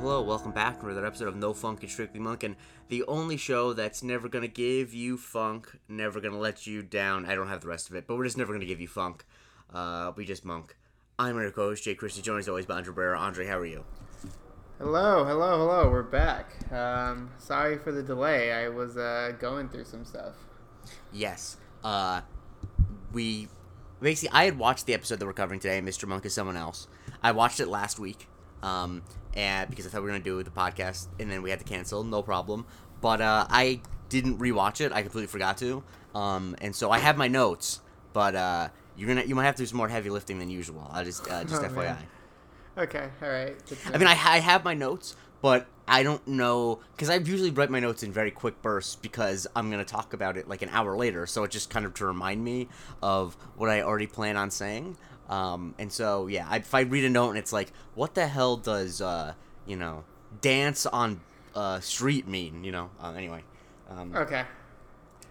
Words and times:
hello. 0.00 0.22
Welcome 0.22 0.52
back 0.52 0.80
to 0.80 0.86
another 0.86 1.04
episode 1.04 1.28
of 1.28 1.36
No 1.36 1.52
Funkin' 1.52 1.90
Strictly 1.90 2.20
Monk, 2.20 2.42
and 2.42 2.56
the 2.88 3.04
only 3.04 3.36
show 3.36 3.74
that's 3.74 4.02
never 4.02 4.30
gonna 4.30 4.48
give 4.48 4.94
you 4.94 5.18
funk, 5.18 5.78
never 5.88 6.22
gonna 6.22 6.38
let 6.38 6.66
you 6.66 6.82
down. 6.82 7.26
I 7.26 7.34
don't 7.34 7.48
have 7.48 7.60
the 7.60 7.68
rest 7.68 7.90
of 7.90 7.96
it, 7.96 8.06
but 8.06 8.16
we're 8.16 8.24
just 8.24 8.38
never 8.38 8.54
gonna 8.54 8.64
give 8.64 8.80
you 8.80 8.88
funk. 8.88 9.26
Uh, 9.70 10.12
we 10.16 10.24
just 10.24 10.42
monk. 10.42 10.74
I'm 11.18 11.36
your 11.36 11.50
coach, 11.50 11.82
Jake 11.82 11.98
Christie, 11.98 12.22
joined 12.22 12.38
as 12.38 12.48
always 12.48 12.64
by 12.64 12.76
Andre 12.76 12.94
Barrera. 12.94 13.18
Andre, 13.18 13.46
how 13.46 13.58
are 13.58 13.66
you? 13.66 13.84
Hello, 14.78 15.26
hello, 15.26 15.58
hello. 15.58 15.90
We're 15.90 16.02
back. 16.02 16.72
Um, 16.72 17.28
sorry 17.36 17.76
for 17.76 17.92
the 17.92 18.02
delay. 18.02 18.54
I 18.54 18.70
was 18.70 18.96
uh, 18.96 19.34
going 19.38 19.68
through 19.68 19.84
some 19.84 20.06
stuff. 20.06 20.34
Yes. 21.12 21.58
Uh, 21.84 22.22
we 23.12 23.48
basically 24.00 24.34
I 24.34 24.46
had 24.46 24.58
watched 24.58 24.86
the 24.86 24.94
episode 24.94 25.18
that 25.18 25.26
we're 25.26 25.34
covering 25.34 25.60
today. 25.60 25.78
Mr. 25.82 26.08
Monk 26.08 26.24
is 26.24 26.32
someone 26.32 26.56
else. 26.56 26.88
I 27.22 27.32
watched 27.32 27.60
it 27.60 27.68
last 27.68 27.98
week. 27.98 28.28
Um, 28.62 29.02
and 29.34 29.68
because 29.70 29.86
I 29.86 29.90
thought 29.90 30.02
we 30.02 30.06
were 30.08 30.12
gonna 30.12 30.24
do 30.24 30.42
the 30.42 30.50
podcast, 30.50 31.08
and 31.18 31.30
then 31.30 31.42
we 31.42 31.50
had 31.50 31.58
to 31.58 31.64
cancel. 31.64 32.04
No 32.04 32.22
problem. 32.22 32.66
But 33.00 33.20
uh, 33.20 33.46
I 33.48 33.80
didn't 34.08 34.38
rewatch 34.38 34.80
it. 34.80 34.92
I 34.92 35.02
completely 35.02 35.28
forgot 35.28 35.56
to. 35.58 35.82
Um, 36.14 36.56
and 36.60 36.74
so 36.74 36.90
I 36.90 36.98
have 36.98 37.16
my 37.16 37.28
notes, 37.28 37.80
but 38.12 38.34
uh, 38.34 38.68
you're 38.96 39.08
gonna 39.08 39.24
you 39.24 39.34
might 39.34 39.44
have 39.44 39.56
to 39.56 39.62
do 39.62 39.66
some 39.66 39.78
more 39.78 39.88
heavy 39.88 40.10
lifting 40.10 40.38
than 40.38 40.50
usual. 40.50 40.88
I 40.92 41.04
just 41.04 41.30
uh, 41.30 41.44
just 41.44 41.62
Oh, 41.62 41.68
FYI. 41.68 41.74
man. 41.76 42.06
Okay, 42.78 43.08
all 43.22 43.28
right. 43.28 43.56
I 43.92 43.98
mean, 43.98 44.06
I, 44.06 44.12
I 44.12 44.38
have 44.38 44.64
my 44.64 44.74
notes, 44.74 45.16
but 45.42 45.66
I 45.88 46.02
don't 46.02 46.26
know 46.26 46.80
because 46.92 47.10
I 47.10 47.16
usually 47.16 47.50
write 47.50 47.68
my 47.70 47.80
notes 47.80 48.02
in 48.02 48.12
very 48.12 48.30
quick 48.30 48.62
bursts 48.62 48.96
because 48.96 49.46
I'm 49.56 49.70
gonna 49.70 49.84
talk 49.84 50.12
about 50.12 50.36
it 50.36 50.48
like 50.48 50.62
an 50.62 50.68
hour 50.70 50.96
later. 50.96 51.26
So 51.26 51.42
it 51.44 51.50
just 51.50 51.68
kind 51.70 51.84
of 51.84 51.94
to 51.94 52.06
remind 52.06 52.42
me 52.44 52.68
of 53.02 53.36
what 53.56 53.70
I 53.70 53.82
already 53.82 54.06
plan 54.06 54.36
on 54.36 54.50
saying. 54.50 54.96
Um, 55.30 55.74
and 55.78 55.90
so 55.90 56.26
yeah, 56.26 56.46
I, 56.50 56.56
if 56.56 56.74
I 56.74 56.80
read 56.80 57.04
a 57.04 57.08
note 57.08 57.30
and 57.30 57.38
it's 57.38 57.52
like, 57.52 57.72
what 57.94 58.14
the 58.14 58.26
hell 58.26 58.56
does 58.58 59.00
uh, 59.00 59.32
you 59.66 59.76
know, 59.76 60.04
dance 60.42 60.84
on 60.86 61.20
uh, 61.54 61.80
street 61.80 62.26
mean? 62.28 62.64
You 62.64 62.72
know. 62.72 62.90
Uh, 63.02 63.12
anyway. 63.12 63.44
Um, 63.88 64.14
Okay. 64.14 64.44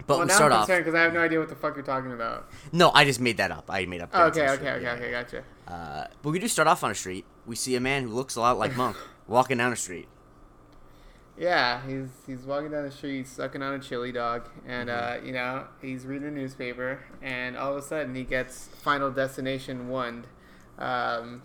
but 0.07 0.17
well, 0.17 0.19
we 0.21 0.25
now 0.25 0.35
start 0.35 0.51
I'm 0.51 0.59
off. 0.59 0.65
concerned 0.67 0.85
because 0.85 0.97
I 0.97 1.03
have 1.03 1.13
no 1.13 1.19
idea 1.21 1.39
what 1.39 1.49
the 1.49 1.55
fuck 1.55 1.75
you're 1.75 1.83
talking 1.85 2.11
about. 2.13 2.49
No, 2.71 2.91
I 2.93 3.05
just 3.05 3.19
made 3.19 3.37
that 3.37 3.51
up. 3.51 3.65
I 3.69 3.85
made 3.85 4.01
up. 4.01 4.09
Oh, 4.13 4.25
okay, 4.27 4.49
okay, 4.49 4.71
okay, 4.71 4.83
yeah. 4.83 4.93
okay, 4.93 5.11
gotcha. 5.11 5.43
Uh, 5.67 6.07
but 6.21 6.31
we 6.31 6.39
do 6.39 6.47
start 6.47 6.67
off 6.67 6.83
on 6.83 6.91
a 6.91 6.95
street. 6.95 7.25
We 7.45 7.55
see 7.55 7.75
a 7.75 7.79
man 7.79 8.03
who 8.03 8.09
looks 8.09 8.35
a 8.35 8.41
lot 8.41 8.57
like 8.57 8.75
Monk 8.75 8.95
walking 9.27 9.57
down 9.57 9.71
a 9.73 9.75
street. 9.75 10.07
Yeah, 11.39 11.81
he's 11.87 12.09
he's 12.27 12.41
walking 12.45 12.71
down 12.71 12.83
the 12.83 12.91
street, 12.91 13.25
sucking 13.27 13.61
on 13.61 13.73
a 13.75 13.79
chili 13.79 14.11
dog, 14.11 14.49
and 14.67 14.89
Mm-hmm. 14.89 15.23
uh, 15.23 15.25
you 15.25 15.31
know 15.33 15.65
he's 15.81 16.05
reading 16.05 16.27
a 16.27 16.31
newspaper, 16.31 16.99
and 17.21 17.55
all 17.57 17.71
of 17.71 17.77
a 17.77 17.81
sudden 17.81 18.13
he 18.13 18.23
gets 18.23 18.67
Final 18.83 19.09
Destination 19.09 19.87
one. 19.89 20.25
Um, 20.77 21.41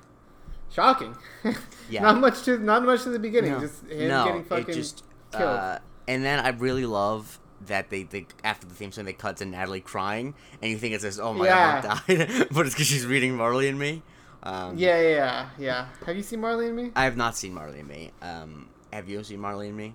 shocking. 0.70 1.16
Yeah. 1.90 2.00
not 2.02 2.18
much 2.18 2.42
to 2.44 2.58
not 2.58 2.82
much 2.84 3.02
to 3.04 3.10
the 3.10 3.18
beginning. 3.18 3.52
No. 3.52 3.60
Just 3.60 3.84
him 3.88 4.08
no, 4.08 4.24
getting 4.24 4.44
fucking 4.44 4.70
it 4.70 4.74
just 4.74 5.04
killed. 5.32 5.42
uh, 5.44 5.78
and 6.08 6.24
then 6.24 6.40
I 6.40 6.48
really 6.48 6.86
love 6.86 7.38
that 7.66 7.90
they, 7.90 8.02
they 8.04 8.26
after 8.42 8.66
the 8.66 8.74
theme 8.74 8.90
song 8.90 9.04
they 9.04 9.12
cut 9.12 9.36
to 9.38 9.44
Natalie 9.44 9.80
crying 9.82 10.34
and 10.62 10.70
you 10.70 10.78
think 10.78 10.94
it 10.94 11.00
says 11.02 11.20
oh 11.20 11.32
my 11.34 11.44
Yeah. 11.46 11.82
god 11.82 12.00
died 12.08 12.48
but 12.52 12.66
it's 12.66 12.74
because 12.74 12.86
she's 12.86 13.04
reading 13.06 13.36
Marley 13.36 13.68
and 13.68 13.78
Me. 13.78 14.02
Um, 14.42 14.76
yeah, 14.78 15.00
yeah, 15.00 15.08
yeah, 15.08 15.48
yeah. 15.58 15.86
Have 16.06 16.16
you 16.16 16.22
seen 16.22 16.40
Marley 16.40 16.66
and 16.66 16.76
Me? 16.76 16.90
I 16.96 17.04
have 17.04 17.16
not 17.18 17.36
seen 17.36 17.52
Marley 17.54 17.80
and 17.80 17.88
Me. 17.88 18.10
Um, 18.22 18.68
have 18.94 19.08
you 19.08 19.22
seen 19.24 19.40
Marley 19.40 19.68
and 19.68 19.76
Me? 19.76 19.94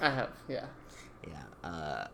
I 0.00 0.10
have. 0.10 0.30
Yeah. 0.48 0.66
Yeah. 1.26 1.68
Uh, 1.68 2.06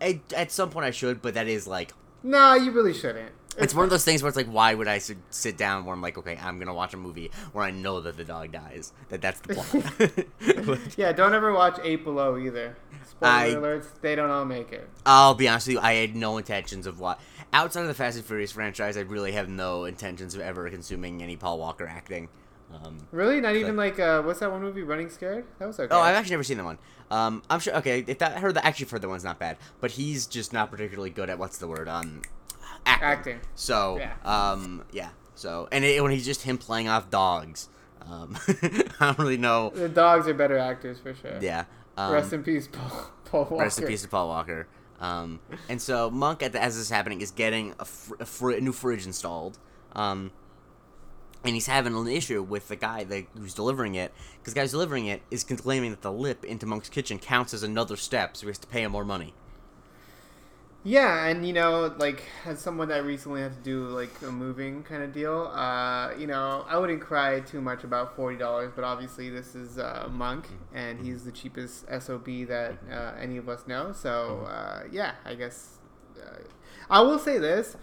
at, 0.00 0.32
at 0.32 0.52
some 0.52 0.70
point 0.70 0.86
I 0.86 0.90
should, 0.92 1.20
but 1.20 1.34
that 1.34 1.48
is 1.48 1.66
like 1.66 1.92
No, 2.22 2.54
you 2.54 2.70
really 2.70 2.94
shouldn't. 2.94 3.32
it's 3.58 3.74
one 3.74 3.82
of 3.84 3.90
those 3.90 4.04
things 4.04 4.22
where 4.22 4.28
it's 4.28 4.36
like 4.36 4.46
why 4.46 4.72
would 4.72 4.86
I 4.86 4.98
sit, 4.98 5.18
sit 5.30 5.56
down 5.58 5.84
where 5.84 5.92
I'm 5.94 6.00
like 6.00 6.16
okay 6.18 6.38
I'm 6.40 6.58
gonna 6.60 6.72
watch 6.74 6.94
a 6.94 6.96
movie 6.96 7.30
where 7.52 7.64
I 7.64 7.72
know 7.72 8.00
that 8.02 8.16
the 8.16 8.24
dog 8.24 8.52
dies 8.52 8.92
that 9.08 9.20
that's 9.20 9.40
the 9.40 9.54
plot. 9.54 10.66
Like, 10.68 10.96
Yeah, 10.96 11.10
don't 11.12 11.34
ever 11.34 11.52
watch 11.52 11.78
Eight 11.82 12.04
Below 12.04 12.38
either. 12.38 12.76
Spoiler 13.10 13.32
I- 13.32 13.50
alerts, 13.54 13.86
they 14.00 14.14
don't 14.14 14.30
all 14.30 14.44
make 14.44 14.72
it. 14.72 14.88
I'll 15.04 15.34
be 15.34 15.48
honest 15.48 15.66
with 15.66 15.74
you, 15.74 15.80
I 15.80 15.94
had 15.94 16.14
no 16.14 16.38
intentions 16.38 16.86
of 16.86 17.00
what. 17.00 17.18
Outside 17.52 17.80
of 17.80 17.88
the 17.88 17.94
Fast 17.94 18.16
and 18.18 18.24
Furious 18.26 18.52
franchise, 18.52 18.96
I 18.96 19.00
really 19.00 19.32
have 19.32 19.48
no 19.48 19.84
intentions 19.86 20.34
of 20.34 20.40
ever 20.42 20.68
consuming 20.70 21.22
any 21.22 21.34
Paul 21.34 21.58
Walker 21.58 21.86
acting. 21.86 22.28
Um, 22.72 22.98
Really? 23.12 23.40
Not 23.40 23.56
even 23.56 23.76
like 23.76 23.98
uh, 23.98 24.22
what's 24.22 24.40
that 24.40 24.50
one 24.50 24.60
movie, 24.60 24.82
Running 24.82 25.08
Scared? 25.08 25.44
That 25.58 25.66
was 25.68 25.80
okay. 25.80 25.94
oh, 25.94 26.00
I've 26.00 26.14
actually 26.14 26.32
never 26.32 26.42
seen 26.44 26.58
that 26.58 26.64
one. 26.64 26.78
Um, 27.10 27.42
I'm 27.48 27.60
sure. 27.60 27.74
Okay, 27.76 28.04
if 28.06 28.18
that 28.18 28.36
I 28.36 28.40
heard 28.40 28.54
that 28.54 28.64
actually 28.66 28.86
heard 28.86 29.00
the 29.02 29.08
one's 29.08 29.24
not 29.24 29.38
bad, 29.38 29.56
but 29.80 29.92
he's 29.92 30.26
just 30.26 30.52
not 30.52 30.70
particularly 30.70 31.10
good 31.10 31.30
at 31.30 31.38
what's 31.38 31.56
the 31.58 31.66
word? 31.66 31.88
Um, 31.88 32.22
acting. 32.84 33.08
Acting. 33.08 33.40
So, 33.54 33.98
Yeah. 33.98 34.12
um, 34.24 34.84
yeah. 34.92 35.10
So, 35.34 35.68
and 35.72 35.84
it, 35.84 36.02
when 36.02 36.12
he's 36.12 36.26
just 36.26 36.42
him 36.42 36.58
playing 36.58 36.88
off 36.88 37.08
dogs, 37.10 37.68
um, 38.06 38.36
I 38.48 39.06
don't 39.06 39.18
really 39.18 39.36
know. 39.38 39.70
the 39.70 39.88
dogs 39.88 40.28
are 40.28 40.34
better 40.34 40.58
actors 40.58 40.98
for 40.98 41.14
sure. 41.14 41.38
Yeah. 41.40 41.64
Um, 41.96 42.12
Rest 42.12 42.32
in 42.32 42.42
peace, 42.42 42.68
Paul, 42.68 43.10
Paul 43.24 43.40
Walker. 43.44 43.56
Rest 43.64 43.78
in 43.80 43.86
peace 43.86 44.02
to 44.02 44.08
Paul 44.08 44.28
Walker. 44.28 44.68
Um, 45.00 45.40
and 45.68 45.80
so 45.80 46.10
Monk, 46.10 46.42
at 46.42 46.52
the, 46.52 46.62
as 46.62 46.74
this 46.74 46.82
is 46.86 46.90
happening, 46.90 47.20
is 47.20 47.30
getting 47.30 47.74
a, 47.78 47.84
fr- 47.84 48.14
a, 48.20 48.26
fr- 48.26 48.50
a 48.50 48.60
new 48.60 48.72
fridge 48.72 49.06
installed. 49.06 49.58
Um, 49.94 50.32
and 51.48 51.56
he's 51.56 51.66
having 51.66 51.94
an 51.94 52.06
issue 52.06 52.42
with 52.42 52.68
the 52.68 52.76
guy 52.76 53.04
that 53.04 53.24
who's 53.34 53.54
delivering 53.54 53.94
it 53.94 54.12
because 54.38 54.52
the 54.52 54.58
guy 54.58 54.64
who's 54.64 54.72
delivering 54.72 55.06
it 55.06 55.22
is 55.30 55.44
claiming 55.44 55.90
that 55.90 56.02
the 56.02 56.12
lip 56.12 56.44
into 56.44 56.66
Monk's 56.66 56.90
kitchen 56.90 57.18
counts 57.18 57.54
as 57.54 57.62
another 57.62 57.96
step, 57.96 58.36
so 58.36 58.42
he 58.42 58.48
has 58.48 58.58
to 58.58 58.66
pay 58.66 58.82
him 58.82 58.92
more 58.92 59.04
money. 59.04 59.32
Yeah, 60.84 61.24
and 61.26 61.46
you 61.46 61.54
know, 61.54 61.94
like 61.98 62.22
as 62.44 62.60
someone 62.60 62.88
that 62.88 63.02
recently 63.02 63.40
had 63.40 63.54
to 63.54 63.62
do 63.62 63.86
like 63.88 64.10
a 64.22 64.30
moving 64.30 64.82
kind 64.82 65.02
of 65.02 65.14
deal, 65.14 65.50
uh, 65.54 66.12
you 66.18 66.26
know, 66.26 66.66
I 66.68 66.76
wouldn't 66.78 67.00
cry 67.00 67.40
too 67.40 67.62
much 67.62 67.82
about 67.82 68.14
forty 68.14 68.36
dollars, 68.36 68.72
but 68.76 68.84
obviously 68.84 69.30
this 69.30 69.54
is 69.54 69.78
uh, 69.78 70.06
Monk, 70.10 70.48
and 70.74 71.04
he's 71.04 71.24
the 71.24 71.32
cheapest 71.32 71.86
sob 72.00 72.26
that 72.26 72.76
uh, 72.92 73.12
any 73.18 73.38
of 73.38 73.48
us 73.48 73.66
know. 73.66 73.92
So 73.92 74.46
uh, 74.50 74.84
yeah, 74.92 75.14
I 75.24 75.34
guess 75.34 75.78
uh, 76.22 76.42
I 76.90 77.00
will 77.00 77.18
say 77.18 77.38
this. 77.38 77.76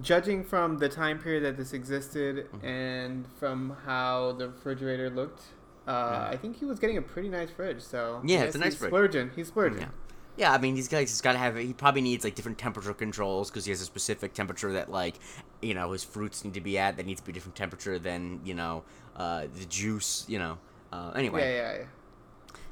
Judging 0.00 0.44
from 0.44 0.78
the 0.78 0.88
time 0.88 1.18
period 1.18 1.42
that 1.44 1.56
this 1.56 1.72
existed 1.72 2.46
and 2.62 3.26
from 3.38 3.76
how 3.84 4.32
the 4.32 4.48
refrigerator 4.48 5.10
looked, 5.10 5.42
uh, 5.86 6.28
I 6.30 6.36
think 6.36 6.58
he 6.58 6.64
was 6.64 6.78
getting 6.78 6.98
a 6.98 7.02
pretty 7.02 7.28
nice 7.28 7.50
fridge. 7.50 7.80
So 7.80 8.20
Yeah, 8.24 8.42
it's 8.42 8.54
a 8.54 8.58
nice 8.58 8.74
he's 8.74 8.78
fridge. 8.78 8.90
Splurging, 8.90 9.30
he's 9.34 9.48
splurging. 9.48 9.80
Yeah. 9.80 9.88
Yeah, 10.36 10.52
I 10.52 10.58
mean, 10.58 10.76
these 10.76 10.86
guys 10.86 11.10
has 11.10 11.20
got 11.20 11.32
to 11.32 11.38
have. 11.38 11.56
He 11.56 11.72
probably 11.72 12.00
needs 12.00 12.22
like 12.22 12.36
different 12.36 12.58
temperature 12.58 12.94
controls 12.94 13.50
because 13.50 13.64
he 13.64 13.72
has 13.72 13.80
a 13.80 13.84
specific 13.84 14.34
temperature 14.34 14.72
that, 14.74 14.88
like, 14.88 15.16
you 15.60 15.74
know, 15.74 15.90
his 15.90 16.04
fruits 16.04 16.44
need 16.44 16.54
to 16.54 16.60
be 16.60 16.78
at. 16.78 16.96
That 16.96 17.06
needs 17.06 17.20
to 17.20 17.26
be 17.26 17.32
a 17.32 17.34
different 17.34 17.56
temperature 17.56 17.98
than 17.98 18.40
you 18.44 18.54
know 18.54 18.84
uh, 19.16 19.46
the 19.58 19.64
juice. 19.64 20.24
You 20.28 20.38
know. 20.38 20.58
Uh, 20.92 21.10
anyway, 21.16 21.40
Yeah, 21.40 21.56
yeah, 21.72 21.78
yeah. 21.78 21.84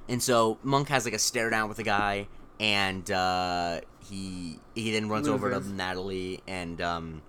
And 0.09 0.23
so 0.23 0.59
Monk 0.63 0.89
has 0.91 1.05
like 1.05 1.15
a 1.15 1.19
stare 1.19 1.51
down 1.51 1.69
with 1.69 1.79
the 1.79 1.83
guy, 1.83 2.29
and 2.61 3.11
uh, 3.11 3.81
he 4.09 4.59
he 4.75 4.93
then 4.93 5.09
runs 5.09 5.29
over 5.29 5.51
to 5.51 5.61
Natalie 5.69 6.41
and 6.47 6.81
um, 6.81 7.23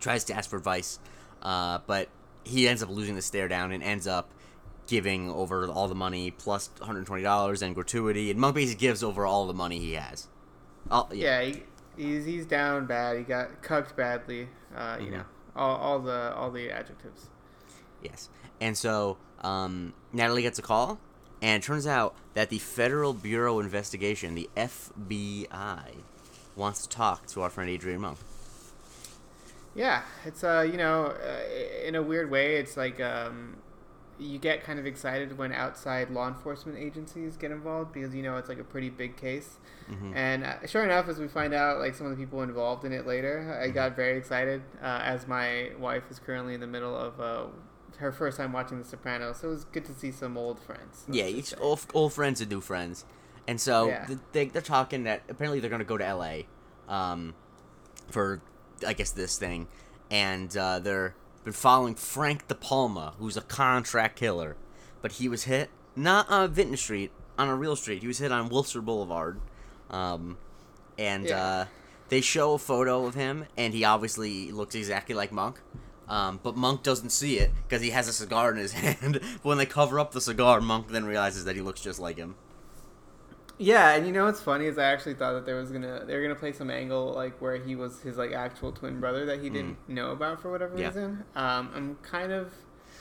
tries 0.00 0.24
to 0.24 0.34
ask 0.34 0.48
for 0.48 0.56
advice, 0.56 0.98
uh, 1.42 1.78
but 1.86 2.08
he 2.44 2.68
ends 2.68 2.82
up 2.82 2.88
losing 2.88 3.14
the 3.14 3.22
stare 3.22 3.48
down 3.48 3.72
and 3.72 3.82
ends 3.82 4.06
up 4.06 4.30
giving 4.86 5.28
over 5.30 5.66
all 5.66 5.86
the 5.88 5.94
money 5.94 6.30
plus 6.30 6.70
one 6.78 6.86
hundred 6.86 7.06
twenty 7.06 7.22
dollars 7.22 7.62
and 7.62 7.74
gratuity, 7.74 8.30
and 8.30 8.40
Monk 8.40 8.54
basically 8.54 8.80
gives 8.80 9.02
over 9.02 9.26
all 9.26 9.46
the 9.46 9.54
money 9.54 9.78
he 9.78 9.92
has. 9.94 10.28
Oh 10.90 11.08
yeah, 11.12 11.40
Yeah, 11.42 11.52
he, 11.52 11.62
he's 11.96 12.24
he's 12.24 12.46
down 12.46 12.86
bad. 12.86 13.18
He 13.18 13.24
got 13.24 13.62
cucked 13.62 13.96
badly. 13.96 14.48
Uh, 14.74 14.96
you 15.00 15.06
Mhm. 15.08 15.12
know, 15.12 15.24
all, 15.56 15.76
all 15.76 15.98
the 15.98 16.34
all 16.34 16.50
the 16.50 16.70
adjectives. 16.70 17.26
yes. 18.02 18.28
And 18.60 18.76
so 18.76 19.18
um, 19.42 19.94
Natalie 20.12 20.42
gets 20.42 20.58
a 20.58 20.62
call, 20.62 20.98
and 21.42 21.62
it 21.62 21.66
turns 21.66 21.86
out 21.86 22.14
that 22.34 22.48
the 22.50 22.58
Federal 22.58 23.12
Bureau 23.14 23.58
of 23.58 23.64
Investigation, 23.64 24.34
the 24.34 24.48
FBI, 24.56 25.94
wants 26.56 26.82
to 26.82 26.88
talk 26.88 27.26
to 27.28 27.42
our 27.42 27.50
friend 27.50 27.70
Adrian 27.70 28.00
Monk. 28.00 28.18
Yeah, 29.74 30.02
it's 30.24 30.42
uh, 30.42 30.66
you 30.68 30.76
know, 30.76 31.06
uh, 31.22 31.86
in 31.86 31.94
a 31.94 32.02
weird 32.02 32.30
way, 32.30 32.56
it's 32.56 32.76
like 32.76 33.00
um, 33.00 33.58
you 34.18 34.38
get 34.38 34.64
kind 34.64 34.78
of 34.80 34.86
excited 34.86 35.38
when 35.38 35.52
outside 35.52 36.10
law 36.10 36.26
enforcement 36.26 36.78
agencies 36.78 37.36
get 37.36 37.52
involved 37.52 37.92
because 37.92 38.14
you 38.14 38.22
know 38.22 38.36
it's 38.36 38.48
like 38.48 38.58
a 38.58 38.64
pretty 38.64 38.90
big 38.90 39.16
case. 39.16 39.58
Mhm. 39.88 40.12
And 40.16 40.44
uh, 40.44 40.66
sure 40.66 40.84
enough, 40.84 41.08
as 41.08 41.18
we 41.18 41.28
find 41.28 41.54
out, 41.54 41.78
like 41.78 41.94
some 41.94 42.06
of 42.06 42.16
the 42.16 42.22
people 42.22 42.42
involved 42.42 42.84
in 42.84 42.92
it 42.92 43.06
later, 43.06 43.46
Mm-hmm. 43.48 43.62
I 43.62 43.68
got 43.68 43.94
very 43.94 44.18
excited. 44.18 44.62
Uh, 44.82 45.00
as 45.04 45.28
my 45.28 45.70
wife 45.78 46.04
is 46.10 46.18
currently 46.18 46.54
in 46.54 46.60
the 46.60 46.66
middle 46.66 46.96
of 46.96 47.20
uh, 47.20 47.44
her 47.96 48.12
first 48.12 48.36
time 48.36 48.52
watching 48.52 48.78
The 48.78 48.84
Sopranos, 48.84 49.38
so 49.40 49.48
it 49.48 49.50
was 49.52 49.64
good 49.64 49.84
to 49.86 49.94
see 49.94 50.12
some 50.12 50.36
old 50.36 50.60
friends. 50.60 51.04
Yeah, 51.10 51.24
each 51.26 51.52
old, 51.60 51.80
old 51.94 52.12
friends 52.12 52.40
and 52.40 52.50
new 52.50 52.60
friends, 52.60 53.04
and 53.48 53.60
so 53.60 53.88
Yeah. 53.88 54.04
th- 54.06 54.18
they, 54.32 54.46
they're 54.46 54.62
talking 54.62 55.04
that 55.04 55.22
apparently 55.28 55.60
they're 55.60 55.70
gonna 55.70 55.84
go 55.84 55.96
to 55.98 56.04
L.A. 56.06 56.46
Um, 56.88 57.34
for 58.10 58.40
I 58.86 58.92
guess 58.92 59.10
this 59.10 59.38
thing, 59.38 59.66
and 60.10 60.54
uh, 60.56 60.78
they're 60.78 61.14
been 61.44 61.52
following 61.52 61.94
Frank 61.94 62.46
De 62.48 62.54
Palma, 62.54 63.14
who's 63.18 63.36
a 63.36 63.40
contract 63.42 64.16
killer, 64.18 64.56
but 65.02 65.12
he 65.12 65.28
was 65.28 65.44
hit 65.44 65.70
not 65.96 66.28
on 66.30 66.52
Vinton 66.52 66.76
Street, 66.76 67.10
on 67.38 67.48
a 67.48 67.56
real 67.56 67.74
street. 67.76 68.02
He 68.02 68.06
was 68.08 68.18
hit 68.18 68.30
on 68.30 68.48
Wilshire 68.48 68.82
Boulevard, 68.82 69.40
um, 69.90 70.38
and 70.98 71.26
Yeah. 71.26 71.42
uh, 71.44 71.66
they 72.08 72.20
show 72.20 72.54
a 72.54 72.58
photo 72.58 73.04
of 73.06 73.14
him, 73.14 73.46
and 73.56 73.74
he 73.74 73.84
obviously 73.84 74.50
looks 74.52 74.74
exactly 74.74 75.14
like 75.14 75.32
Monk. 75.32 75.60
Um, 76.08 76.40
but 76.42 76.56
Monk 76.56 76.82
doesn't 76.82 77.10
see 77.10 77.38
it 77.38 77.50
because 77.66 77.82
he 77.82 77.90
has 77.90 78.08
a 78.08 78.12
cigar 78.12 78.50
in 78.50 78.56
his 78.56 78.72
hand. 78.82 79.20
but 79.20 79.22
when 79.44 79.58
they 79.58 79.66
cover 79.66 80.00
up 80.00 80.12
the 80.12 80.20
cigar, 80.20 80.60
Monk 80.60 80.88
then 80.88 81.04
realizes 81.04 81.44
that 81.44 81.54
he 81.54 81.62
looks 81.62 81.80
just 81.80 82.00
like 82.00 82.16
him. 82.16 82.34
Yeah, 83.60 83.94
and 83.94 84.06
you 84.06 84.12
know 84.12 84.24
what's 84.26 84.40
funny 84.40 84.66
is 84.66 84.78
I 84.78 84.84
actually 84.84 85.14
thought 85.14 85.32
that 85.32 85.44
there 85.44 85.56
was 85.56 85.70
gonna 85.72 86.04
they 86.06 86.14
were 86.14 86.22
gonna 86.22 86.36
play 86.36 86.52
some 86.52 86.70
angle 86.70 87.12
like 87.12 87.40
where 87.42 87.56
he 87.56 87.74
was 87.74 88.00
his 88.02 88.16
like 88.16 88.32
actual 88.32 88.70
twin 88.70 89.00
brother 89.00 89.26
that 89.26 89.40
he 89.42 89.50
didn't 89.50 89.76
know 89.88 90.12
about 90.12 90.40
for 90.40 90.50
whatever 90.50 90.76
Mm. 90.76 90.78
Yeah. 90.78 90.86
reason. 90.86 91.24
Um, 91.34 91.70
I'm 91.74 91.96
kind 92.02 92.30
of 92.32 92.52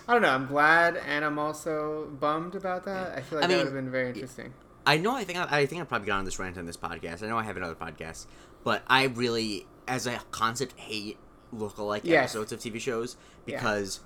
I 0.07 0.13
don't 0.13 0.23
know. 0.23 0.29
I'm 0.29 0.47
glad 0.47 0.97
and 0.97 1.23
I'm 1.23 1.37
also 1.37 2.07
bummed 2.19 2.55
about 2.55 2.85
that. 2.85 3.15
I 3.15 3.21
feel 3.21 3.37
like 3.39 3.45
I 3.45 3.47
that 3.47 3.49
mean, 3.49 3.57
would 3.59 3.65
have 3.65 3.73
been 3.75 3.91
very 3.91 4.07
interesting. 4.09 4.53
I 4.85 4.97
know. 4.97 5.13
I 5.15 5.25
think. 5.25 5.37
I, 5.37 5.59
I 5.59 5.65
think 5.67 5.81
I 5.81 5.85
probably 5.85 6.07
got 6.07 6.17
on 6.19 6.25
this 6.25 6.39
rant 6.39 6.57
on 6.57 6.65
this 6.65 6.77
podcast. 6.77 7.21
I 7.21 7.27
know 7.27 7.37
I 7.37 7.43
have 7.43 7.57
another 7.57 7.75
podcast, 7.75 8.25
but 8.63 8.81
I 8.87 9.03
really, 9.03 9.67
as 9.87 10.07
a 10.07 10.17
concept, 10.31 10.79
hate 10.79 11.17
lookalike 11.53 12.01
Yes. 12.03 12.35
episodes 12.35 12.51
of 12.51 12.59
TV 12.59 12.79
shows 12.79 13.15
Yeah. 13.45 13.57
because 13.57 13.99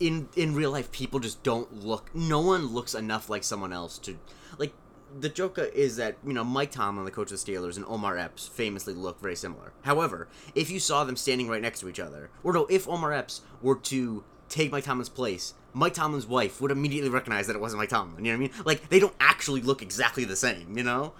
in 0.00 0.28
in 0.36 0.54
real 0.54 0.70
life, 0.70 0.92
people 0.92 1.18
just 1.20 1.42
don't 1.42 1.84
look. 1.84 2.14
No 2.14 2.40
one 2.40 2.66
looks 2.68 2.94
enough 2.94 3.28
like 3.28 3.42
someone 3.44 3.72
else 3.72 3.98
to 3.98 4.16
like. 4.58 4.72
The 5.18 5.30
joke 5.30 5.58
is 5.58 5.96
that 5.96 6.16
you 6.24 6.34
know 6.34 6.44
Mike 6.44 6.70
Tomlin, 6.70 7.04
the 7.06 7.10
coach 7.10 7.32
of 7.32 7.42
the 7.42 7.52
Steelers, 7.52 7.76
and 7.76 7.84
Omar 7.86 8.18
Epps 8.18 8.46
famously 8.46 8.92
look 8.92 9.20
very 9.20 9.34
similar. 9.34 9.72
However, 9.82 10.28
if 10.54 10.70
you 10.70 10.78
saw 10.78 11.02
them 11.04 11.16
standing 11.16 11.48
right 11.48 11.62
next 11.62 11.80
to 11.80 11.88
each 11.88 11.98
other, 11.98 12.30
or 12.44 12.52
no, 12.52 12.66
if 12.66 12.86
Omar 12.86 13.12
Epps 13.14 13.40
were 13.62 13.74
to 13.76 14.22
take 14.50 14.70
Mike 14.70 14.84
Tomlin's 14.84 15.08
place, 15.08 15.54
Mike 15.72 15.94
Tomlin's 15.94 16.26
wife 16.26 16.60
would 16.60 16.70
immediately 16.70 17.08
recognize 17.10 17.46
that 17.46 17.56
it 17.56 17.60
wasn't 17.60 17.80
Mike 17.80 17.88
Tomlin. 17.88 18.22
You 18.24 18.32
know 18.32 18.38
what 18.38 18.50
I 18.50 18.54
mean? 18.56 18.64
Like 18.66 18.88
they 18.90 19.00
don't 19.00 19.14
actually 19.18 19.62
look 19.62 19.80
exactly 19.82 20.24
the 20.24 20.36
same. 20.36 20.76
You 20.76 20.84
know? 20.84 21.14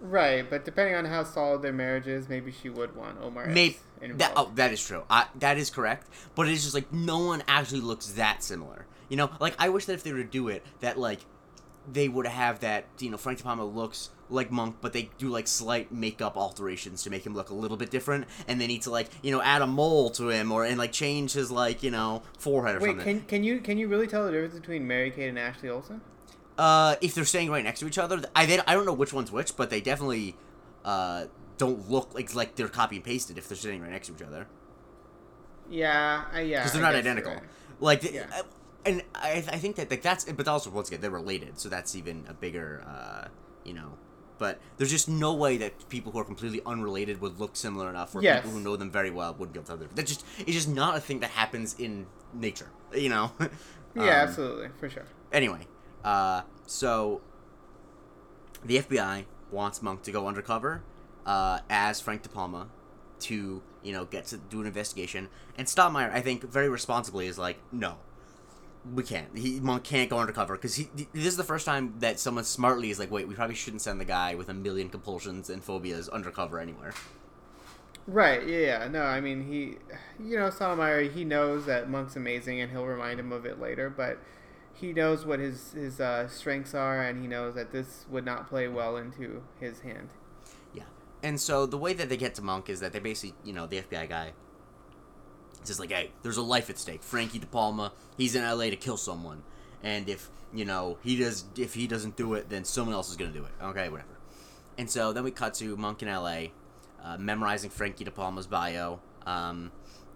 Right, 0.00 0.48
but 0.48 0.64
depending 0.64 0.94
on 0.94 1.04
how 1.06 1.24
solid 1.24 1.62
their 1.62 1.72
marriage 1.72 2.06
is, 2.06 2.28
maybe 2.28 2.52
she 2.52 2.68
would 2.68 2.94
want 2.94 3.18
Omar. 3.20 3.46
Maybe 3.46 3.78
That. 4.12 4.32
Oh, 4.36 4.50
that 4.54 4.72
is 4.72 4.84
true. 4.84 5.04
I, 5.10 5.26
that 5.36 5.58
is 5.58 5.70
correct. 5.70 6.08
But 6.34 6.48
it's 6.48 6.62
just 6.62 6.74
like 6.74 6.92
no 6.92 7.18
one 7.18 7.42
actually 7.48 7.80
looks 7.80 8.06
that 8.12 8.42
similar. 8.42 8.86
You 9.08 9.16
know, 9.16 9.30
like 9.40 9.54
I 9.58 9.68
wish 9.68 9.86
that 9.86 9.94
if 9.94 10.02
they 10.02 10.12
were 10.12 10.18
to 10.18 10.24
do 10.24 10.48
it, 10.48 10.64
that 10.80 10.98
like 10.98 11.20
they 11.90 12.08
would 12.08 12.26
have 12.26 12.60
that. 12.60 12.86
You 12.98 13.10
know, 13.10 13.16
Frank 13.16 13.38
De 13.38 13.44
Palma 13.44 13.64
looks 13.64 14.10
like 14.30 14.50
Monk, 14.50 14.76
but 14.80 14.92
they 14.92 15.10
do 15.18 15.28
like 15.28 15.46
slight 15.46 15.92
makeup 15.92 16.36
alterations 16.36 17.02
to 17.02 17.10
make 17.10 17.24
him 17.24 17.34
look 17.34 17.50
a 17.50 17.54
little 17.54 17.76
bit 17.76 17.90
different, 17.90 18.26
and 18.48 18.60
they 18.60 18.66
need 18.66 18.82
to 18.82 18.90
like 18.90 19.10
you 19.22 19.30
know 19.30 19.42
add 19.42 19.62
a 19.62 19.66
mole 19.66 20.10
to 20.10 20.28
him 20.28 20.50
or 20.52 20.64
and 20.64 20.78
like 20.78 20.92
change 20.92 21.32
his 21.32 21.50
like 21.50 21.82
you 21.82 21.90
know 21.90 22.22
forehead 22.38 22.76
or 22.76 22.80
Wait, 22.80 22.88
something. 22.88 23.04
can 23.04 23.26
can 23.26 23.44
you 23.44 23.60
can 23.60 23.78
you 23.78 23.88
really 23.88 24.06
tell 24.06 24.24
the 24.24 24.32
difference 24.32 24.54
between 24.54 24.86
Mary 24.86 25.10
Kate 25.10 25.28
and 25.28 25.38
Ashley 25.38 25.68
Olsen? 25.68 26.00
Uh, 26.56 26.94
if 27.00 27.14
they're 27.14 27.24
staying 27.24 27.50
right 27.50 27.64
next 27.64 27.80
to 27.80 27.86
each 27.86 27.98
other, 27.98 28.22
I 28.34 28.46
they, 28.46 28.60
I 28.60 28.74
don't 28.74 28.86
know 28.86 28.92
which 28.92 29.12
one's 29.12 29.32
which, 29.32 29.56
but 29.56 29.70
they 29.70 29.80
definitely 29.80 30.36
uh 30.84 31.26
don't 31.64 31.80
look 31.94 32.08
like 32.14 32.28
like 32.40 32.50
they're 32.56 32.68
copy 32.82 32.96
and 32.96 33.04
pasted 33.12 33.34
if 33.40 33.44
they're 33.48 33.62
sitting 33.66 33.80
right 33.84 33.90
next 33.96 34.06
to 34.08 34.14
each 34.16 34.22
other 34.30 34.42
Yeah, 35.70 36.24
uh, 36.34 36.38
yeah. 36.38 36.58
because 36.58 36.72
they're 36.72 36.84
I 36.84 36.92
not 36.92 36.94
identical. 37.04 37.32
right. 37.32 37.42
Like, 37.80 38.02
Yeah. 38.18 38.26
uh, 38.38 38.42
and 38.88 39.02
I, 39.14 39.42
I 39.56 39.58
think 39.62 39.76
that 39.76 39.90
like 39.90 40.02
that's 40.02 40.24
but 40.38 40.46
also 40.46 40.68
once 40.70 40.88
again 40.88 41.00
they're 41.02 41.10
related, 41.22 41.52
so 41.62 41.68
that's 41.74 41.94
even 42.00 42.16
a 42.28 42.34
bigger 42.34 42.84
uh 42.86 43.28
you 43.64 43.74
know. 43.74 43.90
But 44.36 44.60
there's 44.76 44.90
just 44.90 45.08
no 45.08 45.32
way 45.44 45.56
that 45.58 45.72
people 45.88 46.10
who 46.12 46.18
are 46.18 46.24
completely 46.32 46.60
unrelated 46.66 47.20
would 47.22 47.38
look 47.42 47.54
similar 47.56 47.88
enough, 47.88 48.14
or 48.14 48.20
Yes. 48.22 48.36
people 48.42 48.50
who 48.56 48.60
know 48.66 48.76
them 48.76 48.90
very 48.90 49.10
well 49.18 49.32
wouldn't 49.38 49.54
be 49.54 49.58
able 49.60 49.66
to 49.78 49.78
tell. 49.84 49.88
That's 49.94 50.10
just 50.14 50.24
it's 50.40 50.52
just 50.60 50.68
not 50.82 50.92
a 50.96 51.00
thing 51.00 51.20
that 51.20 51.30
happens 51.30 51.74
in 51.78 52.06
nature, 52.46 52.70
you 53.04 53.08
know. 53.14 53.32
Yeah, 53.96 54.02
Um, 54.02 54.08
absolutely, 54.28 54.68
for 54.80 54.88
sure. 54.90 55.06
Anyway, 55.32 55.62
uh, 56.04 56.42
so 56.66 57.20
the 58.64 58.76
FBI 58.78 59.24
wants 59.52 59.82
Monk 59.82 60.02
to 60.02 60.10
go 60.10 60.26
undercover 60.26 60.82
uh, 61.26 61.60
as 61.70 62.00
Frank 62.00 62.22
De 62.22 62.28
Palma 62.28 62.68
to 63.20 63.62
you 63.82 63.92
know 63.92 64.04
get 64.04 64.26
to 64.26 64.36
do 64.36 64.60
an 64.60 64.66
investigation, 64.66 65.28
and 65.56 65.66
Stottlemeyer, 65.66 66.12
I 66.12 66.20
think, 66.20 66.42
very 66.42 66.68
responsibly 66.68 67.26
is 67.26 67.38
like, 67.38 67.58
no, 67.72 67.96
we 68.92 69.02
can't. 69.02 69.36
He 69.36 69.60
Monk 69.60 69.84
can't 69.84 70.10
go 70.10 70.18
undercover 70.18 70.54
because 70.54 70.74
he. 70.74 70.88
This 71.12 71.26
is 71.26 71.36
the 71.36 71.44
first 71.44 71.64
time 71.64 71.94
that 72.00 72.20
someone 72.20 72.44
smartly 72.44 72.90
is 72.90 72.98
like, 72.98 73.10
wait, 73.10 73.26
we 73.28 73.34
probably 73.34 73.54
shouldn't 73.54 73.82
send 73.82 74.00
the 74.00 74.04
guy 74.04 74.34
with 74.34 74.48
a 74.48 74.54
million 74.54 74.88
compulsions 74.88 75.48
and 75.50 75.62
phobias 75.62 76.08
undercover 76.08 76.58
anywhere. 76.58 76.92
Right. 78.06 78.46
Yeah. 78.46 78.86
No. 78.88 79.02
I 79.02 79.20
mean, 79.20 79.46
he, 79.46 79.76
you 80.22 80.36
know, 80.36 80.50
Stottlemeyer. 80.50 81.10
He 81.10 81.24
knows 81.24 81.64
that 81.66 81.88
Monk's 81.88 82.16
amazing, 82.16 82.60
and 82.60 82.70
he'll 82.70 82.84
remind 82.84 83.18
him 83.18 83.32
of 83.32 83.46
it 83.46 83.58
later. 83.60 83.88
But 83.88 84.18
he 84.74 84.92
knows 84.92 85.24
what 85.24 85.38
his 85.38 85.72
his 85.72 86.00
uh, 86.00 86.28
strengths 86.28 86.74
are, 86.74 87.02
and 87.02 87.22
he 87.22 87.28
knows 87.28 87.54
that 87.54 87.72
this 87.72 88.04
would 88.10 88.24
not 88.24 88.48
play 88.48 88.68
well 88.68 88.96
into 88.96 89.42
his 89.58 89.80
hand. 89.80 90.10
And 91.24 91.40
so 91.40 91.64
the 91.64 91.78
way 91.78 91.94
that 91.94 92.10
they 92.10 92.18
get 92.18 92.34
to 92.34 92.42
Monk 92.42 92.68
is 92.68 92.80
that 92.80 92.92
they 92.92 92.98
basically, 92.98 93.34
you 93.44 93.54
know, 93.54 93.66
the 93.66 93.80
FBI 93.80 94.10
guy 94.10 94.32
is 95.62 95.68
just 95.68 95.80
like, 95.80 95.90
hey, 95.90 96.10
there's 96.22 96.36
a 96.36 96.42
life 96.42 96.68
at 96.68 96.78
stake. 96.78 97.02
Frankie 97.02 97.38
De 97.38 97.46
Palma, 97.46 97.92
he's 98.18 98.34
in 98.34 98.42
LA 98.44 98.64
to 98.64 98.76
kill 98.76 98.98
someone. 98.98 99.42
And 99.82 100.06
if, 100.10 100.30
you 100.52 100.66
know, 100.66 100.98
he 101.02 101.16
does 101.16 101.46
if 101.56 101.72
he 101.72 101.86
doesn't 101.86 102.16
do 102.16 102.34
it, 102.34 102.50
then 102.50 102.64
someone 102.64 102.94
else 102.94 103.08
is 103.08 103.16
gonna 103.16 103.32
do 103.32 103.42
it. 103.44 103.52
Okay, 103.62 103.88
whatever. 103.88 104.18
And 104.76 104.90
so 104.90 105.14
then 105.14 105.24
we 105.24 105.30
cut 105.30 105.54
to 105.54 105.74
Monk 105.78 106.02
in 106.02 106.08
LA, 106.08 106.48
uh, 107.02 107.16
memorizing 107.16 107.70
Frankie 107.70 108.04
De 108.04 108.10
Palma's 108.10 108.46
bio. 108.46 109.00
Um, 109.24 109.72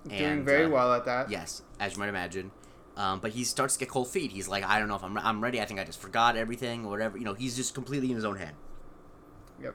Doing 0.07 0.23
and, 0.23 0.45
very 0.45 0.67
uh, 0.67 0.71
well 0.71 0.93
at 0.93 1.07
that. 1.07 1.31
Yes, 1.31 1.63
as 1.81 1.95
you 1.95 2.01
might 2.01 2.11
imagine. 2.11 2.51
Um, 2.99 3.21
but 3.21 3.31
he 3.31 3.45
starts 3.45 3.75
to 3.75 3.81
get 3.81 3.89
cold 3.89 4.09
feet. 4.09 4.31
He's 4.31 4.49
like, 4.49 4.63
I 4.63 4.79
don't 4.79 4.89
know 4.89 4.97
if 4.97 5.05
I'm, 5.05 5.17
I'm 5.17 5.43
ready. 5.43 5.59
I 5.59 5.65
think 5.65 5.81
I 5.81 5.85
just 5.85 6.03
forgot 6.03 6.37
everything 6.37 6.85
or 6.85 6.91
whatever. 6.91 7.17
You 7.17 7.25
know, 7.25 7.35
he's 7.35 7.57
just 7.57 7.73
completely 7.73 8.11
in 8.11 8.17
his 8.17 8.27
own 8.27 8.37
head. 8.37 8.55
Yep. 9.63 9.75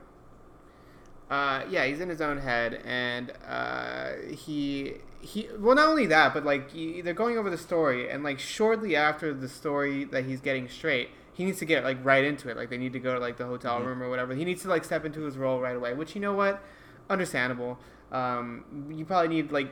Uh, 1.29 1.63
yeah, 1.69 1.85
he's 1.85 1.99
in 1.99 2.09
his 2.09 2.21
own 2.21 2.37
head, 2.37 2.81
and 2.85 3.31
uh, 3.47 4.09
he 4.31 4.95
he. 5.21 5.47
Well, 5.57 5.75
not 5.75 5.87
only 5.87 6.05
that, 6.07 6.33
but 6.33 6.45
like 6.45 6.71
he, 6.71 7.01
they're 7.01 7.13
going 7.13 7.37
over 7.37 7.49
the 7.49 7.57
story, 7.57 8.09
and 8.09 8.23
like 8.23 8.39
shortly 8.39 8.95
after 8.95 9.33
the 9.33 9.47
story 9.49 10.03
that 10.05 10.25
he's 10.25 10.41
getting 10.41 10.67
straight, 10.69 11.09
he 11.33 11.45
needs 11.45 11.59
to 11.59 11.65
get 11.65 11.83
like 11.83 11.97
right 12.03 12.23
into 12.23 12.49
it. 12.49 12.57
Like 12.57 12.69
they 12.69 12.77
need 12.77 12.94
to 12.94 12.99
go 12.99 13.13
to 13.13 13.19
like 13.19 13.37
the 13.37 13.45
hotel 13.45 13.80
Mhm. 13.80 13.85
room 13.85 14.03
or 14.03 14.09
whatever. 14.09 14.35
He 14.35 14.45
needs 14.45 14.61
to 14.63 14.68
like 14.68 14.83
step 14.83 15.06
into 15.06 15.21
his 15.21 15.37
role 15.37 15.59
right 15.59 15.75
away. 15.75 15.94
Which 15.94 16.13
you 16.13 16.21
know 16.21 16.33
what, 16.33 16.61
understandable. 17.09 17.80
Um, 18.11 18.65
you 18.95 19.06
probably 19.06 19.30
need 19.30 19.51
like 19.51 19.71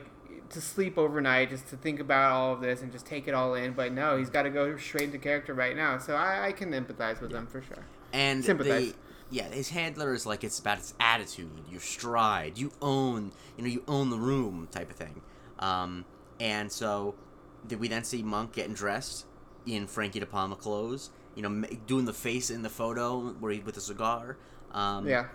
to 0.50 0.60
sleep 0.60 0.98
overnight 0.98 1.50
just 1.50 1.68
to 1.68 1.76
think 1.76 2.00
about 2.00 2.32
all 2.32 2.52
of 2.54 2.60
this 2.60 2.82
and 2.82 2.90
just 2.90 3.06
take 3.06 3.28
it 3.28 3.34
all 3.34 3.54
in. 3.54 3.72
But 3.72 3.92
no, 3.92 4.16
he's 4.18 4.30
got 4.30 4.42
to 4.42 4.50
go 4.50 4.76
straight 4.76 5.04
into 5.04 5.18
character 5.18 5.54
right 5.54 5.76
now. 5.76 5.98
So 5.98 6.14
I, 6.14 6.46
I 6.48 6.52
can 6.52 6.72
empathize 6.72 7.20
with 7.20 7.32
him 7.32 7.46
for 7.46 7.62
sure. 7.62 7.84
and 8.12 8.44
Sympathize. 8.44 8.94
Yeah 9.32 9.48
his 9.48 9.70
handler 9.70 10.12
is 10.14 10.26
like 10.26 10.44
it's 10.44 10.58
about 10.60 10.78
his 10.78 10.94
attitude 11.00 11.50
your 11.70 11.80
stride 11.80 12.56
you 12.58 12.70
own 12.80 13.32
you 13.56 13.64
know 13.64 13.70
you 13.70 13.82
own 13.88 14.10
the 14.10 14.18
room 14.18 14.68
type 14.70 14.90
of 14.90 14.96
thing. 14.96 15.20
Um, 15.58 16.04
and 16.38 16.70
so 16.70 17.14
did 17.66 17.80
we 17.80 17.88
then 17.88 18.04
see 18.04 18.22
monk 18.22 18.52
getting 18.52 18.74
dressed 18.74 19.24
in 19.66 19.86
frankie 19.86 20.20
de 20.20 20.26
palma 20.26 20.56
clothes 20.56 21.10
you 21.34 21.42
know 21.42 21.64
doing 21.86 22.04
the 22.04 22.12
face 22.12 22.50
in 22.50 22.62
the 22.62 22.68
photo 22.68 23.30
where 23.40 23.50
he 23.52 23.60
with 23.60 23.76
a 23.76 23.80
cigar? 23.80 24.36
Um, 24.72 25.06
Yeah. 25.08 25.26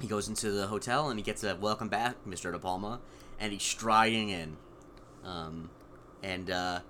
he 0.00 0.06
goes 0.06 0.28
into 0.28 0.50
the 0.52 0.66
hotel 0.68 1.08
and 1.10 1.18
he 1.18 1.22
gets 1.22 1.42
a 1.44 1.56
welcome 1.56 1.88
back 1.88 2.16
mr 2.26 2.52
de 2.52 2.58
palma 2.58 3.00
and 3.40 3.52
he's 3.52 3.62
striding 3.62 4.28
in. 4.28 4.56
Um, 5.24 5.70
and 6.22 6.50
uh, 6.50 6.80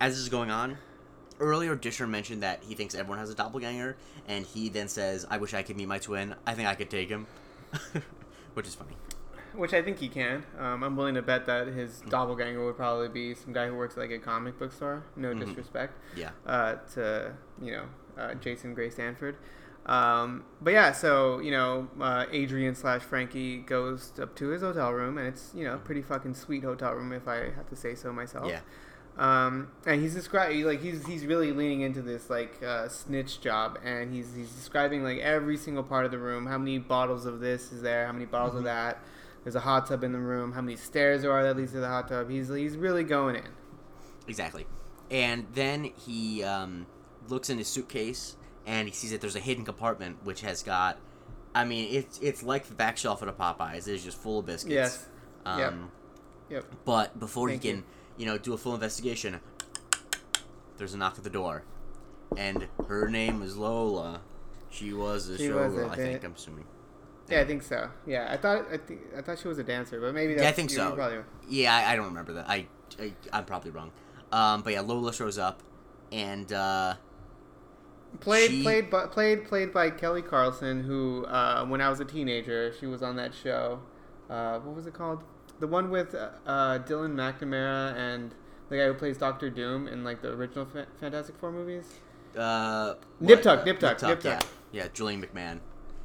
as 0.00 0.12
this 0.14 0.20
is 0.20 0.28
going 0.28 0.50
on 0.50 0.78
earlier 1.40 1.74
disher 1.76 2.06
mentioned 2.06 2.42
that 2.42 2.62
he 2.62 2.74
thinks 2.74 2.94
everyone 2.94 3.18
has 3.18 3.30
a 3.30 3.34
doppelganger 3.34 3.96
and 4.26 4.44
he 4.46 4.68
then 4.68 4.88
says 4.88 5.26
i 5.30 5.36
wish 5.38 5.54
i 5.54 5.62
could 5.62 5.76
meet 5.76 5.86
my 5.88 5.98
twin 5.98 6.34
i 6.46 6.54
think 6.54 6.68
i 6.68 6.74
could 6.74 6.90
take 6.90 7.08
him 7.08 7.26
which 8.54 8.66
is 8.66 8.74
funny 8.74 8.96
Which 9.54 9.72
I 9.74 9.82
think 9.82 9.98
he 9.98 10.08
can. 10.08 10.44
Um, 10.58 10.84
I'm 10.84 10.94
willing 10.94 11.14
to 11.14 11.22
bet 11.22 11.46
that 11.46 11.66
his 11.68 12.00
doppelganger 12.08 12.64
would 12.64 12.76
probably 12.76 13.08
be 13.08 13.34
some 13.34 13.52
guy 13.52 13.66
who 13.66 13.74
works 13.74 13.96
like 13.96 14.10
a 14.12 14.18
comic 14.18 14.56
book 14.58 14.72
store. 14.72 15.02
No 15.16 15.32
Mhm. 15.34 15.40
disrespect 15.46 15.94
yeah 16.16 16.30
uh, 16.46 16.74
to 16.94 17.32
you 17.60 17.72
know 17.72 17.84
uh, 18.16 18.34
Jason 18.34 18.74
Gray 18.74 18.90
Stanford. 18.90 19.36
Um, 19.86 20.44
but 20.60 20.72
yeah, 20.74 20.92
so 20.92 21.40
you 21.40 21.50
know 21.50 21.88
uh, 22.00 22.26
Adrian 22.30 22.74
slash 22.74 23.02
Frankie 23.02 23.58
goes 23.58 24.12
up 24.20 24.36
to 24.36 24.48
his 24.48 24.62
hotel 24.62 24.92
room, 24.92 25.18
and 25.18 25.26
it's 25.26 25.50
you 25.54 25.64
know 25.64 25.78
pretty 25.78 26.02
fucking 26.02 26.34
sweet 26.34 26.62
hotel 26.62 26.92
room 26.92 27.12
if 27.12 27.26
I 27.26 27.50
have 27.56 27.68
to 27.70 27.76
say 27.76 27.94
so 27.96 28.12
myself. 28.12 28.48
yeah 28.48 28.60
Um, 29.18 29.72
and 29.84 30.00
he's 30.00 30.14
describing 30.14 30.62
like 30.64 30.80
he's 30.80 31.04
he's 31.06 31.26
really 31.26 31.52
leaning 31.52 31.80
into 31.80 32.02
this 32.02 32.30
like 32.30 32.62
uh, 32.62 32.88
snitch 32.88 33.40
job, 33.40 33.78
and 33.84 34.12
he's 34.14 34.32
he's 34.34 34.50
describing 34.52 35.02
like 35.02 35.18
every 35.18 35.56
single 35.56 35.82
part 35.82 36.04
of 36.04 36.10
the 36.12 36.18
room. 36.18 36.46
How 36.46 36.58
many 36.58 36.78
bottles 36.78 37.26
of 37.26 37.40
this 37.40 37.72
is 37.72 37.82
there? 37.82 38.06
How 38.06 38.12
many 38.12 38.26
bottles 38.26 38.54
of 38.56 38.64
that? 38.64 39.02
There's 39.42 39.56
a 39.56 39.60
hot 39.60 39.86
tub 39.88 40.04
in 40.04 40.12
the 40.12 40.18
room. 40.18 40.52
How 40.52 40.60
many 40.60 40.76
stairs 40.76 41.22
there 41.22 41.32
are 41.32 41.42
that 41.42 41.56
leads 41.56 41.72
to 41.72 41.80
the 41.80 41.88
hot 41.88 42.08
tub? 42.08 42.30
He's 42.30 42.48
he's 42.48 42.76
really 42.76 43.02
going 43.04 43.36
in. 43.36 43.48
exactly 44.26 44.66
and 45.10 45.46
then 45.54 45.84
he 45.84 46.42
um, 46.44 46.86
looks 47.28 47.48
in 47.48 47.56
his 47.56 47.66
suitcase 47.66 48.36
and 48.66 48.86
he 48.86 48.92
sees 48.94 49.10
that 49.10 49.22
there's 49.22 49.36
a 49.36 49.40
hidden 49.40 49.64
compartment 49.64 50.18
which 50.22 50.42
has 50.42 50.62
got 50.62 50.98
i 51.54 51.64
mean 51.64 51.88
it's 51.90 52.18
it's 52.18 52.42
like 52.42 52.66
the 52.66 52.74
back 52.74 52.98
shelf 52.98 53.22
at 53.22 53.28
a 53.28 53.32
popeyes 53.32 53.88
it's 53.88 54.04
just 54.04 54.18
full 54.18 54.40
of 54.40 54.44
biscuits 54.44 54.70
Yes. 54.74 55.06
um, 55.46 55.58
Yep. 55.58 55.74
Yep. 56.50 56.64
But 56.84 57.18
before 57.18 57.48
Thank 57.48 57.62
he 57.62 57.68
can, 57.70 57.78
you. 57.78 57.84
Know, 58.26 58.38
do 58.38 58.52
a 58.52 58.58
full 58.58 58.74
investigation, 58.74 59.40
there's 60.76 60.94
a 60.94 60.98
knock 60.98 61.14
at 61.18 61.24
the 61.24 61.30
door, 61.30 61.62
and 62.36 62.68
her 62.88 63.08
name 63.08 63.42
is 63.42 63.56
Lola. 63.56 64.20
She 64.70 64.92
was 64.92 65.28
a 65.28 65.38
She 65.38 65.50
was 65.50 65.72
showgirl, 65.72 65.88
a 65.88 65.92
I 65.92 65.96
think. 65.96 66.24
I'm 66.24 66.32
assuming. 66.34 66.64
Yeah, 67.28 67.40
I 67.40 67.44
think 67.44 67.62
so. 67.62 67.90
Yeah, 68.06 68.28
I 68.30 68.36
thought 68.36 68.66
I 68.72 68.76
think 68.78 69.00
I 69.16 69.20
thought 69.22 69.38
she 69.38 69.48
was 69.48 69.58
a 69.58 69.62
dancer, 69.64 70.00
but 70.00 70.14
maybe 70.14 70.32
that's, 70.34 70.42
Yeah, 70.44 70.48
I 70.48 70.52
think 70.52 70.70
so. 70.70 70.92
probably- 70.94 71.18
Yeah, 71.48 71.74
I, 71.76 71.92
I 71.92 71.96
don't 71.96 72.06
remember 72.06 72.32
that. 72.34 72.48
I, 72.48 72.66
I 73.00 73.12
I'm 73.32 73.44
probably 73.44 73.70
wrong. 73.70 73.90
Um, 74.32 74.62
but 74.62 74.72
yeah, 74.72 74.80
Lola 74.80 75.12
shows 75.12 75.38
up, 75.38 75.62
and 76.12 76.50
uh, 76.52 76.94
Played 78.20 78.50
She- 78.50 78.62
played 78.62 78.88
by, 78.90 79.06
played 79.06 79.44
played 79.46 79.72
by 79.72 79.90
Kelly 79.90 80.22
Carlson, 80.22 80.82
who 80.82 81.24
uh, 81.26 81.66
when 81.66 81.80
I 81.82 81.90
was 81.90 82.00
a 82.00 82.04
teenager, 82.06 82.72
she 82.78 82.86
was 82.86 83.02
on 83.02 83.16
that 83.16 83.34
show. 83.34 83.80
Uh, 84.30 84.58
what 84.60 84.74
was 84.74 84.86
it 84.86 84.94
called? 84.94 85.22
The 85.60 85.66
one 85.66 85.90
with 85.90 86.14
uh, 86.14 86.30
uh, 86.46 86.78
Dylan 86.80 87.14
McNamara 87.14 87.96
and 87.96 88.34
the 88.68 88.76
guy 88.76 88.86
who 88.86 88.94
plays 88.94 89.18
Doctor 89.18 89.50
Doom 89.50 89.88
in 89.88 90.04
like 90.04 90.22
the 90.22 90.32
original 90.32 90.66
Fa- 90.66 90.86
Fantastic 91.00 91.36
Four 91.38 91.52
movies. 91.52 91.86
uh, 92.36 92.94
Nip? 93.20 93.42
Tuck, 93.42 93.64
Nip 93.64 93.80
Tuck, 93.80 94.00
Nip 94.02 94.22
yeah, 94.24 94.34
Tuck. 94.38 94.46
yeah, 94.72 94.88
Julian 94.92 95.20
McMahon. 95.22 95.60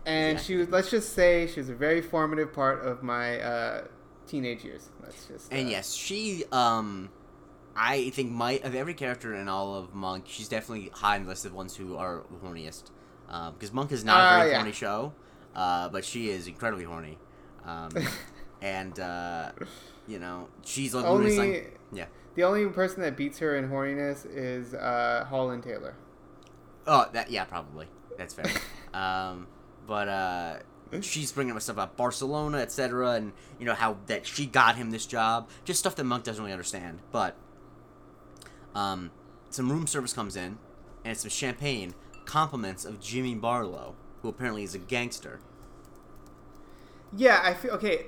And 0.06 0.34
Exactly. 0.34 0.44
she 0.56 0.60
was, 0.60 0.70
let's 0.70 0.90
just 0.90 1.14
say, 1.14 1.48
she 1.48 1.60
was 1.60 1.70
a 1.70 1.76
very 1.76 2.02
formative 2.02 2.52
part 2.54 2.84
of 2.86 3.04
my 3.04 3.40
uh, 3.40 3.84
teenage 4.28 4.64
years. 4.64 4.90
Let's 5.02 5.26
just. 5.28 5.52
And 5.54 5.68
uh, 5.68 5.72
yes, 5.72 5.94
she 5.94 6.44
um 6.52 7.10
I 7.76 8.10
think 8.12 8.32
might 8.32 8.64
of 8.64 8.76
every 8.76 8.94
character 8.94 9.34
in 9.36 9.48
all 9.48 9.76
of 9.76 9.94
Monk, 9.94 10.26
she's 10.28 10.48
definitely 10.50 10.90
high 10.94 11.16
on 11.16 11.24
the 11.24 11.30
list 11.30 11.46
of 11.46 11.54
ones 11.54 11.76
who 11.76 11.96
are 11.98 12.24
horniest. 12.44 12.86
Because 13.28 13.72
Monk 13.72 13.92
is 13.92 14.04
not 14.04 14.20
a 14.20 14.24
Ah, 14.24 14.38
very 14.40 14.52
yeah. 14.52 14.58
horny 14.58 14.72
show, 14.74 15.14
uh, 15.56 15.90
but 15.90 16.06
she 16.06 16.30
is 16.30 16.48
incredibly 16.48 16.84
horny. 16.86 17.18
Um, 17.66 17.90
and 18.64 18.98
uh, 19.00 19.52
you 20.08 20.18
know, 20.18 20.48
she's 20.64 20.96
like 20.96 21.06
only 21.06 21.38
like- 21.38 21.80
yeah. 21.92 22.06
the 22.36 22.44
only 22.44 22.66
person 22.68 23.04
that 23.04 23.16
beats 23.16 23.38
her 23.40 23.56
in 23.56 23.70
horniness 23.70 24.26
is 24.26 24.74
uh, 24.74 25.26
Holland 25.30 25.64
Taylor. 25.64 25.96
Oh, 26.88 27.06
that 27.12 27.30
yeah, 27.30 27.44
probably 27.44 27.88
that's 28.18 28.34
fair. 28.34 28.46
um, 28.94 29.48
but 29.86 30.08
uh, 30.08 30.56
she's 31.02 31.32
bringing 31.32 31.56
up 31.56 31.62
stuff 31.62 31.76
about 31.76 31.98
Barcelona, 31.98 32.60
etc., 32.60 33.12
and 33.12 33.34
you 33.60 33.66
know 33.66 33.74
how 33.76 33.98
that 34.08 34.26
she 34.26 34.46
got 34.46 34.78
him 34.78 34.92
this 34.92 35.06
job, 35.06 35.50
just 35.66 35.80
stuff 35.80 35.96
that 35.98 36.06
Monk 36.06 36.24
doesn't 36.24 36.42
really 36.42 36.54
understand. 36.54 37.00
But 37.12 37.36
um, 38.74 39.12
some 39.50 39.70
room 39.70 39.88
service 39.88 40.14
comes 40.14 40.38
in, 40.38 40.58
and 41.04 41.18
some 41.18 41.30
champagne, 41.30 41.96
compliments 42.26 42.86
of 42.86 43.02
Jimmy 43.02 43.36
Barlow, 43.36 43.96
who 44.22 44.30
apparently 44.30 44.64
is 44.64 44.74
a 44.74 44.80
gangster. 44.80 45.42
Yeah, 47.16 47.42
I 47.44 47.54
feel 47.54 47.72
okay. 47.74 48.08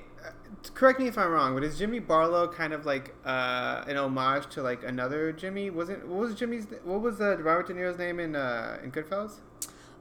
Correct 0.74 1.00
me 1.00 1.08
if 1.08 1.18
I'm 1.18 1.32
wrong, 1.32 1.54
but 1.54 1.64
is 1.64 1.78
Jimmy 1.78 2.00
Barlow 2.00 2.48
kind 2.48 2.74
of 2.74 2.86
like 2.86 3.14
uh, 3.26 3.84
an 3.88 3.98
homage 3.98 4.48
to 4.52 4.62
like 4.62 4.84
another 4.84 5.32
Jimmy? 5.32 5.70
Wasn't 5.70 6.08
what 6.08 6.20
was 6.20 6.36
Jimmy's? 6.36 6.68
What 6.84 7.02
was 7.02 7.22
uh, 7.22 7.38
Robert 7.38 7.68
De 7.68 7.74
Niro's 7.74 7.98
name 7.98 8.20
in 8.20 8.36
uh, 8.36 8.80
in 8.84 8.92
Goodfellas? 8.92 9.34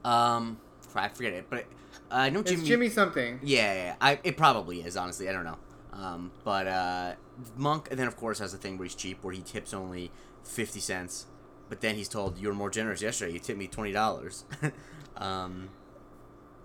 Um, 0.03 0.57
I 0.95 1.07
forget 1.09 1.33
it, 1.33 1.45
but 1.49 1.65
uh, 2.11 2.15
I 2.15 2.29
know 2.29 2.39
It's 2.41 2.51
Jimmy. 2.51 2.63
Jimmy 2.65 2.89
something. 2.89 3.39
Yeah, 3.43 3.73
yeah, 3.73 3.83
yeah. 3.83 3.95
I, 4.01 4.19
it 4.23 4.37
probably 4.37 4.81
is. 4.81 4.97
Honestly, 4.97 5.29
I 5.29 5.31
don't 5.33 5.43
know. 5.45 5.57
Um, 5.93 6.31
but 6.43 6.67
uh, 6.67 7.13
Monk, 7.55 7.87
and 7.89 7.99
then 7.99 8.07
of 8.07 8.17
course 8.17 8.39
has 8.39 8.51
the 8.51 8.57
thing 8.57 8.77
where 8.77 8.85
he's 8.85 8.95
cheap, 8.95 9.23
where 9.23 9.33
he 9.33 9.41
tips 9.41 9.73
only 9.73 10.11
fifty 10.43 10.79
cents, 10.79 11.25
but 11.69 11.81
then 11.81 11.95
he's 11.95 12.09
told 12.09 12.37
you 12.37 12.47
were 12.47 12.53
more 12.53 12.69
generous 12.69 13.01
yesterday. 13.01 13.33
You 13.33 13.39
tipped 13.39 13.59
me 13.59 13.67
twenty 13.67 13.91
dollars. 13.91 14.45
um, 15.17 15.69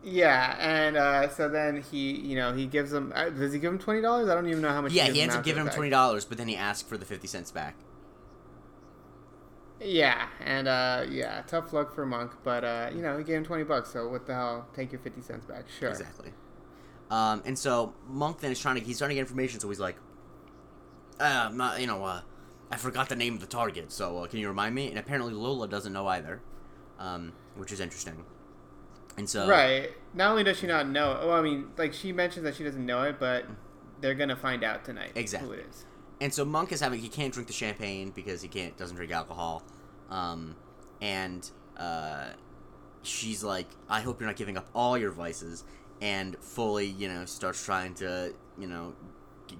Yeah, 0.02 0.56
and 0.58 0.96
uh, 0.96 1.28
so 1.28 1.48
then 1.48 1.82
he, 1.90 2.12
you 2.12 2.36
know, 2.36 2.54
he 2.54 2.66
gives 2.66 2.92
him. 2.92 3.12
Uh, 3.14 3.28
does 3.28 3.52
he 3.52 3.58
give 3.58 3.72
him 3.72 3.78
twenty 3.78 4.00
dollars? 4.00 4.28
I 4.28 4.34
don't 4.34 4.48
even 4.48 4.62
know 4.62 4.70
how 4.70 4.80
much. 4.80 4.92
yeah, 4.92 5.06
gives 5.06 5.16
he 5.16 5.22
ends 5.22 5.34
up 5.34 5.44
giving 5.44 5.62
him 5.62 5.70
twenty 5.70 5.90
dollars, 5.90 6.24
but 6.24 6.38
then 6.38 6.48
he 6.48 6.56
asks 6.56 6.88
for 6.88 6.96
the 6.96 7.04
fifty 7.04 7.26
cents 7.26 7.50
back. 7.50 7.76
Yeah, 9.82 10.28
and 10.44 10.68
uh, 10.68 11.04
yeah, 11.08 11.42
tough 11.46 11.72
luck 11.72 11.94
for 11.94 12.04
Monk, 12.06 12.32
but 12.44 12.64
uh, 12.64 12.90
you 12.94 13.02
know, 13.02 13.18
he 13.18 13.24
gave 13.24 13.36
him 13.36 13.44
twenty 13.44 13.64
bucks. 13.64 13.90
So 13.92 14.08
what 14.08 14.26
the 14.26 14.34
hell? 14.34 14.68
Take 14.74 14.92
your 14.92 15.00
fifty 15.00 15.20
cents 15.20 15.44
back. 15.44 15.64
Sure. 15.78 15.90
Exactly. 15.90 16.32
Um, 17.10 17.42
and 17.44 17.58
so 17.58 17.92
Monk 18.08 18.40
then 18.40 18.52
is 18.52 18.60
trying 18.60 18.76
to 18.76 18.80
he's 18.82 18.98
trying 18.98 19.10
to 19.10 19.14
get 19.14 19.22
information, 19.22 19.60
so 19.60 19.68
he's 19.68 19.80
like, 19.80 19.96
uh, 21.18 21.50
not 21.52 21.80
you 21.80 21.86
know 21.86 22.04
uh, 22.04 22.22
I 22.70 22.76
forgot 22.76 23.08
the 23.08 23.16
name 23.16 23.34
of 23.34 23.40
the 23.40 23.46
target, 23.46 23.90
so 23.90 24.18
uh, 24.18 24.26
can 24.26 24.38
you 24.38 24.48
remind 24.48 24.74
me? 24.74 24.88
And 24.88 24.98
apparently 24.98 25.34
Lola 25.34 25.66
doesn't 25.66 25.92
know 25.92 26.06
either, 26.06 26.40
um, 26.98 27.32
which 27.56 27.72
is 27.72 27.80
interesting. 27.80 28.24
And 29.16 29.28
so 29.28 29.48
Right. 29.48 29.92
Not 30.14 30.30
only 30.30 30.44
does 30.44 30.58
she 30.58 30.66
not 30.66 30.88
know, 30.88 31.18
well, 31.24 31.32
I 31.32 31.42
mean, 31.42 31.68
like 31.76 31.92
she 31.92 32.12
mentions 32.12 32.44
that 32.44 32.54
she 32.56 32.64
doesn't 32.64 32.84
know 32.84 33.02
it, 33.02 33.18
but 33.18 33.44
they're 34.00 34.14
gonna 34.14 34.36
find 34.36 34.64
out 34.64 34.84
tonight 34.84 35.12
Exactly. 35.14 35.48
who 35.48 35.54
it 35.54 35.66
is. 35.68 35.84
And 36.20 36.32
so 36.32 36.44
Monk 36.44 36.72
is 36.72 36.80
having 36.80 37.00
he 37.00 37.08
can't 37.08 37.32
drink 37.32 37.46
the 37.46 37.52
champagne 37.52 38.10
because 38.10 38.42
he 38.42 38.48
can't 38.48 38.76
doesn't 38.76 38.96
drink 38.96 39.10
alcohol, 39.12 39.62
um, 40.10 40.54
and 41.00 41.48
uh, 41.78 42.26
she's 43.02 43.42
like, 43.42 43.66
I 43.88 44.02
hope 44.02 44.20
you're 44.20 44.28
not 44.28 44.36
giving 44.36 44.58
up 44.58 44.68
all 44.74 44.98
your 44.98 45.12
vices, 45.12 45.64
and 46.02 46.36
fully 46.38 46.86
you 46.86 47.08
know 47.08 47.24
starts 47.24 47.64
trying 47.64 47.94
to 47.94 48.34
you 48.58 48.66
know 48.66 48.94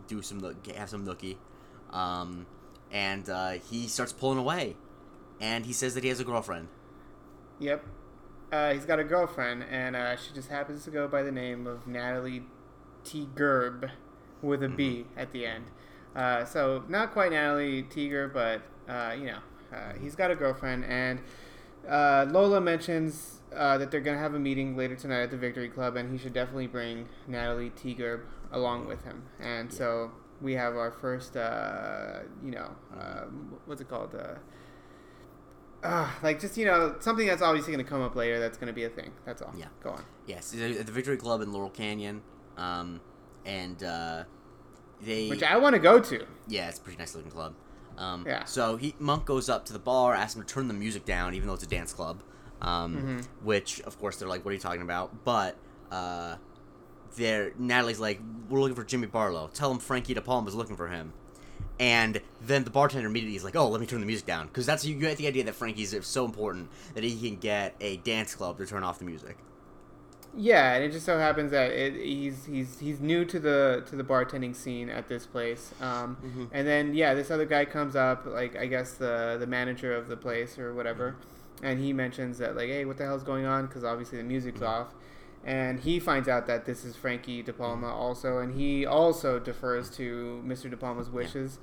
do 0.07 0.21
some 0.21 0.43
have 0.77 0.91
some 0.91 1.07
nookie, 1.07 1.37
um, 1.93 2.47
and 2.93 3.29
uh, 3.31 3.53
he 3.53 3.89
starts 3.89 4.13
pulling 4.13 4.39
away, 4.39 4.77
and 5.41 5.65
he 5.65 5.73
says 5.73 5.95
that 5.95 6.03
he 6.03 6.11
has 6.11 6.21
a 6.21 6.25
girlfriend. 6.25 6.69
Yep. 7.59 7.85
Uh, 8.53 8.73
he's 8.73 8.85
got 8.85 8.99
a 8.99 9.05
girlfriend, 9.05 9.65
and 9.71 9.95
uh, 9.95 10.17
she 10.17 10.35
just 10.35 10.49
happens 10.49 10.85
to 10.85 10.91
go 10.91 11.07
by 11.07 11.23
the 11.23 11.31
name 11.31 11.67
of 11.67 11.87
Natalie 11.87 12.43
T. 13.05 13.29
Gerb 13.35 13.91
with 14.43 14.63
a 14.63 14.69
B 14.69 15.07
at 15.17 15.33
the 15.33 15.47
end. 15.47 15.67
Uh, 16.17 16.45
so 16.45 16.85
not 16.89 17.13
quite 17.13 17.31
Natalie 17.31 17.83
Tiger, 17.85 18.29
but 18.29 18.63
uh, 18.93 19.15
you 19.17 19.27
know, 19.27 19.39
uh, 19.73 19.93
he's 20.01 20.17
got 20.17 20.31
a 20.31 20.35
girlfriend, 20.35 20.85
and 20.85 21.21
uh, 21.89 22.27
Lola 22.29 22.61
mentions 22.61 23.41
uh, 23.55 23.79
that 23.79 23.91
they're 23.91 24.01
gonna 24.01 24.19
have 24.19 24.35
a 24.35 24.39
meeting 24.39 24.77
later 24.77 24.97
tonight 24.97 25.23
at 25.23 25.31
the 25.31 25.37
Victory 25.37 25.69
Club, 25.69 25.97
and 25.97 26.11
he 26.11 26.19
should 26.19 26.33
definitely 26.33 26.67
bring 26.67 27.09
Natalie 27.29 27.71
T. 27.71 27.95
Gerb 27.95 28.23
along 28.51 28.89
with 28.89 29.05
him. 29.05 29.23
And 29.39 29.73
so 29.73 30.11
we 30.41 30.55
have 30.55 30.75
our 30.75 30.91
first, 30.91 31.37
uh, 31.37 32.21
you 32.45 32.51
know, 32.51 32.71
uh, 32.99 33.27
what's 33.67 33.81
it 33.81 33.89
called? 33.89 34.17
Uh, 35.83 36.11
like 36.23 36.39
just 36.41 36.57
you 36.59 36.67
know 36.67 36.95
something 37.01 37.27
that's 37.27 37.41
obviously 37.43 37.73
going 37.73 37.85
to 37.85 37.89
come 37.89 38.03
up 38.03 38.15
later. 38.15 38.39
That's 38.39 38.59
going 38.59 38.67
to 38.69 38.73
be 38.75 38.85
a 38.85 38.91
thing. 38.91 39.13
That's 39.25 39.41
all. 39.43 39.53
Yeah. 39.57 39.67
Go 39.83 39.91
on. 39.91 40.05
Yes, 40.27 40.53
at 40.55 40.87
the 40.87 40.93
Victory 40.93 41.17
Club 41.17 41.41
in 41.41 41.53
Laurel 41.53 41.71
Canyon, 41.71 42.23
um, 42.57 43.01
and 43.47 43.83
uh, 43.83 44.25
they 45.01 45.29
Which 45.29 45.43
I 45.43 45.57
want 45.57 45.75
to 45.75 45.81
go 45.81 45.99
to. 45.99 46.27
Yeah, 46.49 46.69
it's 46.69 46.79
a 46.79 46.83
pretty 46.83 46.99
nice 46.99 47.15
looking 47.15 47.31
club. 47.31 47.55
Um, 47.97 48.25
Yeah. 48.27 48.45
So 48.45 48.77
he 48.77 48.95
Monk 48.99 49.25
goes 49.25 49.49
up 49.49 49.65
to 49.67 49.73
the 49.73 49.79
bar, 49.79 50.15
asks 50.15 50.37
him 50.37 50.43
to 50.43 50.49
turn 50.55 50.69
the 50.69 50.75
music 50.75 51.05
down, 51.05 51.35
even 51.35 51.49
though 51.49 51.55
it's 51.55 51.65
a 51.65 51.69
dance 51.69 51.93
club. 51.93 52.23
Um, 52.61 52.97
Mhm. 53.23 53.29
Which, 53.43 53.81
of 53.83 53.99
course, 53.99 54.17
they're 54.17 54.29
like, 54.29 54.45
"What 54.45 54.51
are 54.51 54.55
you 54.55 54.61
talking 54.61 54.83
about?" 54.83 55.25
But 55.25 55.57
uh, 55.91 56.37
they're 57.17 57.53
Natalie's 57.59 57.99
like, 58.01 58.21
"We're 58.51 58.61
looking 58.61 58.77
for 58.77 58.85
Jimmy 58.85 59.07
Barlow. 59.07 59.49
Tell 59.53 59.71
him 59.71 59.79
Frankie 59.79 60.13
De 60.15 60.21
Palma's 60.21 60.55
looking 60.55 60.77
for 60.77 60.89
him." 60.89 61.13
And 61.81 62.21
then 62.43 62.65
the 62.65 62.71
bartender 62.71 63.09
immediately 63.09 63.37
is 63.37 63.43
like, 63.43 63.57
"Oh, 63.57 63.69
let 63.69 63.81
me 63.81 63.87
turn 63.87 64.01
the 64.01 64.07
music 64.07 64.27
down," 64.27 64.47
because 64.49 64.67
that's 64.67 64.85
you 64.85 64.95
get 64.95 65.17
the 65.17 65.27
idea 65.27 65.45
that 65.45 65.55
Frankie's 65.55 65.97
so 66.07 66.25
important 66.27 66.69
that 66.95 67.03
he 67.03 67.19
can 67.29 67.39
get 67.39 67.75
a 67.81 67.97
dance 67.97 68.35
club 68.35 68.59
to 68.59 68.67
turn 68.67 68.85
off 68.85 68.99
the 68.99 69.07
music. 69.07 69.39
Yeah, 70.37 70.75
and 70.75 70.85
it 70.85 70.93
just 70.93 71.07
so 71.07 71.19
happens 71.19 71.51
that 71.51 71.73
it, 71.73 71.95
he's 71.95 72.45
he's 72.45 72.79
he's 72.79 73.01
new 73.01 73.25
to 73.25 73.41
the 73.41 73.83
to 73.89 73.97
the 73.97 74.05
bartending 74.05 74.55
scene 74.55 74.89
at 74.91 75.09
this 75.09 75.27
place. 75.27 75.73
Um, 75.81 76.19
Mhm. 76.23 76.49
And 76.53 76.69
then 76.69 76.95
yeah, 76.95 77.15
this 77.15 77.31
other 77.31 77.47
guy 77.47 77.65
comes 77.65 77.97
up, 77.97 78.27
like 78.27 78.55
I 78.57 78.67
guess 78.67 78.93
the 78.93 79.39
the 79.41 79.47
manager 79.47 79.93
of 79.93 80.07
the 80.09 80.17
place 80.17 80.59
or 80.59 80.73
whatever, 80.75 81.17
and 81.63 81.81
he 81.81 81.93
mentions 81.93 82.39
that 82.39 82.55
like, 82.57 82.69
hey, 82.69 82.85
what 82.85 82.99
the 82.99 83.05
hell's 83.07 83.25
going 83.25 83.47
on? 83.47 83.67
Because 83.67 83.83
obviously 83.83 84.19
the 84.19 84.25
music's 84.25 84.63
off, 84.63 84.89
and 85.45 85.81
he 85.81 85.99
finds 86.01 86.29
out 86.29 86.47
that 86.47 86.65
this 86.67 86.85
is 86.85 86.97
Frankie 86.97 87.43
De 87.43 87.53
Palma 87.53 87.89
also, 87.93 88.39
and 88.39 88.55
he 88.55 88.85
also 88.87 89.39
defers 89.39 89.89
to 89.97 90.43
Mr. 90.47 90.71
De 90.71 90.77
Palma's 90.77 91.09
wishes, 91.11 91.59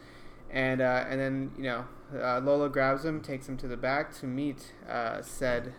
and 0.50 0.82
uh, 0.82 1.06
and 1.10 1.20
then 1.20 1.52
you 1.58 1.64
know 1.64 1.86
uh, 2.20 2.40
Lola 2.40 2.70
grabs 2.70 3.06
him, 3.06 3.22
takes 3.22 3.48
him 3.48 3.58
to 3.58 3.68
the 3.68 3.78
back 3.78 4.14
to 4.20 4.26
meet 4.26 4.74
uh, 4.90 5.22
said 5.22 5.74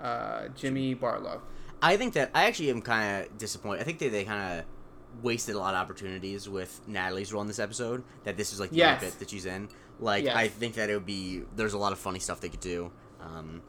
uh, 0.00 0.48
Jimmy 0.54 0.94
Barlow. 0.94 1.42
I 1.82 1.96
think 1.96 2.12
that 2.14 2.30
I 2.34 2.44
actually 2.44 2.70
am 2.70 2.82
kind 2.82 3.24
of 3.24 3.38
disappointed. 3.38 3.80
I 3.80 3.84
think 3.84 3.98
that 4.00 4.12
they 4.12 4.24
kind 4.24 4.58
of 4.60 4.64
wasted 5.22 5.54
a 5.54 5.58
lot 5.58 5.74
of 5.74 5.80
opportunities 5.80 6.48
with 6.48 6.80
Natalie's 6.86 7.32
role 7.32 7.42
in 7.42 7.48
this 7.48 7.58
episode. 7.58 8.04
That 8.24 8.36
this 8.36 8.52
is 8.52 8.60
like 8.60 8.70
the 8.70 8.76
Yes. 8.76 9.00
bit 9.02 9.18
that 9.18 9.30
she's 9.30 9.46
in. 9.46 9.68
Like 9.98 10.24
Yes. 10.24 10.36
I 10.36 10.48
think 10.48 10.74
that 10.74 10.90
it 10.90 10.94
would 10.94 11.06
be 11.06 11.42
there's 11.56 11.72
a 11.72 11.78
lot 11.78 11.92
of 11.92 11.98
funny 11.98 12.18
stuff 12.18 12.40
they 12.40 12.48
could 12.50 12.60
do. 12.60 12.90
Um, 13.20 13.62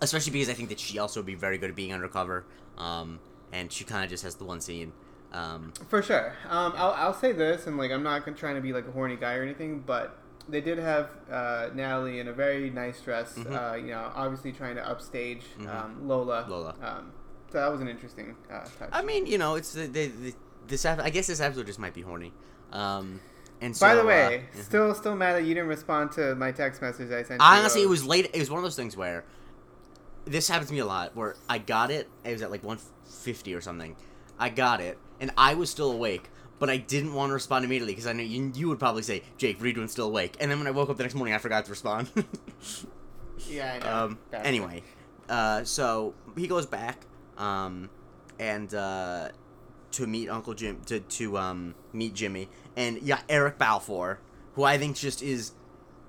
especially 0.00 0.32
because 0.32 0.48
I 0.48 0.54
think 0.54 0.68
that 0.68 0.80
she 0.80 0.98
also 0.98 1.20
would 1.20 1.26
be 1.26 1.34
very 1.34 1.58
good 1.58 1.70
at 1.70 1.76
being 1.76 1.92
undercover. 1.92 2.44
Um, 2.78 3.20
and 3.52 3.70
she 3.72 3.84
kind 3.84 4.04
of 4.04 4.10
just 4.10 4.22
has 4.24 4.36
the 4.36 4.44
one 4.44 4.60
scene. 4.60 4.92
Um, 5.32 5.72
For 5.88 6.02
sure. 6.02 6.34
Um, 6.48 6.72
I'll, 6.76 6.92
I'll 6.92 7.14
say 7.14 7.32
this, 7.32 7.66
and 7.66 7.76
like 7.76 7.90
I'm 7.90 8.02
not 8.02 8.24
trying 8.36 8.54
to 8.56 8.60
be 8.60 8.72
like 8.72 8.86
a 8.86 8.92
horny 8.92 9.16
guy 9.16 9.34
or 9.34 9.42
anything, 9.42 9.80
but 9.80 10.16
they 10.48 10.60
did 10.60 10.78
have 10.78 11.10
uh, 11.30 11.68
Natalie 11.74 12.18
in 12.20 12.28
a 12.28 12.32
very 12.32 12.70
nice 12.70 13.00
dress. 13.00 13.34
Mhm. 13.34 13.72
Uh, 13.72 13.76
you 13.76 13.88
know, 13.88 14.10
obviously 14.14 14.52
trying 14.52 14.76
to 14.76 14.88
upstage 14.88 15.42
Mhm. 15.58 15.74
um, 15.74 16.08
Lola. 16.08 16.46
Lola. 16.48 16.74
Um, 16.82 17.12
so 17.52 17.58
that 17.58 17.70
was 17.70 17.80
an 17.80 17.88
interesting 17.88 18.36
uh, 18.50 18.60
touch. 18.78 18.88
I 18.92 19.02
mean, 19.02 19.26
you 19.26 19.38
know, 19.38 19.54
it's 19.56 19.72
the, 19.72 19.86
the, 19.86 20.06
the 20.06 20.34
this 20.66 20.86
I 20.86 21.10
guess 21.10 21.26
this 21.26 21.40
episode 21.40 21.66
just 21.66 21.78
might 21.78 21.94
be 21.94 22.02
horny. 22.02 22.32
Um, 22.72 23.20
and 23.60 23.76
so, 23.76 23.86
By 23.86 23.94
the 23.94 24.02
uh, 24.02 24.06
way, 24.06 24.44
yeah. 24.56 24.62
still 24.62 24.94
still 24.94 25.16
mad 25.16 25.34
that 25.34 25.42
you 25.44 25.54
didn't 25.54 25.68
respond 25.68 26.12
to 26.12 26.34
my 26.36 26.52
text 26.52 26.80
message 26.80 27.10
I 27.10 27.22
sent. 27.24 27.42
I 27.42 27.54
you 27.54 27.60
honestly, 27.60 27.82
it 27.82 27.88
was 27.88 28.04
late. 28.04 28.30
It 28.32 28.38
was 28.38 28.50
one 28.50 28.58
of 28.58 28.64
those 28.64 28.76
things 28.76 28.96
where 28.96 29.24
this 30.24 30.48
happens 30.48 30.68
to 30.68 30.74
me 30.74 30.80
a 30.80 30.86
lot 30.86 31.16
where 31.16 31.36
I 31.48 31.58
got 31.58 31.90
it. 31.90 32.08
It 32.24 32.32
was 32.32 32.42
at 32.42 32.50
like 32.50 32.62
150 32.62 33.54
or 33.54 33.60
something. 33.60 33.96
I 34.38 34.48
got 34.48 34.80
it, 34.80 34.98
and 35.20 35.30
I 35.36 35.54
was 35.54 35.70
still 35.70 35.90
awake, 35.92 36.30
but 36.58 36.70
I 36.70 36.76
didn't 36.78 37.12
want 37.14 37.30
to 37.30 37.34
respond 37.34 37.64
immediately 37.64 37.92
because 37.92 38.06
I 38.06 38.12
knew 38.12 38.22
you, 38.22 38.52
you 38.54 38.68
would 38.68 38.78
probably 38.78 39.02
say, 39.02 39.22
"Jake, 39.36 39.58
Reedwin's 39.60 39.92
still 39.92 40.06
awake," 40.06 40.36
and 40.40 40.50
then 40.50 40.58
when 40.58 40.66
I 40.66 40.70
woke 40.70 40.88
up 40.90 40.96
the 40.96 41.02
next 41.02 41.14
morning, 41.14 41.34
I 41.34 41.38
forgot 41.38 41.64
to 41.66 41.70
respond. 41.70 42.10
Yeah, 43.48 43.72
I 43.72 43.78
know. 43.78 44.04
um, 44.04 44.18
anyway, 44.32 44.82
uh, 45.28 45.64
so 45.64 46.14
he 46.36 46.46
goes 46.46 46.66
back, 46.66 47.06
um, 47.38 47.88
and 48.38 48.72
uh, 48.74 49.30
to 49.92 50.06
meet 50.06 50.28
Uncle 50.28 50.54
Jim 50.54 50.80
to 50.86 51.00
to 51.00 51.38
um 51.38 51.74
meet 51.92 52.14
Jimmy, 52.14 52.48
and 52.76 53.00
yeah, 53.00 53.20
Eric 53.28 53.58
Balfour, 53.58 54.20
who 54.54 54.64
I 54.64 54.76
think 54.78 54.96
just 54.96 55.22
is 55.22 55.52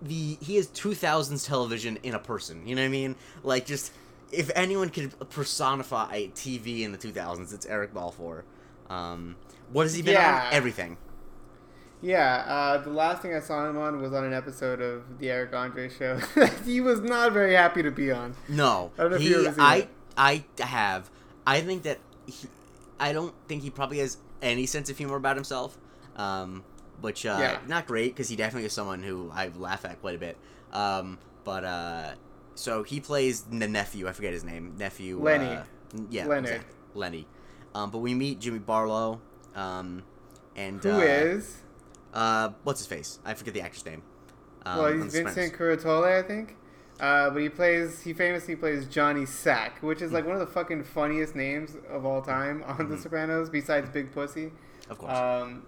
the 0.02 0.38
he 0.42 0.58
is 0.58 0.68
2000s 0.68 1.48
television 1.48 1.98
in 2.04 2.14
a 2.14 2.20
person. 2.20 2.68
You 2.68 2.76
know 2.76 2.82
what 2.82 2.88
I 2.88 2.90
mean? 2.90 3.16
Like 3.44 3.66
just 3.66 3.94
if 4.32 4.50
anyone 4.56 4.90
could 4.90 5.14
personify 5.30 6.28
TV 6.28 6.82
in 6.82 6.92
the 6.92 6.98
2000s, 6.98 7.54
it's 7.54 7.66
Eric 7.66 7.94
Balfour. 7.94 8.44
Um, 8.90 9.36
what 9.72 9.84
has 9.84 9.94
he 9.96 10.02
been 10.02 10.14
Yeah. 10.14 10.46
on? 10.48 10.54
Everything. 10.54 10.98
Yeah, 12.02 12.44
uh, 12.48 12.78
the 12.80 12.90
last 12.90 13.22
thing 13.22 13.34
I 13.36 13.40
saw 13.40 13.70
him 13.70 13.78
on 13.78 14.02
was 14.02 14.12
on 14.12 14.24
an 14.24 14.34
episode 14.34 14.82
of 14.82 15.20
the 15.20 15.30
Eric 15.30 15.54
Andre 15.54 15.88
show. 15.88 16.18
he 16.66 16.82
was 16.82 17.00
not 17.02 17.32
very 17.32 17.54
happy 17.54 17.84
to 17.84 17.92
be 17.92 18.12
on. 18.12 18.36
No, 18.50 18.92
I 18.98 19.02
don't 19.04 19.12
know 19.12 19.16
if 19.18 19.22
he, 19.22 19.30
you 19.30 19.46
ever 19.46 19.52
seen 19.52 19.60
I, 19.64 19.76
it. 19.76 19.90
I 20.18 20.44
have. 20.60 21.12
I 21.46 21.62
think 21.62 21.84
that 21.84 22.00
he, 22.26 22.48
I 23.00 23.14
don't 23.14 23.36
think 23.48 23.62
he 23.62 23.70
probably 23.70 24.00
has 24.00 24.18
any 24.42 24.66
sense 24.66 24.90
of 24.90 24.98
humor 24.98 25.16
about 25.16 25.36
himself. 25.36 25.78
Um, 26.16 26.64
which 27.02 27.26
uh, 27.26 27.38
Yeah. 27.40 27.60
not 27.68 27.88
great 27.88 28.14
because 28.14 28.30
he 28.30 28.36
definitely 28.36 28.66
is 28.66 28.74
someone 28.74 29.02
who 29.02 29.32
I 29.34 29.50
laugh 29.56 29.86
at 29.86 30.02
quite 30.02 30.16
a 30.16 30.20
bit. 30.20 30.38
Um, 30.72 31.18
but 31.44 31.64
uh, 31.64 32.12
so 32.62 32.84
he 32.84 33.00
plays 33.00 33.42
the 33.42 33.68
nephew. 33.68 34.08
I 34.08 34.12
forget 34.12 34.34
his 34.34 34.44
name. 34.44 34.76
Nephew 34.78 35.20
Lenny. 35.20 35.46
Uh, 35.46 35.64
yeah, 36.10 36.28
Leonard. 36.28 36.46
exactly, 36.52 36.76
Lenny. 36.94 37.28
Um, 37.74 37.90
but 37.90 37.98
we 38.00 38.14
meet 38.14 38.40
Jimmy 38.40 38.60
Barlow. 38.60 39.20
Um, 39.56 40.04
and 40.56 40.82
Who 40.84 40.92
uh, 40.92 41.00
is? 41.00 41.58
uh, 42.14 42.50
what's 42.64 42.80
his 42.82 42.88
face? 42.88 43.20
I 43.26 43.34
forget 43.34 43.54
the 43.54 43.62
actor's 43.62 43.86
name. 43.86 44.04
Um, 44.66 44.78
well, 44.78 44.94
he's 44.94 45.12
Vincent. 45.14 45.54
Curatola, 45.54 46.24
I 46.24 46.28
think. 46.28 46.56
Uh, 47.00 47.32
but 47.32 47.42
he 47.42 47.50
plays. 47.50 48.02
He 48.04 48.14
famously 48.14 48.56
plays 48.56 48.86
Johnny 48.86 49.26
Sack, 49.26 49.82
which 49.82 50.04
is 50.04 50.12
like 50.12 50.26
one 50.26 50.36
of 50.36 50.40
the 50.40 50.54
fucking 50.54 50.84
funniest 50.84 51.36
names 51.36 51.76
of 51.90 52.06
all 52.06 52.22
time 52.22 52.64
on 52.68 52.90
The 52.90 52.96
Mhm. 52.96 53.02
Sopranos, 53.02 53.50
besides 53.50 53.90
Big 53.90 54.12
Pussy. 54.12 54.52
Of 54.88 55.00
course. 55.00 55.18
Um, 55.18 55.64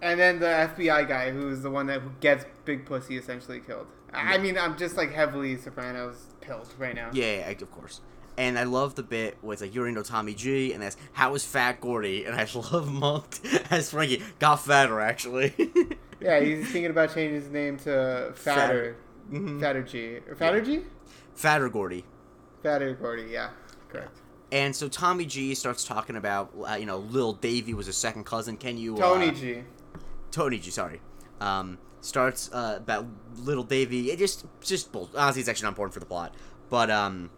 and 0.00 0.18
then 0.18 0.40
the 0.40 0.46
FBI 0.46 1.06
guy, 1.06 1.30
who's 1.30 1.60
the 1.60 1.70
one 1.70 1.86
that 1.88 2.20
gets 2.20 2.46
Big 2.64 2.86
Pussy 2.86 3.18
essentially 3.18 3.60
killed. 3.60 3.86
I 4.12 4.38
mean, 4.38 4.58
I'm 4.58 4.76
just 4.76 4.96
like 4.96 5.12
heavily 5.12 5.56
Sopranos 5.56 6.16
pilled 6.40 6.68
right 6.78 6.94
now. 6.94 7.10
Yeah, 7.12 7.38
yeah, 7.38 7.50
of 7.50 7.70
course. 7.70 8.00
And 8.36 8.58
I 8.58 8.64
love 8.64 8.94
the 8.94 9.02
bit 9.02 9.36
with 9.42 9.60
like 9.60 9.74
you 9.74 9.80
already 9.80 9.94
know 9.94 10.02
Tommy 10.02 10.34
G, 10.34 10.72
and 10.72 10.82
that's 10.82 10.96
how 11.12 11.34
is 11.34 11.44
Fat 11.44 11.80
Gordy, 11.80 12.24
and 12.24 12.34
I 12.34 12.46
love 12.54 12.90
Monk 12.92 13.38
as 13.70 13.90
Frankie 13.90 14.22
got 14.38 14.56
fatter 14.64 15.00
actually. 15.00 15.54
Yeah, 16.20 16.38
he's 16.38 16.68
thinking 16.70 16.92
about 16.92 17.12
changing 17.12 17.34
his 17.34 17.50
name 17.50 17.78
to 17.78 18.30
Fatter, 18.36 18.94
Mhm. 19.32 19.58
Fatter 19.60 19.82
G, 19.82 20.18
or 20.28 20.36
Fatter 20.36 20.60
G, 20.60 20.82
fatter 21.34 21.68
Gordy. 21.68 22.04
Fatter 22.62 22.94
Gordy. 22.94 23.24
Yeah, 23.32 23.50
correct. 23.88 24.20
And 24.52 24.76
so 24.76 24.86
Tommy 24.88 25.24
G 25.26 25.52
starts 25.56 25.84
talking 25.84 26.14
about 26.14 26.52
uh, 26.64 26.74
you 26.76 26.86
know 26.86 26.98
Lil 26.98 27.32
Davy 27.32 27.74
was 27.74 27.88
a 27.88 27.92
second 27.92 28.24
cousin. 28.24 28.56
Can 28.56 28.78
you 28.78 28.96
Tony 28.96 29.30
uh, 29.30 29.32
G. 29.32 29.62
Tony 30.30 30.60
G, 30.60 30.70
sorry. 30.70 31.00
Um, 31.40 31.78
starts 32.02 32.52
uh, 32.52 32.74
about 32.76 33.06
little 33.38 33.64
Davy. 33.64 34.10
It 34.10 34.18
just 34.18 34.44
just 34.60 34.92
bull- 34.92 35.10
honestly, 35.16 35.40
it's 35.40 35.48
actually 35.48 35.64
not 35.64 35.70
important 35.70 35.94
for 35.94 36.00
the 36.00 36.06
plot, 36.06 36.34
but 36.68 36.90
um, 36.90 37.30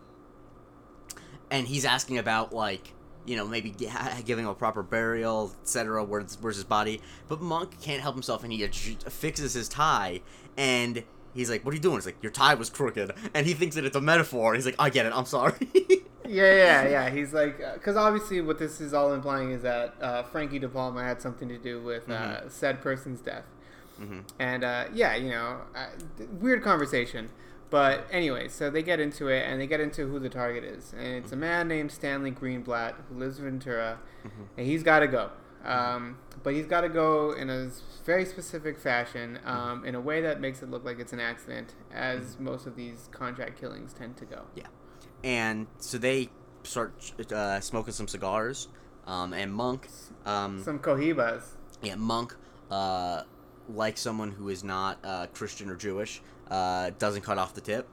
and 1.51 1.69
he's 1.69 1.85
asking 1.85 2.19
about 2.19 2.53
like 2.53 2.93
you 3.27 3.37
know 3.37 3.47
maybe 3.47 3.73
ha- 3.87 4.21
giving 4.25 4.45
him 4.45 4.51
a 4.51 4.55
proper 4.55 4.83
burial, 4.83 5.53
etc. 5.63 6.05
Where's 6.05 6.37
where's 6.41 6.57
his 6.57 6.65
body? 6.65 7.01
But 7.29 7.41
Monk 7.41 7.81
can't 7.81 8.03
help 8.03 8.17
himself, 8.17 8.43
and 8.43 8.53
he 8.53 8.67
fixes 8.67 9.55
his 9.55 9.69
tie, 9.69 10.23
and 10.57 11.05
he's 11.35 11.51
like, 11.51 11.65
"What 11.65 11.73
are 11.73 11.77
you 11.77 11.83
doing?" 11.83 11.97
He's 11.97 12.07
like, 12.07 12.23
"Your 12.23 12.33
tie 12.33 12.55
was 12.55 12.71
crooked," 12.71 13.13
and 13.35 13.47
he 13.47 13.55
thinks 13.55 13.77
that 13.77 13.85
it's 13.85 13.97
a 13.97 14.01
metaphor. 14.01 14.55
He's 14.55 14.67
like, 14.67 14.77
"I 14.79 14.91
get 14.91 15.07
it. 15.07 15.13
I'm 15.15 15.27
sorry." 15.27 15.55
Yeah, 16.27 16.55
yeah, 16.55 16.89
yeah. 16.89 17.11
He's 17.11 17.35
like, 17.35 17.59
because 17.75 17.97
obviously, 17.97 18.41
what 18.41 18.59
this 18.59 18.81
is 18.81 18.95
all 18.95 19.13
implying 19.13 19.51
is 19.51 19.61
that 19.61 19.95
uh, 20.01 20.23
Frankie 20.23 20.59
De 20.59 20.67
Palma 20.67 21.05
had 21.05 21.21
something 21.21 21.51
to 21.51 21.59
do 21.59 21.83
with 21.83 22.09
uh, 22.09 22.49
said 22.49 22.81
person's 22.81 23.21
death. 23.21 23.45
Hmm 23.97 24.21
And 24.39 24.65
uh, 24.65 24.85
yeah, 24.93 25.15
you 25.17 25.31
know, 25.31 25.61
uh, 25.75 25.87
weird 26.41 26.63
conversation. 26.63 27.29
But 27.71 28.07
anyway, 28.11 28.49
so 28.49 28.71
they 28.71 28.83
get 28.83 29.01
into 29.01 29.29
it 29.29 29.43
and 29.49 29.61
they 29.61 29.67
get 29.67 29.81
into 29.81 30.07
who 30.07 30.19
the 30.21 30.29
target 30.29 30.63
is. 30.65 30.93
And 30.93 31.07
it's 31.09 31.33
a 31.33 31.37
man 31.37 31.67
named 31.67 31.91
Stanley 31.91 32.31
Greenblatt 32.31 32.95
who 33.09 33.19
lives 33.19 33.39
in 33.39 33.45
Ventura. 33.45 33.99
And 34.57 34.67
he's 34.67 34.83
got 34.85 35.01
to 35.01 35.09
go. 35.09 35.31
Um, 35.65 36.19
but 36.43 36.53
he's 36.55 36.67
got 36.67 36.83
to 36.83 36.89
go 36.91 37.33
in 37.33 37.49
a 37.51 37.71
very 38.05 38.27
specific 38.27 38.79
fashion, 38.79 39.39
um, 39.47 39.85
in 39.85 39.95
a 39.95 40.01
way 40.01 40.21
that 40.21 40.41
makes 40.41 40.63
it 40.63 40.71
look 40.71 40.85
like 40.85 41.01
it's 41.01 41.13
an 41.15 41.21
accident, 41.21 41.75
as 41.93 42.39
most 42.39 42.67
of 42.67 42.77
these 42.77 43.09
contract 43.13 43.59
killings 43.59 43.93
tend 43.95 44.17
to 44.19 44.25
go. 44.27 44.43
Yeah. 44.55 44.67
And 45.25 45.67
so 45.79 45.97
they 45.99 46.29
start 46.65 46.93
uh, 47.33 47.61
smoking 47.61 47.95
some 47.95 48.07
cigars. 48.09 48.69
Um, 49.07 49.33
and 49.33 49.53
Monk, 49.53 49.89
um, 50.27 50.63
Some 50.63 50.79
cohibas. 50.79 51.43
yeah, 51.83 51.95
Monk, 51.97 52.37
uh, 52.71 53.23
like 53.69 53.97
someone 53.99 54.31
who 54.31 54.49
is 54.49 54.63
not 54.65 54.99
uh, 55.05 55.27
Christian 55.35 55.71
or 55.71 55.77
Jewish, 55.77 56.21
uh, 56.51 56.91
doesn't 56.99 57.23
cut 57.23 57.39
off 57.39 57.55
the 57.55 57.61
tip. 57.61 57.87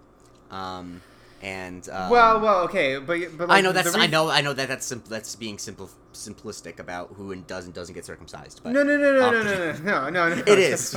Um, 0.49 1.01
and 1.43 1.87
um, 1.89 2.09
well, 2.11 2.39
well, 2.39 2.59
okay, 2.65 2.99
but 2.99 3.17
but 3.37 3.49
like, 3.49 3.57
I 3.57 3.61
know 3.61 3.71
that's 3.71 3.95
I 3.95 4.05
know 4.05 4.29
I 4.29 4.41
know 4.41 4.53
that 4.53 4.67
that's 4.67 4.85
simp- 4.85 5.07
that's 5.07 5.35
being 5.35 5.57
simple 5.57 5.89
simplistic 6.13 6.77
about 6.77 7.13
who 7.15 7.31
and 7.31 7.47
does 7.47 7.65
and 7.65 7.73
doesn't 7.73 7.95
get 7.95 8.05
circumcised. 8.05 8.61
But 8.63 8.73
No, 8.73 8.83
no, 8.83 8.95
no, 8.97 9.13
no, 9.19 9.27
um, 9.27 9.33
no, 9.33 9.43
no, 9.43 9.53
no, 9.55 9.73
no, 9.81 10.09
no, 10.29 10.35
no. 10.35 10.43
It 10.45 10.59
is. 10.59 10.95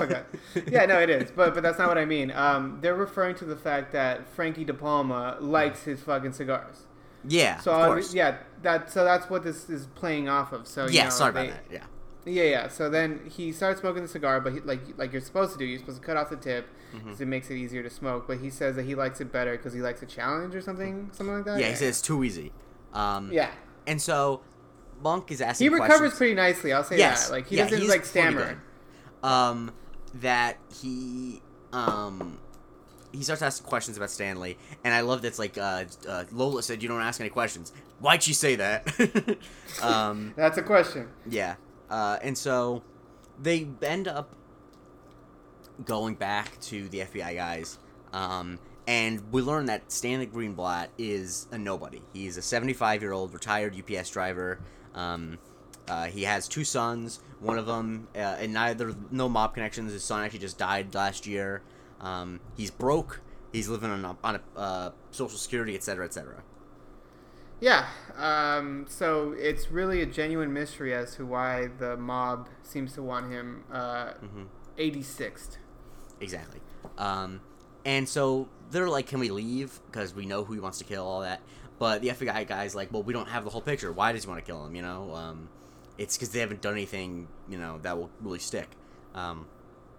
Yeah, 0.70 0.84
no, 0.84 0.98
it 1.00 1.08
is. 1.08 1.30
But 1.30 1.54
but 1.54 1.62
that's 1.62 1.78
not 1.78 1.88
what 1.88 1.96
I 1.96 2.04
mean. 2.04 2.30
Um, 2.32 2.78
they're 2.82 2.94
referring 2.94 3.37
to 3.37 3.46
the 3.46 3.56
fact 3.56 3.92
that 3.92 4.26
Frankie 4.34 4.64
De 4.64 4.74
Palma 4.74 5.38
likes 5.40 5.84
his 5.84 6.00
fucking 6.00 6.32
cigars. 6.34 6.82
yeah, 7.26 7.58
So 7.60 7.72
of 7.72 7.87
course. 7.87 8.12
yeah, 8.12 8.37
that 8.62 8.90
so 8.92 9.02
that's 9.02 9.30
what 9.30 9.44
this 9.44 9.70
is 9.70 9.87
playing 9.94 10.28
off 10.28 10.52
of. 10.52 10.66
So 10.66 10.84
you 10.87 10.92
yeah, 10.92 11.04
know, 11.04 11.10
sorry 11.10 11.32
they- 11.32 11.48
about 11.48 11.68
that. 11.70 11.72
Yeah. 11.74 11.84
Yeah, 12.26 12.44
yeah. 12.44 12.68
So 12.68 12.88
then 12.88 13.20
he 13.30 13.52
starts 13.52 13.80
smoking 13.80 14.02
the 14.02 14.08
cigar, 14.08 14.40
but 14.40 14.52
he, 14.54 14.60
like 14.60 14.80
like 14.96 15.12
you're 15.12 15.20
supposed 15.20 15.52
to 15.52 15.58
do. 15.58 15.64
You're 15.64 15.78
supposed 15.78 16.00
to 16.00 16.06
cut 16.06 16.16
off 16.16 16.30
the 16.30 16.37
tip 16.37 16.66
Mm-hmm. 16.94 17.06
because 17.06 17.20
it 17.20 17.26
makes 17.26 17.50
it 17.50 17.56
easier 17.56 17.82
to 17.82 17.90
smoke. 17.90 18.28
But 18.28 18.38
he 18.38 18.50
says 18.50 18.76
that 18.76 18.84
he 18.84 18.94
likes 18.94 19.20
it 19.20 19.32
better 19.32 19.56
because 19.56 19.72
he 19.72 19.80
likes 19.80 20.00
a 20.02 20.06
challenge 20.06 20.54
or 20.54 20.60
something, 20.60 21.10
something 21.12 21.34
like 21.37 21.44
that. 21.46 21.58
Yeah, 21.58 21.70
he 21.70 21.74
says 21.74 21.88
it's 21.88 22.00
too 22.02 22.22
easy. 22.22 22.52
Um, 22.92 23.32
Yeah. 23.32 23.50
And 23.88 24.00
so 24.00 24.42
Monk 25.02 25.32
is 25.32 25.40
asking 25.40 25.64
He 25.64 25.68
recovers 25.70 25.98
questions. 25.98 26.18
pretty 26.18 26.34
nicely. 26.34 26.72
I'll 26.72 26.84
say 26.84 26.96
yes, 26.98 27.26
that. 27.26 27.32
Like 27.32 27.48
he 27.48 27.56
yeah, 27.56 27.68
doesn't 27.68 27.88
like 27.88 28.04
stammer. 28.04 28.62
Um, 29.24 29.72
that 30.14 30.58
he 30.80 31.42
um 31.72 32.38
he 33.10 33.22
starts 33.24 33.42
asking 33.42 33.66
questions 33.66 33.96
about 33.96 34.10
Stanley, 34.10 34.56
and 34.84 34.94
I 34.94 35.00
love 35.00 35.20
that's 35.22 35.38
like 35.40 35.58
uh, 35.58 35.84
uh, 36.08 36.24
Lola 36.30 36.62
said 36.62 36.80
you 36.82 36.88
don't 36.88 37.00
ask 37.02 37.20
any 37.20 37.30
questions. 37.30 37.72
Why'd 37.98 38.22
she 38.22 38.34
say 38.34 38.54
that? 38.56 39.38
um, 39.82 40.32
That's 40.37 40.58
a 40.58 40.62
question. 40.62 41.08
yeah, 41.28 41.54
uh, 41.90 42.18
and 42.23 42.37
so 42.37 42.83
they 43.40 43.68
end 43.83 44.09
up 44.09 44.35
going 45.85 46.14
back 46.14 46.61
to 46.61 46.88
the 46.88 47.01
FBI 47.01 47.35
guys. 47.35 47.79
Um, 48.12 48.59
and 48.87 49.33
we 49.33 49.42
learn 49.42 49.66
that 49.66 49.90
Stanley 49.90 50.27
Greenblatt 50.27 50.88
is 50.99 51.49
a 51.51 51.59
nobody. 51.59 52.03
He's 52.12 52.37
a 52.37 52.42
75 52.42 53.03
year 53.03 53.12
old 53.12 53.33
retired 53.33 53.75
UPS 53.77 54.11
driver. 54.11 54.61
Um, 54.94 55.38
uh, 55.88 56.07
he 56.07 56.23
has 56.23 56.49
two 56.49 56.64
sons. 56.64 57.20
One 57.40 57.59
of 57.59 57.66
them, 57.66 58.09
uh, 58.14 58.18
and 58.18 58.55
neither 58.55 58.94
no 59.11 59.29
mob 59.29 59.55
connections. 59.55 59.92
His 59.92 60.05
son 60.05 60.23
actually 60.23 60.38
just 60.40 60.59
died 60.59 60.94
last 60.94 61.27
year. 61.27 61.62
Um, 62.01 62.40
he's 62.57 62.70
broke. 62.70 63.20
He's 63.53 63.68
living 63.68 63.90
on 63.90 64.05
a, 64.05 64.16
on 64.25 64.37
a 64.37 64.59
uh, 64.59 64.90
social 65.11 65.38
security, 65.38 65.75
etc., 65.75 66.07
etc. 66.07 66.42
Yeah. 67.64 67.87
Um, 68.18 68.85
so 68.88 69.33
it's 69.38 69.70
really 69.70 70.03
a 70.03 70.07
genuine 70.07 70.53
mystery 70.53 70.92
as 70.92 71.14
to 71.16 71.24
why 71.24 71.68
the 71.79 71.96
mob 71.96 72.48
seems 72.62 72.92
to 72.92 73.03
want 73.03 73.33
him 73.33 73.64
uh, 73.72 74.12
Mhm. 74.22 74.48
86th. 74.77 75.57
Exactly. 76.20 76.61
Um, 76.98 77.40
and 77.87 78.07
so 78.07 78.48
they're 78.70 78.88
like, 78.90 79.07
"Can 79.07 79.18
we 79.18 79.31
leave?" 79.31 79.81
Because 79.87 80.14
we 80.14 80.27
know 80.27 80.44
who 80.44 80.53
he 80.53 80.61
wants 80.61 80.77
to 80.79 80.85
kill, 80.85 81.07
all 81.07 81.22
that. 81.22 81.40
But 81.79 82.03
the 82.03 82.11
FBI 82.11 82.44
guy's 82.44 82.74
like, 82.74 82.92
"Well, 82.92 83.03
we 83.03 83.14
don't 83.14 83.29
have 83.29 83.44
the 83.44 83.50
whole 83.50 83.62
picture. 83.62 83.90
Why 83.92 84.12
does 84.12 84.24
he 84.24 84.29
want 84.29 84.44
to 84.44 84.46
kill 84.46 84.64
him?" 84.66 84.74
You 84.77 84.83
know, 84.83 85.14
um, 85.14 85.48
it's 85.96 86.16
because 86.16 86.31
they 86.31 86.40
haven't 86.40 86.61
done 86.61 86.74
anything, 86.74 87.29
you 87.48 87.57
know, 87.57 87.79
that 87.83 87.96
will 87.96 88.11
really 88.20 88.38
stick. 88.40 88.68
Um, 89.14 89.46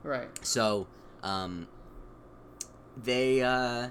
Right. 0.04 0.30
so 0.46 0.86
um, 1.24 1.68
they 2.96 3.42
uh, 3.42 3.90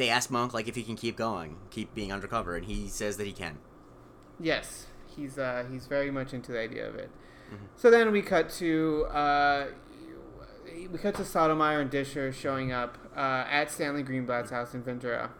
they 0.00 0.08
ask 0.10 0.30
Monk 0.30 0.52
like 0.52 0.66
if 0.66 0.74
he 0.74 0.82
can 0.82 0.96
keep 0.96 1.16
going, 1.16 1.56
keep 1.70 1.94
being 1.94 2.12
undercover, 2.12 2.56
and 2.56 2.64
he 2.66 2.88
says 2.88 3.16
that 3.18 3.26
he 3.26 3.32
can. 3.32 3.58
Yes. 4.40 4.86
He's 5.16 5.38
uh, 5.38 5.64
he's 5.70 5.86
very 5.86 6.10
much 6.10 6.32
into 6.32 6.52
the 6.52 6.58
idea 6.60 6.88
of 6.88 6.94
it. 6.94 7.10
Mhm. 7.52 7.58
So 7.76 7.90
then 7.90 8.10
we 8.12 8.22
cut 8.22 8.48
to 8.60 9.06
uh, 9.12 9.66
we 10.90 10.98
cut 10.98 11.14
to 11.16 11.22
Stottlemeyer 11.22 11.80
and 11.80 11.90
Disher 11.90 12.32
showing 12.32 12.72
up 12.72 12.96
uh, 13.16 13.44
at 13.50 13.70
Stanley 13.70 14.02
Greenblatt's 14.04 14.50
house 14.50 14.74
in 14.74 14.82
Ventura. 14.82 15.30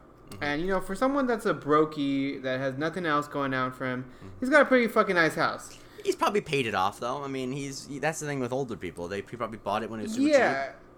And 0.40 0.61
you 0.61 0.68
know, 0.68 0.81
for 0.81 0.94
someone 0.94 1.27
that's 1.27 1.46
a 1.46 1.55
brokey 1.55 2.40
that 2.42 2.61
has 2.61 2.77
nothing 2.79 3.05
else 3.07 3.27
going 3.29 3.51
down 3.53 3.73
for 3.73 3.87
him, 3.87 4.05
Mm-hmm. 4.18 4.29
he's 4.40 4.49
got 4.49 4.62
a 4.62 4.64
pretty 4.64 4.87
fucking 4.88 5.14
nice 5.16 5.35
house. 5.35 5.77
He's 6.05 6.16
probably 6.16 6.40
paid 6.40 6.66
it 6.66 6.75
off 6.75 7.01
though. 7.01 7.23
I 7.23 7.29
mean, 7.29 7.53
he's 7.53 7.88
that's 8.01 8.20
the 8.20 8.27
thing 8.27 8.40
with 8.40 8.53
older 8.53 8.77
people. 8.77 9.09
They 9.09 9.18
he 9.31 9.37
probably 9.37 9.59
bought 9.59 9.83
it 9.83 9.90
when 9.90 10.01
it 10.01 10.05
was 10.05 10.14
super 10.14 10.27
cheap. 10.27 10.37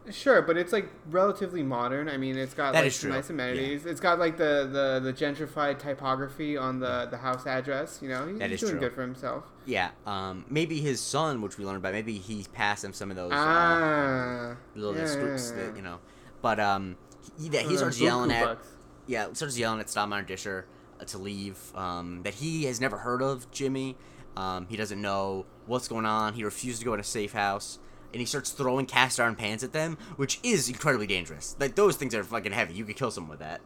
Yeah, 0.07 0.13
sure, 0.13 0.43
but 0.43 0.57
it's 0.57 0.73
like 0.73 0.89
relatively 1.11 1.63
modern. 1.63 2.09
I 2.09 2.17
mean, 2.17 2.37
it's 2.37 2.55
got 2.55 2.73
That 2.73 2.85
like 2.85 3.05
nice 3.05 3.31
amenities. 3.31 3.87
It's 3.87 4.01
got 4.01 4.19
like 4.19 4.37
the, 4.37 4.69
the, 4.73 5.01
the 5.01 5.13
gentrified 5.13 5.79
typography 5.79 6.57
on 6.57 6.81
the, 6.81 7.07
the 7.11 7.17
house 7.19 7.47
address. 7.47 8.01
You 8.03 8.09
know, 8.09 8.27
he's 8.27 8.39
That 8.39 8.51
is 8.51 8.61
doing 8.61 8.73
true. 8.73 8.81
good 8.81 8.93
for 8.93 9.03
himself. 9.03 9.45
Yeah, 9.65 9.91
um, 10.07 10.45
maybe 10.49 10.81
his 10.81 11.01
son, 11.01 11.41
which 11.41 11.57
we 11.59 11.65
learned 11.65 11.79
about, 11.79 11.93
maybe 11.93 12.19
he 12.19 12.45
passed 12.53 12.83
him 12.85 12.93
some 12.93 13.11
of 13.11 13.17
those 13.17 13.33
uh, 13.33 13.37
Ah, 13.37 14.57
little 14.75 14.97
yeah, 14.97 15.07
scoops 15.07 15.51
yeah, 15.55 15.57
yeah. 15.63 15.67
that 15.69 15.77
you 15.77 15.83
know. 15.83 15.99
But 16.41 16.59
um, 16.59 16.97
he, 17.41 17.49
that 17.51 17.63
he 17.67 17.75
Uh, 17.75 17.79
starts 17.79 18.01
yelling 18.01 18.33
at 18.33 18.45
bucks. 18.45 18.67
yeah, 19.07 19.33
starts 19.35 19.57
yelling 19.59 19.79
at 19.81 19.87
Stottlemeyer 19.87 20.27
Disher 20.27 20.67
uh, 21.01 21.05
to 21.05 21.19
leave. 21.19 21.57
Um, 21.77 22.23
that 22.25 22.35
he 22.35 22.65
has 22.65 22.81
never 22.81 22.99
heard 22.99 23.23
of 23.23 23.49
Jimmy. 23.53 23.97
Um, 24.37 24.67
he 24.69 24.77
doesn't 24.77 25.01
know 25.01 25.47
what's 25.67 25.87
going 25.87 26.07
on. 26.07 26.35
He 26.35 26.43
refuses 26.43 26.81
to 26.81 26.85
go 26.85 26.95
in 26.95 27.01
a 27.01 27.05
safe 27.05 27.33
house, 27.35 27.79
and 28.13 28.21
he 28.21 28.27
starts 28.27 28.51
throwing 28.51 28.87
cast 28.87 29.19
iron 29.19 29.35
pans 29.35 29.65
at 29.65 29.73
them, 29.73 29.99
which 30.17 30.39
is 30.43 30.69
incredibly 30.69 31.07
dangerous. 31.07 31.57
Like 31.59 31.75
those 31.75 31.97
things 31.97 32.15
are 32.15 32.23
fucking 32.23 32.53
heavy. 32.53 32.75
You 32.75 32.85
could 32.85 32.97
kill 32.97 33.11
someone 33.11 33.31
with 33.31 33.41
that. 33.41 33.61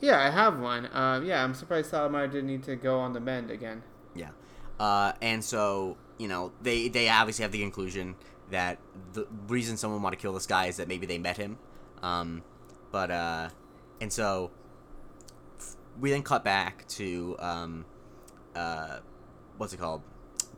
Yeah, 0.00 0.20
I 0.20 0.30
have 0.30 0.58
one. 0.58 0.88
Um, 0.92 1.24
yeah, 1.24 1.42
I'm 1.42 1.54
surprised 1.54 1.90
Salamar 1.90 2.30
didn't 2.30 2.48
need 2.48 2.64
to 2.64 2.76
go 2.76 2.98
on 2.98 3.12
the 3.12 3.20
mend 3.20 3.50
again. 3.50 3.82
Yeah. 4.14 4.30
Uh, 4.78 5.12
and 5.22 5.42
so, 5.42 5.96
you 6.18 6.28
know, 6.28 6.52
they, 6.60 6.88
they 6.88 7.08
obviously 7.08 7.42
have 7.44 7.52
the 7.52 7.62
conclusion 7.62 8.14
that 8.50 8.78
the 9.14 9.26
reason 9.48 9.76
someone 9.76 10.02
want 10.02 10.12
to 10.12 10.20
kill 10.20 10.32
this 10.32 10.46
guy 10.46 10.66
is 10.66 10.76
that 10.76 10.88
maybe 10.88 11.06
they 11.06 11.18
met 11.18 11.36
him. 11.36 11.58
Um, 12.02 12.42
but, 12.92 13.10
uh, 13.10 13.48
and 14.00 14.12
so 14.12 14.50
we 15.98 16.10
then 16.10 16.22
cut 16.22 16.44
back 16.44 16.86
to, 16.88 17.36
um, 17.38 17.86
uh, 18.54 18.98
what's 19.56 19.72
it 19.72 19.78
called? 19.78 20.02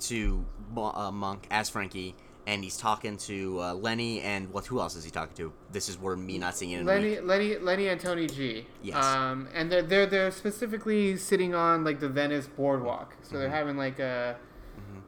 To 0.01 0.45
uh, 0.77 1.11
Monk 1.13 1.47
as 1.51 1.69
Frankie, 1.69 2.15
and 2.49 2.65
he's 2.65 2.79
talking 2.79 3.19
to 3.19 3.61
uh, 3.61 3.75
Lenny, 3.75 4.23
and 4.23 4.51
what? 4.53 4.65
Who 4.67 4.81
else 4.81 4.97
is 4.97 5.05
he 5.05 5.11
talking 5.11 5.37
to? 5.37 5.53
This 5.71 5.89
is 5.89 5.99
where 5.99 6.17
me 6.17 6.39
not 6.39 6.57
seeing 6.57 6.73
it. 6.73 6.85
Lenny, 6.85 7.21
Lenny, 7.21 7.59
Lenny, 7.59 7.89
and 7.89 8.01
Tony 8.01 8.27
G. 8.27 8.67
Yes. 8.83 9.05
Um, 9.05 9.49
and 9.55 9.71
they're 9.71 9.83
they're 9.83 10.07
they're 10.07 10.31
specifically 10.31 11.17
sitting 11.19 11.55
on 11.55 11.85
like 11.85 12.01
the 12.01 12.09
Venice 12.09 12.47
boardwalk, 12.49 13.15
so 13.23 13.29
Mm-hmm. 13.29 13.39
they're 13.39 13.51
having 13.51 13.77
like 13.77 13.99
a, 13.99 14.37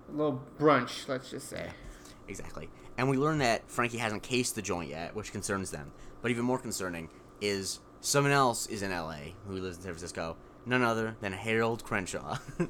a 0.09 0.13
little 0.13 0.43
brunch, 0.59 1.09
let's 1.09 1.31
just 1.31 1.49
say. 1.49 1.71
Exactly. 2.29 2.69
And 2.99 3.09
we 3.09 3.17
learn 3.17 3.39
that 3.39 3.69
Frankie 3.71 3.97
hasn't 3.99 4.23
cased 4.23 4.55
the 4.55 4.63
joint 4.63 4.91
yet, 4.91 5.15
which 5.17 5.33
concerns 5.33 5.71
them. 5.71 5.93
But 6.21 6.31
even 6.31 6.45
more 6.45 6.59
concerning 6.59 7.09
is 7.41 7.81
someone 8.03 8.33
else 8.33 8.67
is 8.67 8.83
in 8.83 8.91
LA 8.91 9.33
who 9.47 9.55
lives 9.55 9.79
in 9.79 9.83
San 9.83 9.93
Francisco, 9.93 10.37
none 10.67 10.83
other 10.83 11.17
than 11.23 11.33
Harold 11.33 11.83
Crenshaw. 11.85 12.37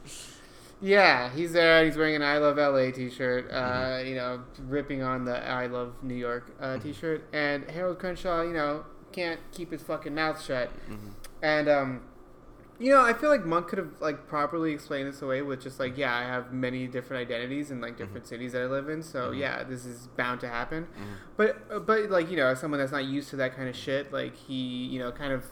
Yeah, 0.80 1.30
he's 1.34 1.52
there. 1.52 1.84
He's 1.84 1.96
wearing 1.96 2.16
an 2.16 2.22
"I 2.22 2.38
Love 2.38 2.56
LA" 2.56 2.90
T-shirt. 2.90 3.50
Uh, 3.50 3.54
Mm-hmm. 3.54 4.08
You 4.08 4.14
know, 4.14 4.42
ripping 4.66 5.02
on 5.02 5.24
the 5.24 5.36
"I 5.46 5.66
Love 5.66 5.94
New 6.02 6.14
York" 6.14 6.52
uh, 6.60 6.78
T-shirt. 6.78 7.24
And 7.32 7.70
Harold 7.70 7.98
Crenshaw, 7.98 8.42
you 8.42 8.52
know, 8.54 8.84
can't 9.12 9.40
keep 9.52 9.72
his 9.72 9.82
fucking 9.82 10.14
mouth 10.14 10.42
shut. 10.42 10.70
Mm-hmm. 10.90 11.08
And 11.42 11.68
um, 11.68 12.00
you 12.78 12.90
know, 12.90 13.04
I 13.04 13.12
feel 13.12 13.28
like 13.28 13.44
Monk 13.44 13.68
could 13.68 13.78
have 13.78 13.90
like 14.00 14.26
properly 14.26 14.72
explained 14.72 15.06
this 15.12 15.20
away 15.20 15.42
with 15.42 15.60
just 15.62 15.78
like, 15.78 15.98
yeah, 15.98 16.16
I 16.16 16.22
have 16.22 16.50
many 16.50 16.86
different 16.86 17.20
identities 17.28 17.70
in 17.70 17.82
like 17.82 17.92
Mm-hmm. 17.92 17.98
different 18.04 18.26
cities 18.26 18.52
that 18.52 18.62
I 18.62 18.66
live 18.66 18.88
in. 18.88 19.02
So 19.02 19.32
yeah, 19.32 19.62
this 19.64 19.84
is 19.84 20.06
bound 20.16 20.40
to 20.40 20.48
happen. 20.48 20.84
Mm-hmm. 20.84 21.12
But 21.36 21.86
but 21.86 22.08
like 22.10 22.30
you 22.30 22.38
know, 22.38 22.46
as 22.46 22.58
someone 22.58 22.80
that's 22.80 22.92
not 22.92 23.04
used 23.04 23.28
to 23.30 23.36
that 23.36 23.54
kind 23.54 23.68
of 23.68 23.76
shit, 23.76 24.12
like 24.14 24.34
he 24.34 24.54
you 24.86 24.98
know 24.98 25.12
kind 25.12 25.32
of. 25.34 25.44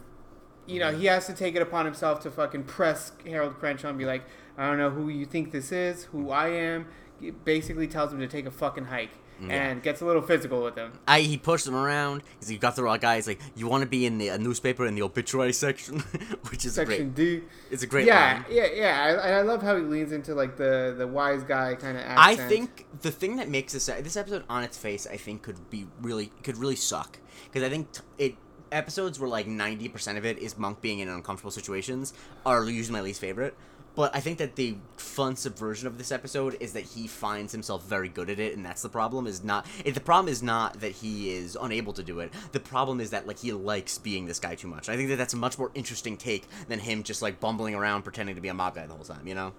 You 0.67 0.81
know, 0.81 0.93
he 0.95 1.07
has 1.07 1.27
to 1.29 1.33
take 1.33 1.57
it 1.57 1.63
upon 1.63 1.87
himself 1.87 2.21
to 2.25 2.31
fucking 2.31 2.65
press 2.65 3.13
Harold 3.25 3.55
Crenshaw 3.59 3.89
and 3.89 3.97
be 3.97 4.05
like, 4.05 4.23
I 4.59 4.69
don't 4.69 4.79
know 4.79 4.91
who 4.91 5.09
you 5.09 5.25
think 5.25 5.53
this 5.53 5.71
is, 5.73 6.05
who 6.05 6.31
I 6.31 6.49
am. 6.49 6.87
He 7.21 7.31
basically 7.31 7.87
tells 7.87 8.13
him 8.13 8.19
to 8.19 8.27
take 8.27 8.45
a 8.45 8.51
fucking 8.51 8.87
hike 8.87 9.13
mm. 9.41 9.51
and 9.51 9.83
gets 9.83 10.01
a 10.01 10.05
little 10.05 10.23
physical 10.23 10.63
with 10.63 10.77
him. 10.77 10.93
I 11.07 11.21
he 11.21 11.37
pushed 11.37 11.67
him 11.67 11.75
around. 11.75 12.23
He's 12.41 12.51
you 12.51 12.59
got 12.59 12.77
the 12.77 12.83
right 12.83 13.01
guy. 13.01 13.17
He's 13.17 13.27
like, 13.27 13.41
you 13.57 13.69
want 13.69 13.83
to 13.83 13.89
be 13.89 14.07
in 14.07 14.19
the 14.19 14.29
a 14.29 14.39
newspaper 14.39 14.87
in 14.87 14.95
the 14.95 15.03
obituary 15.03 15.53
section, 15.53 16.01
which 16.51 16.65
is 16.65 16.75
Section 16.75 17.13
great. 17.13 17.15
D. 17.15 17.43
It's 17.71 17.83
a 17.83 17.87
great 17.87 18.07
yeah, 18.07 18.35
line. 18.35 18.45
yeah, 18.51 18.67
yeah. 18.75 19.21
I, 19.23 19.31
I 19.31 19.43
love 19.43 19.63
how 19.63 19.77
he 19.77 19.83
leans 19.83 20.13
into 20.13 20.35
like 20.35 20.57
the 20.57 20.95
the 20.97 21.07
wise 21.07 21.45
guy 21.45 21.75
kind 21.75 21.97
of 21.97 22.05
I 22.07 22.37
think 22.37 22.87
the 23.03 23.11
thing 23.11 23.37
that 23.37 23.49
makes 23.49 23.73
this 23.73 23.87
this 23.87 24.17
episode 24.17 24.45
on 24.49 24.65
its 24.65 24.77
face, 24.77 25.07
I 25.07 25.17
think, 25.17 25.43
could 25.43 25.71
be 25.71 25.87
really 26.01 26.33
could 26.43 26.57
really 26.57 26.77
suck 26.77 27.19
because 27.45 27.63
I 27.63 27.69
think 27.69 27.93
t- 27.93 28.01
it 28.19 28.35
episodes 28.71 29.19
where 29.19 29.31
like 29.31 29.47
ninety 29.47 29.89
percent 29.89 30.19
of 30.19 30.27
it 30.27 30.39
is 30.39 30.59
Monk 30.59 30.81
being 30.81 30.99
in 30.99 31.09
uncomfortable 31.09 31.51
situations 31.51 32.13
are 32.45 32.65
usually 32.65 32.93
my 32.93 33.03
least 33.03 33.21
favorite. 33.21 33.55
But 33.99 34.15
I 34.15 34.21
think 34.21 34.39
that 34.39 34.55
the 34.55 34.77
fun 34.97 35.35
subversion 35.35 35.89
of 35.89 35.99
this 35.99 36.13
episode 36.13 36.57
is 36.61 36.73
that 36.75 36.85
he 36.85 37.09
finds 37.09 37.51
himself 37.51 37.85
very 37.85 38.09
good 38.09 38.31
at 38.31 38.39
it, 38.39 38.57
and 38.57 38.65
that's 38.65 38.81
the 38.81 38.89
problem. 38.89 39.27
Is 39.27 39.43
not 39.43 39.67
it, 39.85 39.95
the 39.95 40.01
problem 40.01 40.31
is 40.31 40.41
not 40.41 40.79
that 40.79 40.93
he 40.93 41.33
is 41.33 41.59
unable 41.61 41.93
to 41.95 42.05
do 42.05 42.21
it. 42.21 42.33
The 42.53 42.61
problem 42.61 43.01
is 43.01 43.11
that 43.11 43.27
like 43.27 43.41
he 43.41 43.53
likes 43.53 43.99
being 43.99 44.27
this 44.27 44.39
guy 44.39 44.55
too 44.55 44.69
much. 44.69 44.89
I 44.89 44.95
think 44.97 45.09
that 45.09 45.17
that's 45.17 45.35
a 45.35 45.37
much 45.37 45.59
more 45.59 45.73
interesting 45.75 46.17
take 46.17 46.47
than 46.69 46.79
him 46.79 47.03
just 47.03 47.23
like 47.23 47.41
bumbling 47.41 47.75
around 47.75 48.05
pretending 48.05 48.37
to 48.37 48.41
be 48.41 48.47
a 48.47 48.55
mob 48.55 48.77
guy 48.77 48.87
the 48.87 48.95
whole 48.95 49.03
time. 49.03 49.27
You 49.27 49.35
know? 49.35 49.53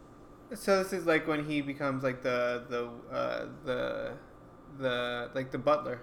So 0.56 0.82
this 0.82 0.94
is 0.94 1.06
like 1.06 1.28
when 1.28 1.44
he 1.44 1.60
becomes 1.60 2.02
like 2.02 2.24
the 2.24 2.64
the 2.70 3.14
uh, 3.14 3.46
the 3.66 4.14
the 4.78 5.32
like 5.36 5.52
the 5.52 5.58
butler. 5.58 6.00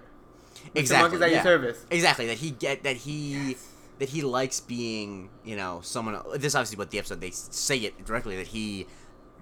Monk 0.75 0.85
is 0.85 0.91
at 0.91 1.31
your 1.31 1.41
service. 1.41 1.83
Exactly 1.89 2.27
that 2.27 2.37
he 2.37 2.51
get 2.51 2.83
that 2.83 2.97
he 2.97 3.57
that 3.99 4.09
he 4.09 4.21
likes 4.21 4.59
being 4.59 5.29
you 5.43 5.55
know 5.55 5.79
someone. 5.81 6.21
This 6.33 6.45
is 6.45 6.55
obviously 6.55 6.77
what 6.77 6.91
the 6.91 6.99
episode 6.99 7.21
they 7.21 7.31
say 7.31 7.77
it 7.77 8.05
directly 8.05 8.37
that 8.37 8.47
he 8.47 8.87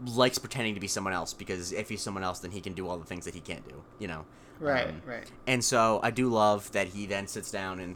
likes 0.06 0.38
pretending 0.38 0.74
to 0.74 0.82
be 0.82 0.88
someone 0.88 1.14
else 1.14 1.34
because 1.34 1.72
if 1.72 1.88
he's 1.88 2.02
someone 2.02 2.24
else 2.24 2.40
then 2.40 2.52
he 2.52 2.60
can 2.60 2.74
do 2.74 2.88
all 2.88 2.98
the 2.98 3.06
things 3.06 3.26
that 3.26 3.34
he 3.34 3.42
can't 3.42 3.68
do. 3.68 3.84
You 4.00 4.08
know. 4.08 4.26
Right, 4.60 4.88
Um, 4.88 5.02
right. 5.06 5.30
And 5.48 5.64
so 5.64 6.00
I 6.02 6.12
do 6.12 6.30
love 6.30 6.72
that 6.72 6.88
he 6.90 7.06
then 7.06 7.28
sits 7.28 7.52
down 7.52 7.80
and. 7.80 7.96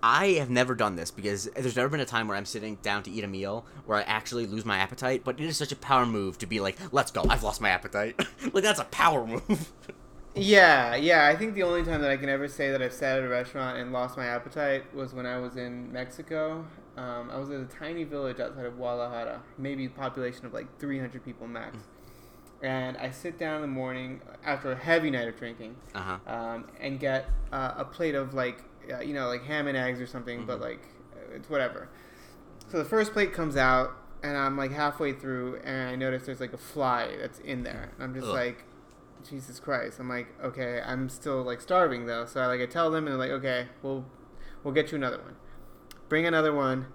I 0.00 0.34
have 0.34 0.48
never 0.48 0.76
done 0.76 0.94
this 0.94 1.10
because 1.10 1.46
there's 1.56 1.74
never 1.74 1.88
been 1.88 1.98
a 1.98 2.04
time 2.04 2.28
where 2.28 2.36
I'm 2.36 2.44
sitting 2.44 2.76
down 2.82 3.02
to 3.02 3.10
eat 3.10 3.24
a 3.24 3.26
meal 3.26 3.66
where 3.84 3.98
I 3.98 4.02
actually 4.02 4.46
lose 4.46 4.64
my 4.64 4.78
appetite, 4.78 5.22
but 5.24 5.40
it 5.40 5.44
is 5.44 5.56
such 5.56 5.72
a 5.72 5.76
power 5.76 6.06
move 6.06 6.38
to 6.38 6.46
be 6.46 6.60
like, 6.60 6.78
let's 6.92 7.10
go, 7.10 7.24
I've 7.28 7.42
lost 7.42 7.60
my 7.60 7.70
appetite. 7.70 8.14
like, 8.52 8.62
that's 8.62 8.78
a 8.78 8.84
power 8.84 9.26
move. 9.26 9.72
Yeah, 10.38 10.96
yeah. 10.96 11.26
I 11.26 11.36
think 11.36 11.54
the 11.54 11.62
only 11.62 11.84
time 11.84 12.00
that 12.00 12.10
I 12.10 12.16
can 12.16 12.28
ever 12.28 12.48
say 12.48 12.70
that 12.70 12.82
I've 12.82 12.92
sat 12.92 13.18
at 13.18 13.24
a 13.24 13.28
restaurant 13.28 13.78
and 13.78 13.92
lost 13.92 14.16
my 14.16 14.26
appetite 14.26 14.94
was 14.94 15.12
when 15.14 15.26
I 15.26 15.38
was 15.38 15.56
in 15.56 15.92
Mexico. 15.92 16.64
Um, 16.96 17.30
I 17.30 17.38
was 17.38 17.50
at 17.50 17.60
a 17.60 17.64
tiny 17.64 18.04
village 18.04 18.40
outside 18.40 18.66
of 18.66 18.76
Guadalajara, 18.76 19.42
maybe 19.56 19.86
a 19.86 19.90
population 19.90 20.46
of 20.46 20.52
like 20.52 20.78
300 20.78 21.24
people 21.24 21.46
max. 21.46 21.76
And 22.60 22.96
I 22.96 23.10
sit 23.10 23.38
down 23.38 23.56
in 23.56 23.62
the 23.62 23.68
morning 23.68 24.20
after 24.44 24.72
a 24.72 24.76
heavy 24.76 25.10
night 25.10 25.28
of 25.28 25.36
drinking 25.36 25.76
uh 25.94 26.00
huh. 26.00 26.18
um, 26.26 26.66
and 26.80 26.98
get 26.98 27.26
uh, 27.52 27.74
a 27.76 27.84
plate 27.84 28.16
of 28.16 28.34
like, 28.34 28.64
uh, 28.92 28.98
you 29.00 29.14
know, 29.14 29.28
like 29.28 29.44
ham 29.44 29.68
and 29.68 29.76
eggs 29.76 30.00
or 30.00 30.06
something, 30.06 30.44
but 30.44 30.60
like, 30.60 30.80
it's 31.32 31.48
whatever. 31.48 31.88
So 32.70 32.78
the 32.78 32.84
first 32.84 33.12
plate 33.12 33.32
comes 33.32 33.56
out, 33.56 33.92
and 34.22 34.36
I'm 34.36 34.56
like 34.56 34.72
halfway 34.72 35.12
through, 35.12 35.60
and 35.64 35.88
I 35.88 35.94
notice 35.94 36.26
there's 36.26 36.40
like 36.40 36.52
a 36.52 36.58
fly 36.58 37.16
that's 37.20 37.38
in 37.40 37.62
there. 37.62 37.92
And 37.94 38.04
I'm 38.04 38.14
just 38.14 38.26
Ugh. 38.26 38.34
like, 38.34 38.64
Jesus 39.28 39.60
Christ. 39.60 39.98
I'm 39.98 40.08
like, 40.08 40.28
okay, 40.42 40.80
I'm 40.84 41.08
still 41.08 41.42
like 41.42 41.60
starving 41.60 42.06
though. 42.06 42.24
So 42.26 42.40
I 42.40 42.46
like 42.46 42.60
I 42.60 42.66
tell 42.66 42.90
them, 42.90 43.06
and 43.06 43.12
they're 43.12 43.18
like, 43.28 43.30
okay, 43.38 43.66
we'll 43.82 44.04
we'll 44.64 44.74
get 44.74 44.90
you 44.92 44.96
another 44.96 45.18
one. 45.18 45.36
Bring 46.08 46.26
another 46.26 46.52
one. 46.54 46.86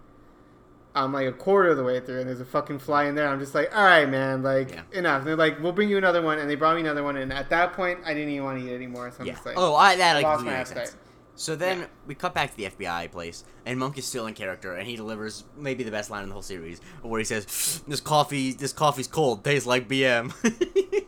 I'm 0.96 1.12
like 1.12 1.28
a 1.28 1.32
quarter 1.32 1.70
of 1.72 1.78
the 1.78 1.84
way 1.84 2.00
through, 2.00 2.20
and 2.20 2.30
there's 2.30 2.40
a 2.42 2.46
fucking 2.46 2.78
fly 2.80 3.06
in 3.06 3.16
there. 3.16 3.28
I'm 3.28 3.40
just 3.40 3.56
like, 3.56 3.76
all 3.76 3.84
right, 3.84 4.08
man, 4.08 4.44
like 4.44 4.70
Yeah. 4.72 4.84
enough. 4.92 5.20
And 5.20 5.28
they're 5.28 5.36
like, 5.36 5.60
we'll 5.60 5.72
bring 5.72 5.90
you 5.90 5.98
another 5.98 6.22
one, 6.22 6.38
and 6.38 6.48
they 6.50 6.54
brought 6.56 6.76
me 6.76 6.82
another 6.82 7.04
one, 7.04 7.18
and 7.18 7.34
at 7.34 7.50
that 7.50 7.74
point, 7.74 8.00
I 8.06 8.14
didn't 8.14 8.30
even 8.30 8.44
want 8.44 8.60
to 8.60 8.68
eat 8.70 8.76
anymore. 8.76 9.10
So 9.10 9.18
I'm 9.22 9.26
Yeah. 9.26 9.34
just 9.34 9.46
like, 9.46 9.56
oh, 9.58 9.76
I, 9.76 9.96
that 9.96 10.14
like, 10.14 10.24
lost 10.24 10.46
my 10.46 10.58
makes 10.58 10.70
sense. 10.70 10.80
appetite. 10.90 11.00
So 11.36 11.56
then 11.56 11.80
Yeah. 11.80 11.86
we 12.06 12.14
cut 12.14 12.36
back 12.36 12.52
to 12.52 12.58
the 12.58 12.66
FBI 12.66 13.08
place, 13.12 13.44
and 13.66 13.80
Monk 13.80 13.98
is 13.98 14.06
still 14.06 14.28
in 14.28 14.36
character, 14.36 14.76
and 14.76 14.88
he 14.88 14.96
delivers 14.96 15.46
maybe 15.58 15.84
the 15.84 15.90
best 15.90 16.12
line 16.12 16.22
in 16.22 16.30
the 16.30 16.34
whole 16.34 16.44
series, 16.44 16.80
where 17.02 17.18
he 17.18 17.26
says, 17.26 17.82
"This 17.88 18.00
coffee, 18.00 18.54
this 18.54 18.72
coffee's 18.72 19.08
cold, 19.08 19.44
tastes 19.44 19.66
like 19.66 19.88
BM." 19.88 20.32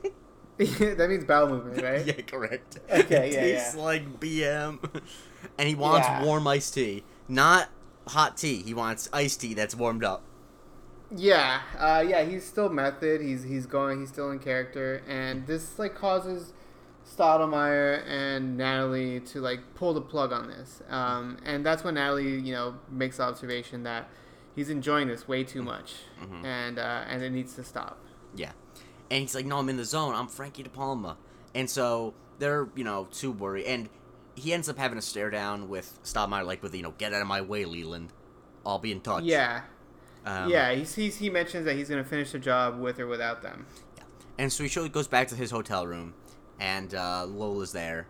that 0.98 1.08
means 1.10 1.26
bowel 1.26 1.50
movement, 1.50 1.82
right? 1.82 2.06
yeah, 2.06 2.22
correct. 2.22 2.80
Okay, 2.90 3.32
yeah, 3.34 3.40
tastes 3.40 3.76
yeah. 3.76 3.82
like 3.82 4.20
BM, 4.20 5.02
and 5.58 5.68
he 5.68 5.76
wants 5.76 6.08
Yeah. 6.08 6.24
warm 6.24 6.48
iced 6.48 6.74
tea, 6.74 7.04
not 7.28 7.70
hot 8.08 8.38
tea. 8.38 8.62
He 8.62 8.74
wants 8.74 9.10
iced 9.12 9.42
tea 9.42 9.54
that's 9.54 9.76
warmed 9.76 10.04
up. 10.04 10.22
Yeah, 11.16 11.62
uh, 11.78 12.04
yeah, 12.08 12.24
he's 12.24 12.46
still 12.46 12.70
method. 12.70 13.22
He's 13.22 13.44
he's 13.44 13.66
going. 13.66 14.00
He's 14.00 14.10
still 14.10 14.32
in 14.32 14.40
character, 14.40 15.04
and 15.08 15.46
this 15.46 15.78
like 15.78 15.94
causes 15.96 16.54
Stottlemeyer 17.06 18.04
and 18.08 18.58
Natalie 18.58 19.20
to 19.22 19.40
like 19.42 19.60
pull 19.76 19.94
the 19.94 20.02
plug 20.02 20.32
on 20.34 20.48
this. 20.48 20.82
Um, 20.90 21.38
and 21.46 21.66
that's 21.66 21.84
when 21.84 21.94
Natalie, 21.96 22.40
you 22.40 22.54
know, 22.54 22.76
makes 22.90 23.18
the 23.18 23.24
observation 23.24 23.84
that 23.84 24.10
he's 24.56 24.70
enjoying 24.70 25.08
this 25.08 25.28
way 25.28 25.44
too 25.44 25.62
much, 25.62 25.94
and 26.44 26.80
uh, 26.80 27.04
and 27.08 27.22
it 27.22 27.32
needs 27.32 27.54
to 27.56 27.64
stop. 27.64 28.00
Yeah. 28.36 28.52
And 29.12 29.22
he's 29.22 29.36
like, 29.36 29.46
no, 29.46 29.60
I'm 29.60 29.70
in 29.70 29.78
the 29.78 29.86
zone. 29.86 30.16
I'm 30.16 30.28
Frankie 30.28 30.64
De 30.64 30.70
Palma. 30.70 31.18
And 31.54 31.70
so 31.70 32.14
they're, 32.40 32.68
you 32.76 32.84
know, 32.84 33.08
too 33.12 33.32
worried. 33.32 33.66
And 33.66 33.90
he 34.36 34.54
ends 34.54 34.68
up 34.68 34.78
having 34.78 34.98
a 34.98 35.02
stare 35.02 35.30
down 35.30 35.70
with 35.70 36.00
Stottlemeyer, 36.04 36.46
like, 36.46 36.64
with, 36.64 36.76
you 36.76 36.84
know, 36.84 36.94
get 36.98 37.14
out 37.14 37.22
of 37.22 37.28
my 37.28 37.42
way, 37.42 37.66
Leland. 37.66 38.12
I'll 38.66 38.80
be 38.80 38.92
in 38.92 39.02
touch. 39.02 39.24
Yeah. 39.24 39.62
Um, 40.26 40.50
yeah, 40.50 40.74
he 40.74 40.84
he's, 40.84 41.18
he 41.18 41.30
mentions 41.30 41.66
that 41.66 41.76
he's 41.76 41.88
gonna 41.88 42.04
finish 42.04 42.32
the 42.32 42.40
job 42.40 42.80
with 42.80 43.00
or 43.00 43.06
without 43.06 43.44
them. 43.44 43.68
Yeah. 43.96 44.04
And 44.40 44.52
so 44.52 44.64
he 44.64 44.90
goes 44.90 45.08
back 45.08 45.28
to 45.28 45.36
his 45.36 45.52
hotel 45.52 45.86
room, 45.86 46.16
and 46.60 46.96
uh, 46.96 47.26
Lola's 47.28 47.72
there, 47.72 48.08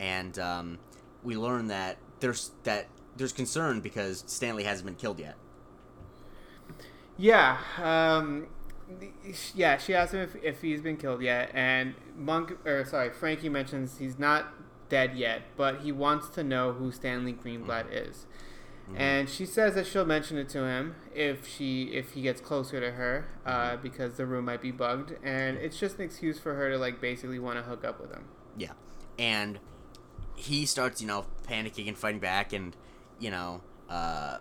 and 0.00 0.36
um, 0.40 0.78
we 1.22 1.36
learn 1.36 1.68
that 1.68 1.98
there's 2.18 2.50
that 2.64 2.88
there's 3.16 3.32
concern 3.32 3.78
because 3.78 4.24
Stanley 4.26 4.64
hasn't 4.64 4.86
been 4.86 4.96
killed 4.96 5.20
yet. 5.20 5.36
Yeah, 7.16 7.58
um, 7.80 8.48
yeah. 9.54 9.78
She 9.78 9.94
asks 9.94 10.14
him 10.14 10.20
if, 10.20 10.36
if 10.42 10.62
he's 10.62 10.80
been 10.80 10.96
killed 10.96 11.22
yet, 11.22 11.50
and 11.54 11.94
Monk 12.16 12.56
or 12.66 12.84
sorry, 12.84 13.10
Frankie 13.10 13.48
mentions 13.48 13.98
he's 13.98 14.18
not 14.18 14.52
dead 14.88 15.16
yet, 15.16 15.42
but 15.56 15.80
he 15.80 15.92
wants 15.92 16.28
to 16.30 16.44
know 16.44 16.72
who 16.72 16.92
Stanley 16.92 17.32
Greenblatt 17.32 17.86
is. 17.90 18.26
And 18.96 19.28
she 19.28 19.46
says 19.46 19.74
that 19.74 19.86
she'll 19.86 20.04
mention 20.04 20.36
it 20.36 20.48
to 20.50 20.64
him 20.64 20.96
if 21.14 21.48
she 21.48 21.84
if 21.84 22.12
he 22.12 22.22
gets 22.22 22.40
closer 22.40 22.80
to 22.80 22.92
her, 22.92 23.26
uh, 23.46 23.76
because 23.76 24.14
the 24.14 24.26
room 24.26 24.44
might 24.44 24.60
be 24.60 24.70
bugged, 24.70 25.14
and 25.22 25.56
it's 25.56 25.78
just 25.78 25.96
an 25.98 26.04
excuse 26.04 26.38
for 26.38 26.54
her 26.54 26.70
to 26.70 26.78
like 26.78 27.00
basically 27.00 27.38
want 27.38 27.58
to 27.58 27.62
hook 27.62 27.84
up 27.84 28.00
with 28.00 28.12
him. 28.12 28.24
Yeah, 28.56 28.72
and 29.18 29.58
he 30.34 30.66
starts, 30.66 31.00
you 31.00 31.06
know, 31.06 31.24
panicking 31.48 31.88
and 31.88 31.96
fighting 31.96 32.20
back, 32.20 32.52
and 32.52 32.76
you 33.18 33.30
know, 33.30 33.62
uh, 33.88 34.38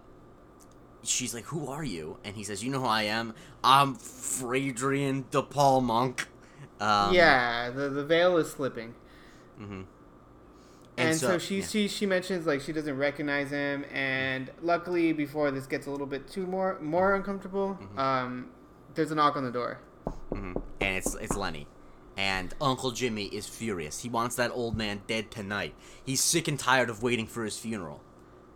she's 1.03 1.33
like, 1.33 1.45
"Who 1.45 1.67
are 1.67 1.83
you?" 1.83 2.17
And 2.23 2.35
he 2.35 2.43
says, 2.43 2.63
"You 2.63 2.71
know 2.71 2.79
who 2.81 2.85
I 2.87 3.03
am? 3.03 3.33
I'm 3.63 3.95
Fradrian 3.95 5.25
DePaul 5.31 5.83
Monk." 5.83 6.27
Um, 6.79 7.13
yeah, 7.13 7.69
the 7.69 7.89
the 7.89 8.03
veil 8.05 8.37
is 8.37 8.51
slipping. 8.51 8.95
mhm. 9.59 9.85
And, 10.97 11.15
so, 11.17 11.39
she, 11.39 11.59
yeah. 11.59 11.65
she 11.65 11.87
she 11.87 12.05
mentions 12.05 12.45
like 12.45 12.61
she 12.61 12.73
doesn't 12.73 12.97
recognize 12.97 13.49
him, 13.49 13.85
and 13.91 14.51
luckily 14.61 15.13
before 15.13 15.49
this 15.49 15.65
gets 15.65 15.87
a 15.87 15.91
little 15.91 16.05
bit 16.05 16.27
too 16.29 16.45
more 16.45 16.77
more 16.81 17.15
uncomfortable, 17.15 17.77
Mm-hmm. 17.81 17.99
um, 17.99 18.49
there's 18.93 19.09
a 19.11 19.15
knock 19.15 19.35
on 19.35 19.43
the 19.43 19.51
door. 19.51 19.79
Mhm. 20.31 20.61
and 20.79 20.97
it's 20.97 21.15
it's 21.15 21.35
Lenny. 21.35 21.67
And 22.17 22.53
Uncle 22.61 22.91
Jimmy 22.91 23.25
is 23.25 23.47
furious. 23.47 24.01
He 24.01 24.09
wants 24.09 24.35
that 24.35 24.51
old 24.51 24.75
man 24.77 25.01
dead 25.07 25.31
tonight. 25.31 25.73
He's 26.03 26.21
sick 26.21 26.47
and 26.47 26.59
tired 26.59 26.89
of 26.89 27.01
waiting 27.01 27.25
for 27.25 27.45
his 27.45 27.57
funeral. 27.57 28.01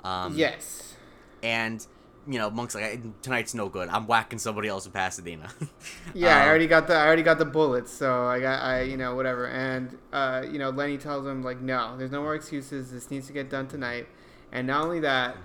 Um, 0.04 0.36
yes. 0.38 0.96
And 1.42 1.86
you 2.28 2.38
know, 2.40 2.50
Monk's 2.50 2.74
like, 2.76 3.22
tonight's 3.22 3.54
no 3.54 3.70
good. 3.70 3.88
I'm 3.90 4.08
whacking 4.08 4.40
somebody 4.40 4.68
else 4.68 4.86
in 4.86 4.92
Pasadena. 4.92 5.50
Yeah, 6.14 6.38
I 6.38 6.42
Um, 6.44 6.48
already 6.50 6.68
got 6.68 6.88
the 6.88 6.96
I 6.96 7.06
already 7.06 7.24
got 7.24 7.38
the 7.38 7.46
bullets, 7.46 7.92
so 7.92 8.26
I 8.26 8.40
got 8.40 8.62
I 8.62 8.82
you 8.82 8.98
know 8.98 9.16
whatever. 9.16 9.46
And 9.48 9.98
uh, 10.14 10.44
you 10.50 10.58
know 10.60 10.70
Lenny 10.70 10.98
tells 10.98 11.26
him 11.26 11.44
like, 11.44 11.62
no, 11.62 11.96
there's 11.98 12.12
no 12.12 12.22
more 12.22 12.36
excuses. 12.36 12.92
This 12.92 13.12
needs 13.12 13.28
to 13.28 13.34
get 13.34 13.50
done 13.50 13.68
tonight. 13.68 14.08
And 14.52 14.68
not 14.68 14.84
only 14.84 15.00
that, 15.02 15.36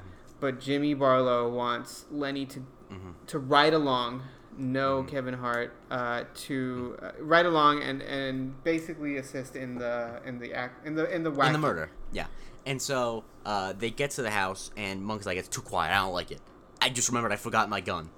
but 0.40 0.61
Jimmy 0.61 0.95
Barlow 0.95 1.49
wants 1.51 2.07
Lenny 2.11 2.47
to 2.47 2.61
Mhm. 2.93 3.14
to 3.29 3.38
ride 3.38 3.75
along. 3.75 4.23
No 4.57 5.01
Mm-hmm. 5.03 5.09
Kevin 5.11 5.35
Hart 5.35 5.73
uh, 5.90 6.25
to 6.49 6.97
uh, 7.01 7.11
ride 7.21 7.47
along 7.47 7.83
and, 7.83 8.03
and 8.03 8.62
basically 8.64 9.16
assist 9.16 9.55
in 9.57 9.77
the 9.77 10.21
in 10.27 10.38
the 10.38 10.53
act 10.53 10.87
in 10.87 10.95
the 10.97 11.12
in 11.14 11.23
the 11.23 11.31
whack- 11.31 11.47
in 11.49 11.53
the 11.53 11.59
murder. 11.59 11.90
Yeah. 12.12 12.27
And 12.66 12.81
so 12.83 13.25
uh, 13.47 13.73
they 13.73 13.90
get 13.90 14.11
to 14.12 14.23
the 14.23 14.31
house, 14.31 14.71
and 14.77 15.03
Monk's 15.03 15.25
like, 15.25 15.38
"It's 15.38 15.49
too 15.49 15.62
quiet. 15.62 15.93
I 15.93 15.99
don't 16.05 16.12
like 16.12 16.31
it. 16.31 16.40
I 16.81 16.88
just 16.88 17.09
remembered 17.09 17.33
I 17.33 17.37
forgot 17.37 17.69
my 17.69 17.81
gun." 17.81 18.11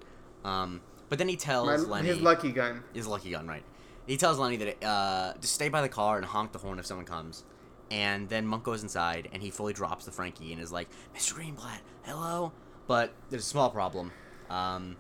Um, 0.45 0.81
but 1.09 1.19
then 1.19 1.29
he 1.29 1.37
tells 1.37 1.67
My, 1.67 1.77
Lenny 1.77 2.09
his 2.09 2.21
lucky 2.21 2.53
gun. 2.53 2.83
his 2.93 3.07
lucky 3.07 3.31
gun, 3.31 3.47
right? 3.47 3.63
He 4.07 4.17
tells 4.17 4.39
Lenny 4.39 4.57
that 4.57 4.85
uh, 4.85 5.33
to 5.35 5.47
stay 5.47 5.69
by 5.69 5.81
the 5.83 5.89
car 5.89 6.17
and 6.17 6.25
honk 6.27 6.53
the 6.53 6.59
horn 6.59 6.79
if 6.79 6.87
someone 6.87 7.07
comes. 7.07 7.45
And 7.91 8.29
then 8.29 8.47
Monk 8.47 8.65
goes 8.65 8.83
inside, 8.83 9.29
and 9.33 9.43
he 9.43 9.51
fully 9.51 9.75
drops 9.75 10.07
the 10.07 10.13
Frankie 10.13 10.53
and 10.53 10.63
is 10.63 10.73
like, 10.73 10.89
"Mr. 11.15 11.35
Greenblatt, 11.35 11.81
hello." 12.05 12.53
But 12.87 13.13
there's 13.29 13.43
a 13.45 13.47
small 13.47 13.71
problem. 13.71 14.11
Um, 14.49 14.97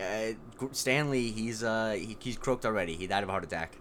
uh, 0.00 0.32
Stanley, 0.72 1.30
he's 1.30 1.62
uh, 1.62 1.92
he, 1.96 2.16
he's 2.18 2.36
croaked 2.36 2.66
already. 2.66 2.96
He 2.96 3.06
died 3.06 3.22
of 3.22 3.28
a 3.28 3.32
heart 3.32 3.44
attack. 3.44 3.76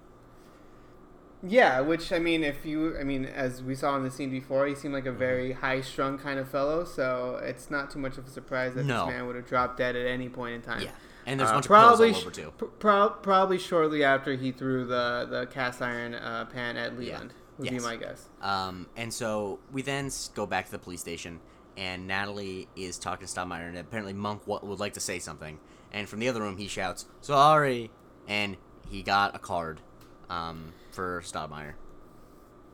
Yeah, 1.44 1.82
which 1.82 2.12
I 2.12 2.20
mean, 2.20 2.44
if 2.44 2.66
you, 2.66 2.98
I 3.00 3.04
mean, 3.04 3.26
as 3.26 3.64
we 3.64 3.74
saw 3.76 3.96
in 3.96 4.04
the 4.04 4.12
scene 4.12 4.30
before, 4.30 4.68
he 4.68 4.76
seemed 4.76 4.94
like 4.94 5.08
a 5.08 5.12
very 5.12 5.54
high-strung 5.54 6.20
kind 6.20 6.40
of 6.40 6.50
fellow. 6.50 6.86
So 6.86 7.40
it's 7.44 7.72
not 7.72 7.90
too 7.90 8.00
much 8.00 8.18
of 8.18 8.28
a 8.28 8.30
surprise 8.30 8.76
that 8.76 8.86
No. 8.86 9.06
this 9.06 9.14
man 9.16 9.26
would 9.28 9.36
have 9.36 9.48
dropped 9.48 9.78
dead 9.78 9.96
at 9.96 10.06
any 10.06 10.30
point 10.30 10.54
in 10.56 10.62
time. 10.62 10.82
Yeah, 10.82 10.92
and 11.26 11.40
there's 11.40 11.50
a 11.50 11.54
Uh, 11.54 11.56
bunch 11.58 11.66
probably, 11.68 12.10
of 12.10 12.16
pills 12.16 12.38
all 12.38 12.44
over 12.46 12.58
too. 12.60 12.68
sh- 12.68 12.80
pro- 12.80 13.10
probably 13.10 13.58
shortly 13.58 14.04
after 14.04 14.34
he 14.36 14.52
threw 14.52 14.86
the 14.86 15.28
the 15.30 15.48
cast 15.48 15.82
iron 15.82 16.14
uh, 16.14 16.46
pan 16.46 16.78
at 16.78 16.98
Leland, 16.98 17.34
would 17.58 17.72
Yes. 17.72 17.82
be 17.82 17.88
my 17.90 17.96
guess. 17.96 18.30
Um, 18.42 18.88
and 18.96 19.12
so 19.14 19.60
we 19.72 19.82
then 19.82 20.12
go 20.36 20.46
back 20.46 20.66
to 20.66 20.72
the 20.72 20.80
police 20.80 21.02
station, 21.02 21.40
and 21.76 22.06
Natalie 22.08 22.68
is 22.76 23.00
talking 23.00 23.26
to 23.26 23.34
Stottlemeyer, 23.34 23.68
and 23.68 23.78
apparently 23.78 24.14
Monk 24.14 24.46
w- 24.46 24.60
would 24.70 24.80
like 24.80 24.94
to 24.94 25.00
say 25.00 25.18
something. 25.18 25.60
And 25.92 26.08
from 26.08 26.20
the 26.20 26.30
other 26.30 26.40
room, 26.42 26.58
he 26.58 26.68
shouts, 26.68 27.08
"Sorry!" 27.20 27.90
And 28.28 28.58
he 28.88 29.02
got 29.02 29.36
a 29.36 29.40
card 29.40 29.82
um, 30.30 30.72
for 30.92 31.22
Stottlemeyer. 31.22 31.74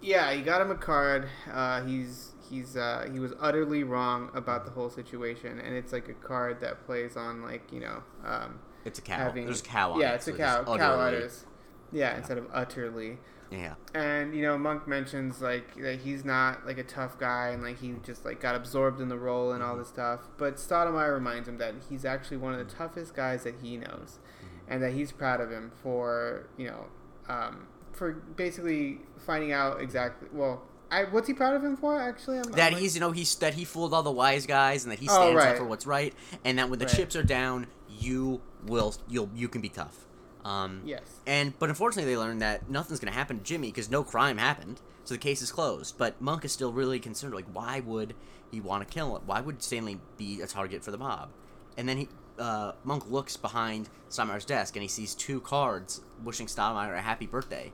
Yeah, 0.02 0.32
he 0.34 0.42
got 0.42 0.62
him 0.62 0.70
a 0.72 0.76
card. 0.76 1.28
Uh, 1.52 1.84
he's 1.84 2.34
he's 2.50 2.78
uh, 2.78 3.10
he 3.12 3.20
was 3.20 3.34
utterly 3.40 3.84
wrong 3.84 4.30
about 4.36 4.66
the 4.66 4.72
whole 4.72 4.90
situation, 4.90 5.60
and 5.60 5.76
it's 5.76 5.92
like 5.92 6.08
a 6.08 6.14
card 6.14 6.60
that 6.62 6.86
plays 6.86 7.16
on 7.18 7.42
like 7.42 7.72
you 7.72 7.80
know 7.80 8.04
um, 8.26 8.60
It's 8.86 9.00
a 9.00 9.02
cow. 9.02 9.18
having 9.18 9.46
There's 9.46 9.62
a 9.62 9.64
cow 9.64 9.94
on 9.94 10.00
yeah, 10.02 10.12
it. 10.12 10.16
it's 10.16 10.26
so 10.26 10.34
a 10.34 10.38
cow. 10.38 10.64
Cow 10.64 11.00
utters. 11.00 11.46
Yeah, 11.92 12.16
instead 12.18 12.38
of 12.38 12.48
utterly. 12.54 13.18
Yeah. 13.50 13.76
And 13.96 14.36
you 14.36 14.42
know, 14.44 14.58
Monk 14.58 14.88
mentions 14.88 15.42
like 15.42 15.74
that 15.82 16.02
he's 16.02 16.24
not 16.26 16.66
like 16.66 16.78
a 16.78 16.84
tough 16.84 17.18
guy, 17.18 17.48
and 17.50 17.64
like 17.64 17.80
he 17.80 17.94
just 18.04 18.24
like 18.26 18.40
got 18.40 18.56
absorbed 18.56 19.02
in 19.02 19.08
the 19.08 19.18
role 19.18 19.52
and 19.54 19.64
all 19.64 19.70
Mm-hmm. 19.72 19.80
this 19.80 19.88
stuff. 19.88 20.20
But 20.38 20.58
Stottlemeyer 20.58 21.14
reminds 21.14 21.48
him 21.48 21.58
that 21.58 21.74
he's 21.90 22.06
actually 22.06 22.38
one 22.38 22.54
of 22.54 22.60
the 22.60 22.72
toughest 22.72 23.16
guys 23.16 23.44
that 23.46 23.56
he 23.64 23.78
knows, 23.78 24.20
Mm-hmm. 24.44 24.74
and 24.74 24.84
that 24.84 24.94
he's 24.94 25.12
proud 25.12 25.42
of 25.42 25.50
him 25.50 25.72
for 25.82 26.48
you 26.58 26.68
know, 26.68 26.86
um, 27.30 27.68
for 27.98 28.14
basically 28.14 29.00
finding 29.26 29.52
out 29.52 29.82
exactly. 29.82 30.30
Well, 30.32 30.62
I 30.90 31.04
what's 31.06 31.28
he 31.28 31.34
proud 31.34 31.56
of 31.56 31.64
him 31.64 31.76
for? 31.76 32.00
Actually, 32.00 32.38
I'm, 32.38 32.52
That 32.52 32.74
I'm, 32.74 32.80
he's, 32.80 32.96
you 32.96 33.02
know, 33.02 33.12
he's 33.12 33.34
that 33.36 33.56
he 33.56 33.66
fooled 33.66 33.94
all 33.94 34.04
the 34.04 34.12
wise 34.12 34.46
guys, 34.46 34.84
and 34.86 34.92
that 34.92 35.00
he 35.00 35.08
Oh, 35.10 35.16
stands 35.16 35.36
right. 35.36 35.50
up 35.52 35.58
for 35.58 35.66
what's 35.66 35.86
right, 35.86 36.14
and 36.46 36.58
that 36.60 36.70
when 36.70 36.80
the 36.80 36.86
Right. 36.86 36.96
chips 36.96 37.16
are 37.16 37.24
down, 37.24 37.68
you 37.90 38.42
will, 38.66 38.94
you'll, 39.10 39.30
you 39.36 39.50
can 39.50 39.62
be 39.62 39.70
tough. 39.70 40.06
Um, 40.46 40.82
yes. 40.86 41.02
And 41.26 41.58
but 41.60 41.68
unfortunately, 41.70 42.10
they 42.10 42.18
learned 42.18 42.42
that 42.42 42.70
nothing's 42.70 43.00
going 43.02 43.12
to 43.12 43.18
happen 43.18 43.40
to 43.40 43.44
Jimmy 43.44 43.68
because 43.68 43.90
no 43.90 44.04
crime 44.04 44.38
happened, 44.38 44.80
so 45.04 45.14
the 45.14 45.20
case 45.20 45.42
is 45.42 45.52
closed. 45.52 45.98
But 45.98 46.22
Monk 46.22 46.46
is 46.46 46.54
still 46.54 46.72
really 46.72 47.00
concerned. 47.00 47.34
Like, 47.34 47.48
why 47.52 47.82
would 47.82 48.14
he 48.50 48.62
want 48.62 48.88
to 48.88 48.94
kill 48.94 49.18
him? 49.18 49.24
Why 49.26 49.42
would 49.42 49.62
Stanley 49.62 50.00
be 50.16 50.40
a 50.42 50.48
target 50.48 50.84
for 50.86 50.92
the 50.92 50.98
mob? 50.98 51.32
And 51.78 51.90
then 51.90 51.98
he, 51.98 52.10
uh, 52.40 52.74
Monk 52.84 53.10
looks 53.10 53.38
behind 53.38 53.90
Stottlemeyer's 54.10 54.46
desk 54.46 54.76
and 54.76 54.84
he 54.84 54.88
sees 54.88 55.16
two 55.16 55.42
cards 55.42 56.02
wishing 56.24 56.48
Stottlemeyer 56.48 56.98
a 56.98 57.02
happy 57.02 57.26
birthday, 57.26 57.72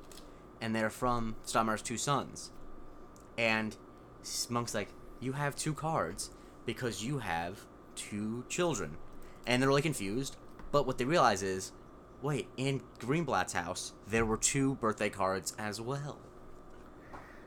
and 0.62 0.76
they're 0.76 0.90
from 0.90 1.36
Stottlemeyer's 1.46 1.82
two 1.82 1.98
sons. 1.98 2.52
And 3.38 3.76
Monk's 4.50 4.74
like, 4.74 4.90
"You 5.20 5.34
have 5.34 5.56
two 5.56 5.74
cards 5.74 6.30
because 6.66 7.04
you 7.04 7.20
have 7.20 7.66
two 7.96 8.46
children," 8.50 8.98
and 9.46 9.62
they're 9.62 9.70
really 9.70 9.82
confused. 9.82 10.38
But 10.72 10.88
what 10.88 10.98
they 10.98 11.06
realize 11.06 11.44
is, 11.44 11.72
wait, 12.22 12.48
in 12.58 12.82
Greenblatt's 13.00 13.54
house 13.54 13.94
there 14.08 14.26
were 14.26 14.38
two 14.38 14.76
birthday 14.76 15.10
cards 15.10 15.54
as 15.58 15.80
well. 15.82 16.20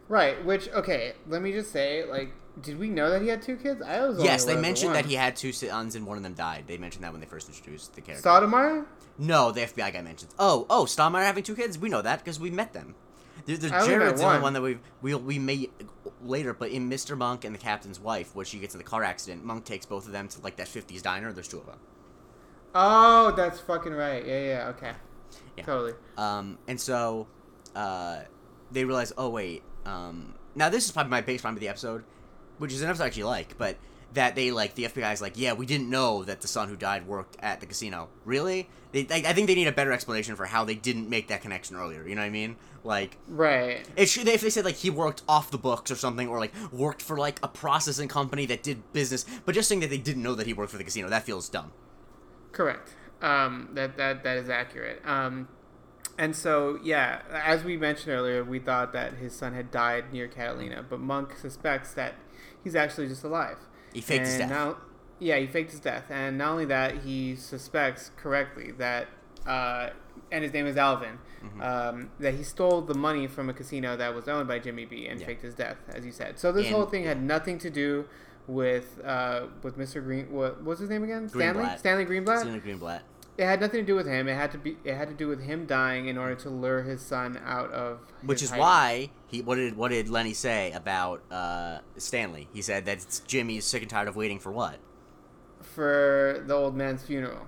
Right. 0.09 0.42
Which 0.45 0.69
okay, 0.71 1.12
let 1.29 1.42
me 1.42 1.53
just 1.53 1.73
say, 1.73 2.05
like, 2.05 2.33
did 2.62 2.79
we 2.79 2.88
know 2.88 3.11
that 3.11 3.23
he 3.23 3.29
had 3.29 3.42
two 3.42 3.57
kids? 3.57 3.83
I 3.83 4.07
was 4.07 4.23
yes, 4.23 4.45
they 4.45 4.57
mentioned 4.57 4.95
that 4.95 5.05
he 5.05 5.14
had 5.14 5.37
two 5.37 5.53
sons 5.53 5.95
and 5.95 6.07
one 6.07 6.16
of 6.16 6.23
them 6.23 6.35
died. 6.35 6.64
They 6.66 6.79
mentioned 6.79 7.05
that 7.05 7.12
when 7.12 7.21
they 7.21 7.27
first 7.27 7.49
introduced 7.49 7.95
the 7.95 8.01
character. 8.01 8.29
Stottlemeyer. 8.29 8.87
no, 9.19 9.53
the 9.53 9.62
FBI 9.62 9.92
guy 9.92 10.03
mentions. 10.03 10.35
Oh, 10.38 10.66
oh, 10.71 10.85
Stottlemeyer 10.85 11.25
having 11.25 11.45
two 11.45 11.57
kids. 11.57 11.79
We 11.79 11.88
know 11.88 12.03
that 12.03 12.21
because 12.21 12.40
we 12.40 12.51
met 12.51 12.73
them. 12.73 12.95
The, 13.45 13.57
the 13.57 13.75
I 13.75 13.87
Jared's 13.87 14.21
the 14.21 14.27
only 14.27 14.40
one. 14.40 14.55
that 14.55 14.62
we 14.62 14.79
we 15.03 15.14
we 15.14 15.38
may 15.38 15.69
later, 16.23 16.55
but 16.55 16.71
in 16.71 16.88
Mr. 16.88 17.16
Monk 17.16 17.45
and 17.45 17.55
the 17.55 17.59
Captain's 17.59 18.01
wife, 18.01 18.35
where 18.35 18.45
she 18.45 18.59
gets 18.59 18.75
in 18.75 18.79
the 18.79 18.85
car 18.85 19.05
accident, 19.05 19.45
Monk 19.45 19.64
takes 19.64 19.87
both 19.87 20.07
of 20.07 20.12
them 20.12 20.27
to 20.29 20.40
like 20.40 20.57
that 20.57 20.66
'50s 20.66 21.03
diner. 21.03 21.33
There's 21.33 21.49
two 21.49 21.59
of 21.59 21.66
them. 21.66 21.79
Oh, 22.75 23.33
that's 23.37 23.61
fucking 23.61 23.92
right. 23.92 24.27
Yeah, 24.27 24.40
yeah. 24.40 24.69
Okay. 24.69 24.92
Yeah. 25.57 25.64
Totally. 25.64 25.92
Um, 26.16 26.59
and 26.66 26.81
so 26.81 27.27
uh, 27.75 28.21
they 28.70 28.85
realize, 28.85 29.12
oh 29.16 29.29
wait, 29.29 29.62
um, 29.85 30.35
now 30.55 30.68
this 30.68 30.85
is 30.87 30.92
probably 30.92 31.11
my 31.11 31.22
baseline 31.22 31.52
with 31.55 31.61
the 31.61 31.68
episode, 31.68 32.05
which 32.59 32.72
is 32.72 32.83
an 32.83 32.88
episode 32.88 33.05
I 33.05 33.07
actually 33.09 33.22
like, 33.24 33.57
but 33.59 33.76
that 34.14 34.35
they 34.35 34.50
like 34.50 34.74
the 34.74 34.85
FBI 34.85 35.12
is 35.12 35.20
like, 35.20 35.35
yeah, 35.37 35.52
we 35.52 35.66
didn't 35.66 35.90
know 35.90 36.24
that 36.24 36.40
the 36.40 36.48
son 36.48 36.68
who 36.68 36.76
died 36.76 37.07
worked 37.07 37.37
at 37.40 37.61
the 37.61 37.66
casino. 37.66 38.09
Really? 38.24 38.68
They, 38.92 39.00
I 39.11 39.31
I 39.31 39.33
think 39.33 39.46
they 39.48 39.55
need 39.55 39.66
a 39.66 39.72
better 39.72 39.92
explanation 39.92 40.37
for 40.37 40.46
how 40.46 40.64
they 40.64 40.74
didn't 40.76 41.11
make 41.11 41.29
that 41.29 41.42
connection 41.42 41.76
earlier. 41.76 42.07
You 42.07 42.14
know 42.14 42.22
what 42.22 42.26
I 42.26 42.31
mean? 42.31 42.57
Like, 42.85 43.18
Right. 43.29 43.85
it 43.96 44.09
should 44.09 44.29
if 44.29 44.40
they 44.40 44.48
said 44.50 44.64
like 44.64 44.76
he 44.76 44.90
worked 44.90 45.22
off 45.29 45.50
the 45.50 45.59
books 45.59 45.90
or 45.90 45.96
something, 45.96 46.29
or 46.29 46.38
like 46.38 46.52
worked 46.72 47.02
for 47.02 47.18
like 47.18 47.40
a 47.42 47.48
processing 47.48 48.09
company 48.09 48.46
that 48.46 48.62
did 48.62 48.90
business, 48.92 49.26
but 49.44 49.55
just 49.55 49.68
saying 49.68 49.81
that 49.81 49.90
they 49.90 49.98
didn't 49.98 50.22
know 50.22 50.35
that 50.37 50.46
he 50.46 50.52
worked 50.55 50.70
for 50.70 50.79
the 50.79 50.85
casino 50.85 51.09
that 51.09 51.24
feels 51.24 51.48
dumb. 51.48 51.72
Correct. 52.52 52.94
Um, 53.20 53.70
that 53.74 53.96
that 53.96 54.22
that 54.24 54.37
is 54.38 54.48
accurate. 54.48 55.02
Um, 55.05 55.48
and 56.18 56.35
so 56.37 56.79
yeah, 56.83 57.22
as 57.33 57.64
we 57.64 57.76
mentioned 57.76 58.12
earlier, 58.12 58.42
we 58.44 58.59
thought 58.59 58.92
that 58.92 59.14
his 59.14 59.35
son 59.35 59.52
had 59.55 59.70
died 59.70 60.12
near 60.12 60.29
Catalina, 60.29 60.85
but 60.88 61.00
Monk 61.00 61.37
suspects 61.38 61.92
that 61.94 62.14
he's 62.62 62.74
actually 62.74 63.09
just 63.09 63.24
alive. 63.24 63.59
He 63.92 64.00
faked 64.00 64.26
his 64.26 64.38
death. 64.38 64.50
Now, 64.50 64.76
Yeah, 65.18 65.37
he 65.38 65.46
faked 65.46 65.70
his 65.70 65.81
death, 65.81 66.05
and 66.11 66.37
not 66.38 66.50
only 66.50 66.66
that, 66.66 66.98
he 67.05 67.37
suspects 67.37 68.11
correctly 68.16 68.72
that, 68.72 69.07
uh, 69.46 69.90
and 70.31 70.44
his 70.44 70.52
name 70.52 70.66
is 70.66 70.76
Alvin, 70.76 71.18
Mm-hmm. 71.44 71.61
um, 71.62 72.11
that 72.18 72.35
he 72.35 72.42
stole 72.42 72.81
the 72.83 72.94
money 72.94 73.26
from 73.26 73.48
a 73.48 73.52
casino 73.55 73.96
that 73.96 74.14
was 74.14 74.26
owned 74.26 74.48
by 74.48 74.59
Jimmy 74.59 74.85
B 74.85 75.07
and 75.07 75.20
Yeah. 75.20 75.26
faked 75.26 75.42
his 75.42 75.55
death, 75.55 75.76
as 75.88 76.05
you 76.05 76.11
said. 76.12 76.38
So 76.38 76.50
this 76.50 76.66
And- 76.66 76.74
whole 76.74 76.87
thing 76.87 77.05
had 77.05 77.22
nothing 77.22 77.59
to 77.59 77.70
do 77.70 78.07
with 78.48 79.00
uh, 79.05 79.46
with 79.62 79.76
Mr. 79.79 80.02
Green. 80.02 80.31
What 80.33 80.62
was 80.64 80.79
his 80.81 80.88
name 80.90 81.02
again? 81.05 81.29
Stanley. 81.29 81.68
Stanley 81.79 82.05
Greenblatt. 82.05 82.40
Stanley 82.40 82.61
Greenblatt. 82.61 83.00
It 83.38 83.44
had 83.44 83.61
nothing 83.61 83.81
to 83.81 83.87
do 83.87 83.94
with 83.94 84.07
him. 84.07 84.29
It 84.29 84.35
had 84.35 84.53
to 84.53 84.59
be. 84.59 84.77
It 84.85 84.94
had 84.94 85.09
to 85.09 85.14
do 85.14 85.29
with 85.29 85.42
him 85.42 85.66
dying 85.66 86.09
in 86.09 86.16
order 86.16 86.35
to 86.37 86.51
lure 86.51 86.83
his 86.83 87.03
son 87.03 87.38
out 87.44 87.70
of. 87.70 88.01
Which 88.22 88.42
is 88.42 88.51
hiding. 88.51 88.61
why 88.62 89.11
he 89.27 89.42
what 89.42 89.57
did 89.57 89.77
what 89.77 89.90
did 89.90 90.09
Lenny 90.09 90.33
say 90.33 90.72
about 90.72 91.22
uh, 91.31 91.81
Stanley? 91.99 92.49
He 92.53 92.62
said 92.62 92.87
that 92.87 93.20
Jimmy's 93.27 93.64
sick 93.64 93.83
and 93.83 93.90
tired 93.90 94.09
of 94.09 94.16
waiting 94.16 94.38
for 94.38 94.51
what? 94.51 94.79
for 95.77 96.42
the 96.46 96.55
old 96.55 96.75
man's 96.75 97.03
funeral. 97.03 97.46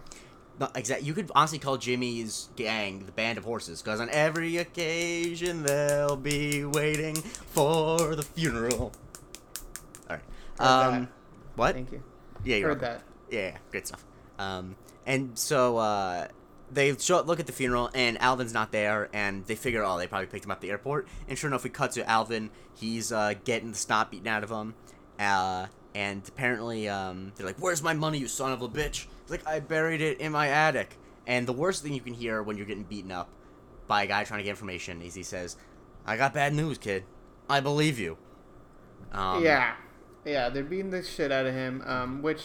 No, 0.60 0.68
exactly. 0.74 1.06
You 1.06 1.14
could 1.14 1.30
honestly 1.34 1.58
call 1.58 1.78
Jimmy's 1.78 2.50
gang 2.56 3.06
the 3.06 3.12
band 3.12 3.38
of 3.38 3.44
horses, 3.44 3.80
because 3.80 4.00
on 4.00 4.10
every 4.10 4.56
occasion 4.58 5.62
they'll 5.62 6.16
be 6.16 6.64
waiting 6.64 7.14
for 7.14 8.14
the 8.14 8.22
funeral. 8.22 8.92
All 10.10 10.16
right. 10.16 10.20
Um, 10.60 11.08
what? 11.56 11.74
Thank 11.74 11.92
you. 11.92 12.02
Yeah, 12.44 12.56
you're 12.56 12.68
Heard 12.70 12.80
that. 12.80 13.02
Yeah, 13.30 13.40
yeah, 13.40 13.56
great 13.70 13.86
stuff. 13.86 14.04
Um, 14.38 14.76
and 15.08 15.38
so 15.38 15.78
uh, 15.78 16.28
they 16.70 16.94
show, 16.98 17.22
look 17.22 17.40
at 17.40 17.46
the 17.46 17.52
funeral, 17.52 17.90
and 17.94 18.20
Alvin's 18.20 18.52
not 18.52 18.72
there, 18.72 19.08
and 19.14 19.44
they 19.46 19.54
figure, 19.54 19.82
oh, 19.82 19.96
they 19.96 20.06
probably 20.06 20.26
picked 20.26 20.44
him 20.44 20.50
up 20.50 20.58
at 20.58 20.60
the 20.60 20.70
airport. 20.70 21.08
And 21.26 21.38
sure 21.38 21.48
enough, 21.48 21.64
we 21.64 21.70
cut 21.70 21.92
to 21.92 22.08
Alvin. 22.08 22.50
He's 22.74 23.10
uh, 23.10 23.34
getting 23.44 23.72
the 23.72 23.78
snot 23.78 24.10
beaten 24.10 24.28
out 24.28 24.44
of 24.44 24.50
him. 24.50 24.74
Uh, 25.18 25.66
and 25.94 26.22
apparently, 26.28 26.88
um, 26.88 27.32
they're 27.34 27.46
like, 27.46 27.56
"Where's 27.58 27.82
my 27.82 27.94
money, 27.94 28.18
you 28.18 28.28
son 28.28 28.52
of 28.52 28.60
a 28.60 28.68
bitch?" 28.68 29.06
He's 29.22 29.30
like, 29.30 29.46
"I 29.46 29.60
buried 29.60 30.02
it 30.02 30.20
in 30.20 30.30
my 30.30 30.48
attic." 30.48 30.98
And 31.26 31.46
the 31.46 31.54
worst 31.54 31.82
thing 31.82 31.94
you 31.94 32.00
can 32.02 32.14
hear 32.14 32.42
when 32.42 32.56
you're 32.58 32.66
getting 32.66 32.84
beaten 32.84 33.10
up 33.10 33.30
by 33.86 34.02
a 34.02 34.06
guy 34.06 34.24
trying 34.24 34.38
to 34.38 34.44
get 34.44 34.50
information 34.50 35.00
is 35.00 35.14
he 35.14 35.22
says, 35.22 35.56
"I 36.06 36.18
got 36.18 36.34
bad 36.34 36.52
news, 36.52 36.76
kid. 36.76 37.04
I 37.48 37.60
believe 37.60 37.98
you." 37.98 38.18
Um, 39.10 39.42
yeah, 39.42 39.74
yeah, 40.26 40.50
they're 40.50 40.62
beating 40.62 40.90
the 40.90 41.02
shit 41.02 41.32
out 41.32 41.46
of 41.46 41.54
him, 41.54 41.82
um, 41.86 42.22
which 42.22 42.42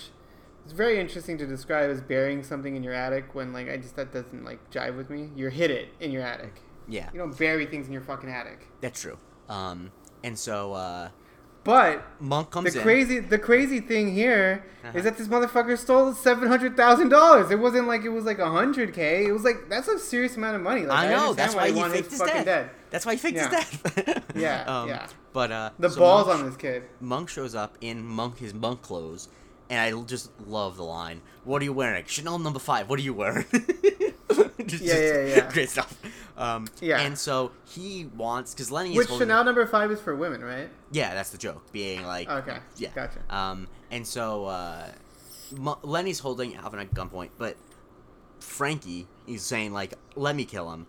is 0.66 0.72
very 0.72 1.00
interesting 1.00 1.38
to 1.40 1.46
describe 1.46 1.90
as 1.90 2.02
burying 2.02 2.44
something 2.44 2.76
in 2.76 2.84
your 2.84 2.94
attic. 2.94 3.34
When 3.36 3.54
like 3.54 3.70
I 3.70 3.78
just 3.78 3.96
that 3.96 4.12
doesn't 4.14 4.44
like 4.46 4.60
jive 4.72 4.96
with 4.98 5.10
me. 5.10 5.30
You 5.36 5.50
hid 5.50 5.72
it 5.72 5.90
in 6.00 6.12
your 6.12 6.24
attic. 6.24 6.62
yeah, 6.88 7.10
You 7.14 7.20
don't 7.20 7.38
bury 7.38 7.66
things 7.66 7.88
in 7.88 7.94
your 7.94 8.02
fucking 8.02 8.30
attic. 8.30 8.68
that's 8.82 9.02
true. 9.02 9.18
Um, 9.50 9.92
and 10.24 10.38
so 10.40 10.74
uh, 10.74 11.10
But 11.66 12.06
Monk 12.20 12.50
comes 12.52 12.74
the 12.74 12.80
in. 12.80 12.84
crazy 12.84 13.20
the 13.20 13.38
crazy 13.40 13.80
thing 13.82 14.14
here 14.14 14.66
is 14.84 14.90
Uh-huh. 14.90 15.02
that 15.02 15.18
this 15.18 15.28
motherfucker 15.28 15.78
stole 15.78 16.14
seven 16.14 16.48
hundred 16.48 16.76
thousand 16.78 17.10
dollars. 17.10 17.52
It 17.52 17.60
wasn't 17.60 17.88
like 17.88 18.04
it 18.04 18.10
was 18.10 18.26
like 18.26 18.40
a 18.40 18.50
hundred 18.50 18.94
k. 18.94 19.26
It 19.26 19.32
was 19.32 19.44
like 19.44 19.70
that's 19.70 19.88
a 19.88 19.98
serious 20.00 20.36
amount 20.38 20.56
of 20.58 20.62
money. 20.62 20.86
Like, 20.86 20.98
I 20.98 21.10
know. 21.10 21.30
understand 21.32 21.38
That's 21.38 21.56
why 21.56 21.72
he 21.72 21.82
faked 21.96 22.10
his 22.12 22.20
fucking 22.20 22.36
death. 22.36 22.46
dead. 22.46 22.70
That's 22.90 23.06
why 23.06 23.14
he 23.14 23.18
faked 23.18 23.36
Yeah. 23.38 23.50
his 23.64 23.82
death. 24.04 24.24
Yeah, 24.36 24.64
um, 24.64 24.90
yeah. 24.90 25.08
But 25.32 25.52
uh, 25.52 25.70
The 25.80 25.90
so 25.90 26.00
balls 26.00 26.28
Monk, 26.28 26.40
on 26.40 26.46
this 26.48 26.58
kid. 26.58 26.84
Monk 27.00 27.30
shows 27.30 27.54
up 27.56 27.78
in 27.82 28.04
Monk 28.04 28.38
his 28.40 28.54
monk 28.54 28.82
clothes, 28.82 29.30
and 29.70 29.80
I 29.80 30.02
just 30.06 30.32
love 30.48 30.78
the 30.78 30.84
line. 30.84 31.22
What 31.44 31.62
are 31.62 31.66
you 31.66 31.74
wearing? 31.74 32.06
Chanel 32.06 32.40
number 32.40 32.60
five. 32.60 32.90
What 32.90 33.00
are 33.00 33.04
you 33.04 33.14
wearing? 33.14 33.46
Just- 34.66 34.84
Yeah, 34.84 34.96
yeah, 35.00 35.26
yeah. 35.26 35.52
Great 35.52 35.70
stuff. 35.70 35.98
Um, 36.38 36.68
Yeah. 36.82 37.02
And 37.02 37.18
so 37.18 37.52
he 37.66 38.06
wants 38.16 38.54
because 38.54 38.72
Lenny 38.72 38.92
is 38.92 38.98
Which 38.98 39.08
holding- 39.08 39.28
Chanel 39.28 39.44
number 39.44 39.66
five 39.68 39.92
is 39.92 40.00
for 40.00 40.16
women, 40.16 40.44
right? 40.44 40.70
Yeah, 40.92 41.14
that's 41.14 41.30
the 41.32 41.38
joke. 41.38 41.72
Being 41.72 42.04
like, 42.06 42.30
Okay. 42.30 42.58
yeah, 42.78 42.90
Gotcha. 42.96 43.20
Um, 43.30 43.68
and 43.92 44.08
so 44.08 44.46
uh, 44.46 44.88
Mo- 45.56 45.80
Lenny's 45.84 46.20
holding 46.20 46.56
Alvin 46.56 46.80
at 46.80 46.92
gunpoint, 46.94 47.30
but 47.38 47.58
Frankie 48.40 49.08
is 49.28 49.44
saying 49.44 49.74
like, 49.74 49.94
"Let 50.16 50.36
me 50.36 50.46
kill 50.46 50.72
him." 50.72 50.88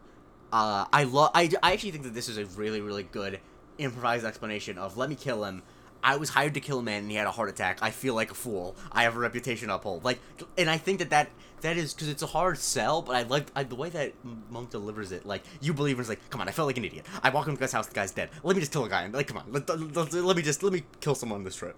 Uh, 0.53 0.87
I 0.93 1.05
love. 1.05 1.31
I, 1.35 1.51
I 1.63 1.73
actually 1.73 1.91
think 1.93 2.05
that 2.05 2.15
this 2.15 2.29
is 2.29 2.39
a 2.39 2.47
really 2.47 2.81
really 2.81 3.03
good 3.05 3.41
improvised 3.79 4.25
explanation 4.25 4.79
of 4.79 4.97
"Let 4.97 5.09
me 5.09 5.15
kill 5.17 5.45
him." 5.45 5.63
I 6.05 6.17
was 6.17 6.29
hired 6.29 6.55
to 6.55 6.61
kill 6.61 6.79
a 6.79 6.83
man 6.83 7.03
and 7.03 7.11
he 7.11 7.17
had 7.17 7.27
a 7.27 7.31
heart 7.31 7.49
attack. 7.49 7.79
I 7.81 7.91
feel 7.91 8.15
like 8.15 8.31
a 8.31 8.35
fool. 8.35 8.77
I 8.93 9.05
have 9.05 9.17
a 9.17 9.19
reputation 9.19 9.69
to 9.69 9.75
uphold. 9.77 10.05
Like, 10.05 10.21
and 10.59 10.69
I 10.69 10.77
think 10.77 10.99
that 10.99 11.11
that 11.11 11.31
that 11.63 11.79
is 11.79 11.95
because 11.95 12.09
it's 12.09 12.23
a 12.23 12.27
hard 12.27 12.59
sell. 12.59 13.01
But 13.01 13.17
I 13.17 13.23
like 13.23 13.51
I, 13.57 13.65
the 13.65 13.75
way 13.75 13.89
that 13.89 14.13
Monk 14.51 14.71
delivers 14.71 15.13
it. 15.13 15.25
Like, 15.25 15.43
you 15.63 15.73
believe 15.73 15.99
it's 15.99 16.11
like, 16.11 16.21
come 16.29 16.43
on, 16.43 16.49
I 16.49 16.53
felt 16.53 16.67
like 16.67 16.77
an 16.77 16.85
idiot. 16.85 17.07
I 17.23 17.31
walk 17.31 17.49
into 17.49 17.59
this 17.59 17.73
house, 17.73 17.87
the 17.87 17.95
guy's 17.95 18.13
dead. 18.13 18.29
Let 18.43 18.55
me 18.55 18.61
just 18.61 18.71
kill 18.71 18.85
a 18.85 18.89
guy. 18.89 19.07
Like, 19.07 19.29
come 19.29 19.39
on, 19.39 19.47
let, 19.51 19.69
let, 19.69 20.13
let 20.13 20.37
me 20.37 20.43
just 20.43 20.63
let 20.63 20.73
me 20.75 20.85
kill 21.01 21.15
someone 21.15 21.39
on 21.39 21.45
this 21.45 21.57
trip. 21.57 21.75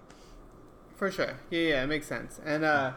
For 0.97 1.09
sure. 1.09 1.37
Yeah, 1.49 1.59
yeah, 1.61 1.83
it 1.83 1.87
makes 1.87 2.07
sense. 2.07 2.41
And 2.45 2.65
uh 2.65 2.93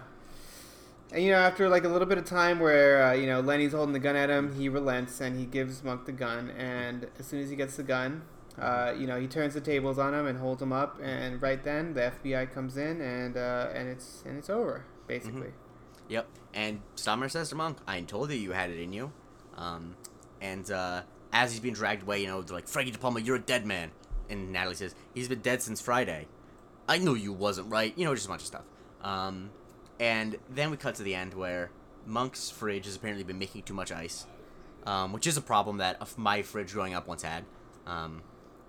and 1.13 1.25
you 1.25 1.33
know, 1.33 1.39
after 1.39 1.69
like 1.69 1.85
a 1.85 1.89
little 1.89 2.07
bit 2.07 2.19
of 2.19 2.25
time 2.25 2.61
where 2.61 3.03
uh, 3.03 3.13
you 3.13 3.27
know 3.27 3.41
Lenny's 3.41 3.73
holding 3.73 3.93
the 3.93 3.99
gun 3.99 4.17
at 4.17 4.31
him, 4.31 4.55
he 4.55 4.69
relents 4.69 5.21
and 5.21 5.39
he 5.39 5.45
gives 5.45 5.83
Monk 5.83 6.07
the 6.07 6.13
gun. 6.13 6.51
And 6.51 7.09
as 7.19 7.27
soon 7.27 7.41
as 7.41 7.51
he 7.51 7.57
gets 7.57 7.77
the 7.77 7.83
gun, 7.83 8.23
uh, 8.59 8.95
you 8.99 9.07
know, 9.07 9.19
he 9.19 9.27
turns 9.27 9.55
the 9.55 9.61
tables 9.61 9.99
on 9.99 10.15
him 10.15 10.27
and 10.27 10.39
holds 10.39 10.61
him 10.63 10.73
up. 10.73 10.99
And 11.03 11.41
right 11.41 11.63
then, 11.63 11.95
the 11.95 12.13
FBI 12.23 12.53
comes 12.53 12.77
in 12.77 13.01
and 13.01 13.37
uh, 13.37 13.69
and 13.75 13.89
it's 13.89 14.23
and 14.27 14.37
it's 14.39 14.51
over 14.51 14.85
basically. 15.07 15.53
Yep. 16.09 16.29
And 16.55 16.81
Stammer 16.95 17.29
says 17.29 17.49
to 17.51 17.55
Monk, 17.55 17.79
I 17.87 18.01
told 18.03 18.31
you 18.31 18.37
you 18.37 18.53
had 18.53 18.71
it 18.71 18.81
in 18.81 18.93
you. 18.93 19.13
Um, 19.57 19.97
and 20.41 20.71
uh, 20.71 21.03
as 21.33 21.53
he's 21.53 21.61
being 21.61 21.75
dragged 21.75 22.03
away, 22.03 22.21
you 22.21 22.27
know, 22.29 22.43
they're 22.43 22.55
like, 22.55 22.69
Frankie 22.69 22.93
De 22.93 22.99
Palma, 22.99 23.21
you're 23.21 23.37
a 23.37 23.41
dead 23.41 23.67
man. 23.67 23.91
And 24.29 24.53
Natalie 24.53 24.77
says, 24.77 24.95
he's 25.15 25.29
been 25.29 25.41
dead 25.41 25.63
since 25.63 25.81
Friday. 25.81 26.27
I 26.89 26.99
knew 26.99 27.15
you 27.15 27.33
wasn't 27.33 27.71
right. 27.71 27.93
You 27.97 28.05
know, 28.05 28.15
just 28.15 28.27
a 28.27 28.29
bunch 28.29 28.43
of 28.43 28.47
stuff. 28.47 28.65
Um, 29.03 29.51
and 29.99 30.37
then 30.49 30.71
we 30.71 30.77
cut 30.77 30.95
to 30.97 31.03
the 31.03 31.15
end 31.15 31.35
where 31.35 31.71
Monk's 32.07 32.51
fridge 32.51 32.87
has 32.87 32.97
apparently 32.97 33.25
been 33.25 33.39
making 33.39 33.63
too 33.63 33.75
much 33.75 33.93
ice, 33.93 34.27
um, 34.87 35.13
which 35.13 35.27
is 35.27 35.37
a 35.37 35.43
problem 35.43 35.79
that 35.79 36.17
my 36.17 36.43
fridge 36.43 36.73
growing 36.73 36.95
up 36.95 37.07
once 37.07 37.23
had. 37.23 37.45
Um, 37.87 38.23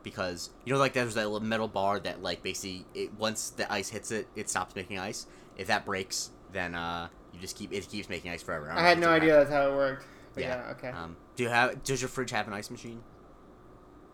because 0.04 0.50
you 0.66 0.74
know, 0.74 0.80
like 0.80 0.94
there's 0.94 1.16
that 1.16 1.30
little 1.30 1.46
metal 1.46 1.68
bar 1.68 2.00
that 2.00 2.22
like 2.22 2.44
basically 2.44 2.86
it, 2.94 3.14
once 3.18 3.52
the 3.52 3.72
ice 3.72 3.90
hits 3.90 4.12
it, 4.12 4.28
it 4.36 4.50
stops 4.50 4.76
making 4.76 5.00
ice. 5.00 5.28
If 5.58 5.68
that 5.68 5.86
breaks, 5.86 6.32
then 6.52 6.76
uh, 6.76 7.10
you 7.34 7.40
just 7.40 7.58
keep 7.58 7.72
it 7.74 7.88
keeps 7.90 8.10
making 8.10 8.32
ice 8.32 8.42
forever. 8.44 8.68
don't 8.68 8.78
I 8.78 8.82
had 8.82 9.00
no 9.00 9.10
idea 9.10 9.34
that's 9.34 9.50
how 9.50 9.72
it 9.72 9.76
worked. 9.76 10.06
Yeah. 10.36 10.64
yeah, 10.66 10.72
okay. 10.72 10.90
Um, 10.90 11.18
do 11.36 11.44
you 11.44 11.50
have? 11.50 11.84
Does 11.84 12.02
your 12.02 12.10
fridge 12.10 12.32
have 12.32 12.48
an 12.48 12.54
ice 12.54 12.70
machine? 12.70 13.02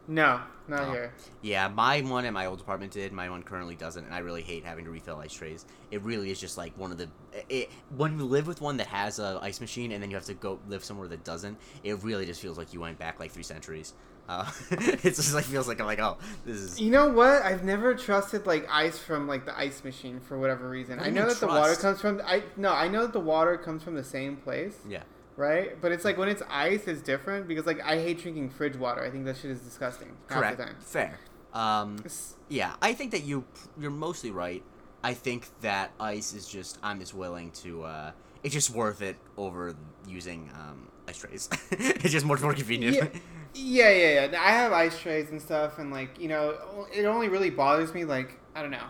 no, 0.09 0.39
not 0.69 0.83
Oh. 0.87 0.91
here. 0.91 1.13
Yeah, 1.41 1.67
my 1.67 1.99
one 2.01 2.23
at 2.23 2.31
my 2.31 2.45
old 2.45 2.61
apartment 2.61 2.93
did. 2.93 3.11
My 3.11 3.29
one 3.29 3.43
currently 3.43 3.75
doesn't, 3.75 4.05
and 4.05 4.13
I 4.13 4.19
really 4.19 4.41
hate 4.41 4.63
having 4.63 4.85
to 4.85 4.91
refill 4.91 5.17
ice 5.17 5.33
trays. 5.33 5.65
It 5.91 6.01
really 6.01 6.31
is 6.31 6.39
just 6.39 6.57
like 6.57 6.77
one 6.77 6.91
of 6.91 6.97
the. 6.97 7.09
It, 7.49 7.69
when 7.95 8.17
you 8.17 8.25
live 8.25 8.47
with 8.47 8.61
one 8.61 8.77
that 8.77 8.87
has 8.87 9.19
a 9.19 9.37
ice 9.41 9.59
machine, 9.59 9.91
and 9.91 10.01
then 10.01 10.09
you 10.09 10.15
have 10.15 10.25
to 10.25 10.33
go 10.33 10.59
live 10.69 10.83
somewhere 10.83 11.09
that 11.09 11.25
doesn't, 11.25 11.57
it 11.83 12.01
really 12.03 12.25
just 12.25 12.41
feels 12.41 12.57
like 12.57 12.73
you 12.73 12.79
went 12.79 12.97
back 12.97 13.19
like 13.19 13.31
three 13.31 13.43
centuries. 13.43 13.93
Uh, 14.27 14.49
it 14.71 15.01
just 15.01 15.33
like 15.33 15.45
feels 15.45 15.67
like 15.67 15.79
I'm 15.79 15.85
like, 15.85 15.99
oh, 15.99 16.17
this 16.45 16.57
is. 16.57 16.81
You 16.81 16.91
know 16.91 17.07
what? 17.09 17.41
I've 17.43 17.63
never 17.63 17.95
trusted 17.95 18.45
like 18.45 18.67
ice 18.69 18.97
from 18.99 19.27
like 19.27 19.45
the 19.45 19.57
ice 19.57 19.83
machine 19.83 20.19
for 20.19 20.37
whatever 20.37 20.69
reason. 20.69 20.97
What 20.97 21.07
I 21.07 21.09
know 21.09 21.27
that 21.27 21.39
the 21.39 21.47
water 21.47 21.75
comes 21.75 22.01
from 22.01 22.21
I 22.25 22.43
no, 22.57 22.71
I 22.73 22.87
know 22.87 23.03
that 23.03 23.13
the 23.13 23.19
water 23.19 23.57
comes 23.57 23.83
from 23.83 23.95
the 23.95 24.03
same 24.03 24.35
place, 24.37 24.75
Yeah. 24.87 25.03
right? 25.37 25.79
But 25.81 25.91
it's 25.93 26.03
like 26.03 26.17
when 26.17 26.27
it's 26.29 26.43
ice, 26.49 26.87
it's 26.87 27.01
different 27.01 27.47
because 27.47 27.65
like 27.65 27.81
I 27.83 27.95
hate 28.01 28.19
drinking 28.21 28.49
fridge 28.49 28.75
water. 28.75 29.01
I 29.03 29.09
think 29.09 29.25
that 29.25 29.37
shit 29.37 29.51
is 29.51 29.61
disgusting. 29.61 30.09
half 30.29 30.39
Correct. 30.39 30.57
the 30.57 30.63
time. 30.65 30.75
Fair. 30.81 31.19
Um, 31.53 32.03
yeah, 32.49 32.75
I 32.81 32.93
think 32.93 33.11
that 33.11 33.23
you 33.23 33.45
you're 33.79 33.91
mostly 33.91 34.31
right. 34.31 34.61
I 35.03 35.13
think 35.13 35.47
that 35.61 35.91
ice 35.99 36.33
is 36.33 36.47
just 36.47 36.79
I'm 36.83 36.99
just 36.99 37.13
willing 37.13 37.51
to. 37.63 37.83
Uh, 37.83 38.11
it's 38.43 38.53
just 38.53 38.69
worth 38.71 39.01
it 39.01 39.15
over 39.37 39.73
using 40.07 40.49
um, 40.53 40.89
ice 41.07 41.17
trays. 41.17 41.49
it's 41.71 42.11
just 42.11 42.25
much 42.25 42.41
more 42.41 42.53
convenient. 42.53 42.95
Yeah, 42.95 43.07
yeah, 43.57 43.89
yeah, 43.89 44.27
yeah. 44.31 44.41
I 44.41 44.51
have 44.51 44.71
ice 44.71 44.99
trays 44.99 45.29
and 45.31 45.41
stuff, 45.41 45.79
and 45.79 45.91
like 45.91 46.19
you 46.19 46.27
know, 46.27 46.85
it 46.93 47.05
only 47.05 47.29
really 47.29 47.49
bothers 47.49 47.93
me 47.93 48.05
like 48.05 48.39
I 48.55 48.61
don't 48.61 48.71
know, 48.71 48.87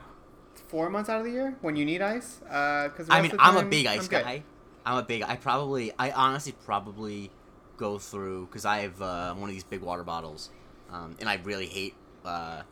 four 0.67 0.89
months 0.89 1.09
out 1.09 1.19
of 1.19 1.25
the 1.25 1.31
year 1.31 1.55
when 1.61 1.75
you 1.75 1.85
need 1.85 2.01
ice. 2.01 2.37
Because 2.39 3.07
I 3.09 3.21
mean, 3.21 3.31
I'm 3.39 3.57
a 3.57 3.63
big 3.63 3.85
ice 3.85 4.07
guy. 4.07 4.43
I'm 4.85 4.97
a 4.97 5.03
big. 5.03 5.23
I 5.23 5.35
probably. 5.35 5.91
I 5.97 6.11
honestly 6.11 6.53
probably 6.65 7.31
go 7.77 7.97
through 7.97 8.47
because 8.47 8.65
I 8.65 8.79
have 8.79 9.01
uh, 9.01 9.33
one 9.33 9.49
of 9.49 9.55
these 9.55 9.63
big 9.63 9.81
water 9.81 10.03
bottles, 10.03 10.49
um, 10.91 11.15
and 11.19 11.29
I 11.29 11.35
really 11.43 11.67
hate 11.67 11.93
uh, 12.25 12.63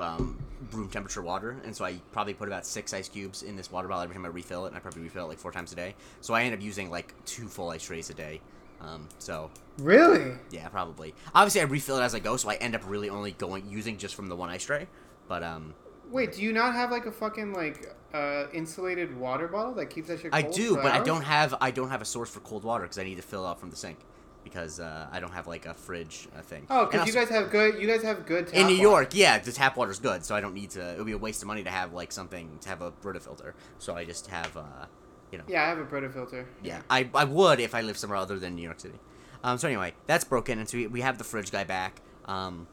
um, 0.00 0.38
room 0.72 0.88
temperature 0.88 1.22
water, 1.22 1.56
and 1.64 1.74
so 1.74 1.84
I 1.84 2.00
probably 2.12 2.34
put 2.34 2.48
about 2.48 2.66
six 2.66 2.92
ice 2.92 3.08
cubes 3.08 3.42
in 3.42 3.56
this 3.56 3.70
water 3.70 3.88
bottle 3.88 4.02
every 4.02 4.14
time 4.14 4.24
I 4.24 4.28
refill 4.28 4.64
it, 4.64 4.68
and 4.68 4.76
I 4.76 4.80
probably 4.80 5.02
refill 5.02 5.24
it 5.24 5.28
like 5.28 5.38
four 5.38 5.52
times 5.52 5.72
a 5.72 5.76
day. 5.76 5.94
So 6.20 6.34
I 6.34 6.42
end 6.44 6.54
up 6.54 6.60
using 6.60 6.90
like 6.90 7.14
two 7.24 7.48
full 7.48 7.70
ice 7.70 7.82
trays 7.82 8.10
a 8.10 8.14
day. 8.14 8.40
Um, 8.80 9.08
so 9.18 9.50
Really? 9.78 10.32
yeah, 10.50 10.68
probably. 10.68 11.14
Obviously, 11.34 11.60
I 11.60 11.64
refill 11.64 11.98
it 11.98 12.02
as 12.02 12.14
I 12.14 12.18
go, 12.20 12.36
so 12.36 12.48
I 12.50 12.54
end 12.56 12.74
up 12.74 12.82
really 12.86 13.08
only 13.10 13.32
going 13.32 13.68
using 13.68 13.96
just 13.96 14.14
from 14.14 14.28
the 14.28 14.36
one 14.36 14.50
ice 14.50 14.64
tray. 14.64 14.86
But 15.28 15.42
um, 15.42 15.74
Wait, 16.10 16.32
do 16.34 16.42
you 16.42 16.52
not 16.52 16.74
have 16.74 16.90
like 16.90 17.06
a 17.06 17.12
fucking 17.12 17.52
like 17.52 17.94
uh, 18.14 18.44
insulated 18.52 19.16
water 19.16 19.46
bottle 19.48 19.74
that 19.74 19.86
keeps 19.86 20.08
that 20.08 20.20
shit 20.20 20.32
I 20.32 20.42
cold? 20.42 20.54
do, 20.54 20.76
but 20.76 20.92
I 20.92 21.02
don't 21.02 21.22
have 21.22 21.54
I 21.60 21.70
don't 21.70 21.90
have 21.90 22.00
a 22.02 22.06
source 22.06 22.30
for 22.30 22.40
cold 22.40 22.64
water 22.64 22.84
because 22.84 22.98
I 22.98 23.04
need 23.04 23.16
to 23.16 23.22
fill 23.22 23.44
it 23.46 23.50
up 23.50 23.60
from 23.60 23.70
the 23.70 23.76
sink 23.76 23.98
because 24.44 24.80
uh, 24.80 25.06
I 25.12 25.20
don't 25.20 25.32
have 25.32 25.46
like 25.46 25.66
a 25.66 25.74
fridge 25.74 26.26
uh, 26.36 26.40
thing. 26.40 26.66
Oh, 26.70 26.86
because 26.86 27.06
you 27.06 27.12
guys 27.12 27.28
have 27.28 27.50
good. 27.50 27.80
You 27.80 27.86
guys 27.86 28.02
have 28.02 28.24
good. 28.24 28.46
Tap 28.46 28.56
in 28.56 28.66
New 28.68 28.72
water. 28.74 28.82
York, 29.02 29.08
yeah, 29.14 29.38
the 29.38 29.52
tap 29.52 29.76
water's 29.76 29.98
good, 29.98 30.24
so 30.24 30.34
I 30.34 30.40
don't 30.40 30.54
need 30.54 30.70
to. 30.70 30.92
It 30.94 30.96
would 30.98 31.06
be 31.06 31.12
a 31.12 31.18
waste 31.18 31.42
of 31.42 31.48
money 31.48 31.62
to 31.64 31.70
have 31.70 31.92
like 31.92 32.10
something 32.12 32.58
to 32.62 32.68
have 32.70 32.80
a 32.80 32.90
Brita 32.90 33.20
filter. 33.20 33.54
So 33.78 33.94
I 33.94 34.04
just 34.06 34.28
have, 34.28 34.56
uh, 34.56 34.86
you 35.32 35.38
know, 35.38 35.44
Yeah, 35.48 35.64
I 35.64 35.68
have 35.68 35.78
a 35.78 35.84
Brita 35.84 36.08
filter. 36.10 36.46
yeah. 36.62 36.80
I, 36.90 37.08
I 37.14 37.24
would 37.24 37.60
if 37.60 37.74
I 37.74 37.80
lived 37.82 37.98
somewhere 37.98 38.18
other 38.18 38.38
than 38.38 38.54
New 38.56 38.62
York 38.62 38.80
City. 38.80 38.98
Um, 39.44 39.58
so 39.58 39.68
anyway, 39.68 39.94
that's 40.06 40.24
broken, 40.24 40.58
and 40.58 40.68
so 40.68 40.76
we, 40.78 40.86
we 40.86 41.00
have 41.00 41.18
the 41.18 41.24
fridge 41.24 41.50
guy 41.52 41.64
back. 41.64 42.00
Um, 42.24 42.66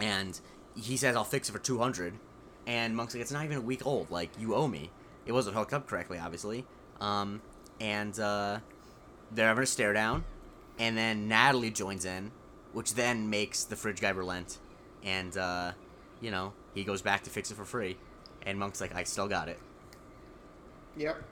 and 0.00 0.38
he 0.76 0.96
says 0.96 1.16
I'll 1.16 1.24
fix 1.24 1.48
it 1.48 1.52
for 1.52 1.58
two 1.58 1.78
hundred, 1.78 2.14
and 2.66 2.96
Monk's 2.96 3.14
like 3.14 3.20
it's 3.22 3.32
not 3.32 3.44
even 3.44 3.56
a 3.56 3.60
week 3.60 3.84
old. 3.86 4.10
Like 4.10 4.30
you 4.38 4.54
owe 4.54 4.68
me. 4.68 4.90
It 5.26 5.32
wasn't 5.32 5.56
hooked 5.56 5.72
up 5.74 5.86
correctly, 5.86 6.18
obviously. 6.18 6.64
Um, 7.00 7.42
and 7.80 8.18
uh, 8.20 8.60
they're 9.32 9.48
having 9.48 9.62
a 9.64 9.66
stare 9.66 9.92
down, 9.92 10.24
and 10.78 10.96
then 10.96 11.28
Natalie 11.28 11.70
joins 11.70 12.04
in, 12.04 12.30
which 12.72 12.94
then 12.94 13.28
makes 13.30 13.64
the 13.64 13.76
fridge 13.76 14.00
guy 14.00 14.10
relent, 14.10 14.58
and 15.04 15.36
uh, 15.36 15.72
you 16.20 16.30
know 16.30 16.52
he 16.74 16.84
goes 16.84 17.02
back 17.02 17.24
to 17.24 17.30
fix 17.30 17.50
it 17.50 17.56
for 17.56 17.64
free, 17.64 17.96
and 18.46 18.58
Monk's 18.58 18.80
like 18.80 18.94
I 18.94 19.02
still 19.04 19.28
got 19.28 19.48
it. 19.48 19.58
Yep. 20.96 21.22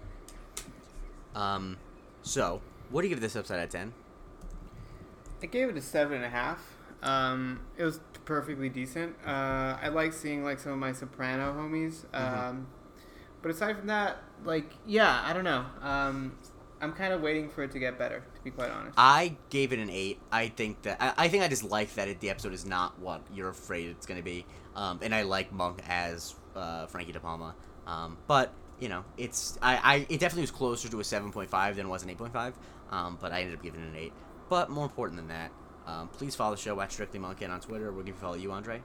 Um, 1.34 1.78
so 2.22 2.60
what 2.90 3.02
do 3.02 3.08
you 3.08 3.14
give 3.14 3.20
this 3.20 3.36
episode 3.36 3.54
out 3.54 3.64
of 3.64 3.70
ten? 3.70 3.92
I 5.42 5.46
gave 5.46 5.68
it 5.68 5.76
a 5.76 5.80
seven 5.80 6.16
and 6.16 6.24
a 6.24 6.30
half. 6.30 6.60
Um, 7.02 7.60
it 7.76 7.84
was 7.84 8.00
perfectly 8.24 8.68
decent. 8.68 9.16
Uh, 9.24 9.78
I 9.80 9.88
like 9.88 10.12
seeing 10.12 10.44
like 10.44 10.58
some 10.58 10.72
of 10.72 10.78
my 10.78 10.92
soprano 10.92 11.52
homies. 11.52 12.04
Um, 12.14 12.66
but 13.40 13.50
aside 13.50 13.76
from 13.76 13.86
that, 13.86 14.18
like 14.44 14.72
yeah, 14.86 15.22
I 15.24 15.32
don't 15.32 15.44
know. 15.44 15.64
Um, 15.82 16.36
I'm 16.80 16.92
kind 16.92 17.12
of 17.12 17.20
waiting 17.20 17.48
for 17.48 17.62
it 17.62 17.72
to 17.72 17.78
get 17.78 17.98
better, 17.98 18.22
to 18.34 18.42
be 18.42 18.50
quite 18.50 18.70
honest. 18.70 18.94
I 18.96 19.36
gave 19.50 19.72
it 19.72 19.78
an 19.78 19.90
eight. 19.90 20.20
I 20.30 20.48
think 20.48 20.82
that 20.82 21.00
I, 21.00 21.24
I 21.24 21.28
think 21.28 21.42
I 21.42 21.48
just 21.48 21.64
like 21.64 21.94
that 21.94 22.08
it, 22.08 22.20
the 22.20 22.30
episode 22.30 22.52
is 22.52 22.64
not 22.64 22.98
what 22.98 23.22
you're 23.34 23.48
afraid 23.48 23.88
it's 23.88 24.06
going 24.06 24.20
to 24.20 24.24
be, 24.24 24.46
um, 24.76 25.00
and 25.02 25.14
I 25.14 25.22
like 25.22 25.52
Monk 25.52 25.82
as 25.88 26.34
uh, 26.54 26.86
Frankie 26.86 27.12
De 27.12 27.20
Palma. 27.20 27.54
Um, 27.86 28.18
but 28.26 28.52
you 28.80 28.88
know, 28.88 29.04
it's 29.16 29.58
I, 29.62 29.76
I 29.76 29.94
it 30.08 30.20
definitely 30.20 30.42
was 30.42 30.50
closer 30.50 30.88
to 30.88 31.00
a 31.00 31.04
seven 31.04 31.32
point 31.32 31.50
five 31.50 31.76
than 31.76 31.86
it 31.86 31.88
was 31.88 32.02
an 32.02 32.10
eight 32.10 32.18
point 32.18 32.32
five. 32.32 32.54
Um, 32.90 33.18
but 33.20 33.32
I 33.32 33.40
ended 33.40 33.56
up 33.56 33.62
giving 33.62 33.82
it 33.82 33.88
an 33.88 33.96
eight. 33.96 34.12
But 34.48 34.70
more 34.70 34.84
important 34.84 35.18
than 35.18 35.28
that, 35.28 35.50
um, 35.86 36.08
please 36.08 36.34
follow 36.34 36.54
the 36.54 36.60
show 36.60 36.80
at 36.80 36.90
Strictly 36.90 37.18
Monk 37.18 37.42
on 37.42 37.60
Twitter. 37.60 37.92
We're 37.92 38.02
going 38.02 38.14
to 38.14 38.20
follow 38.20 38.36
you, 38.36 38.52
Andre. 38.52 38.82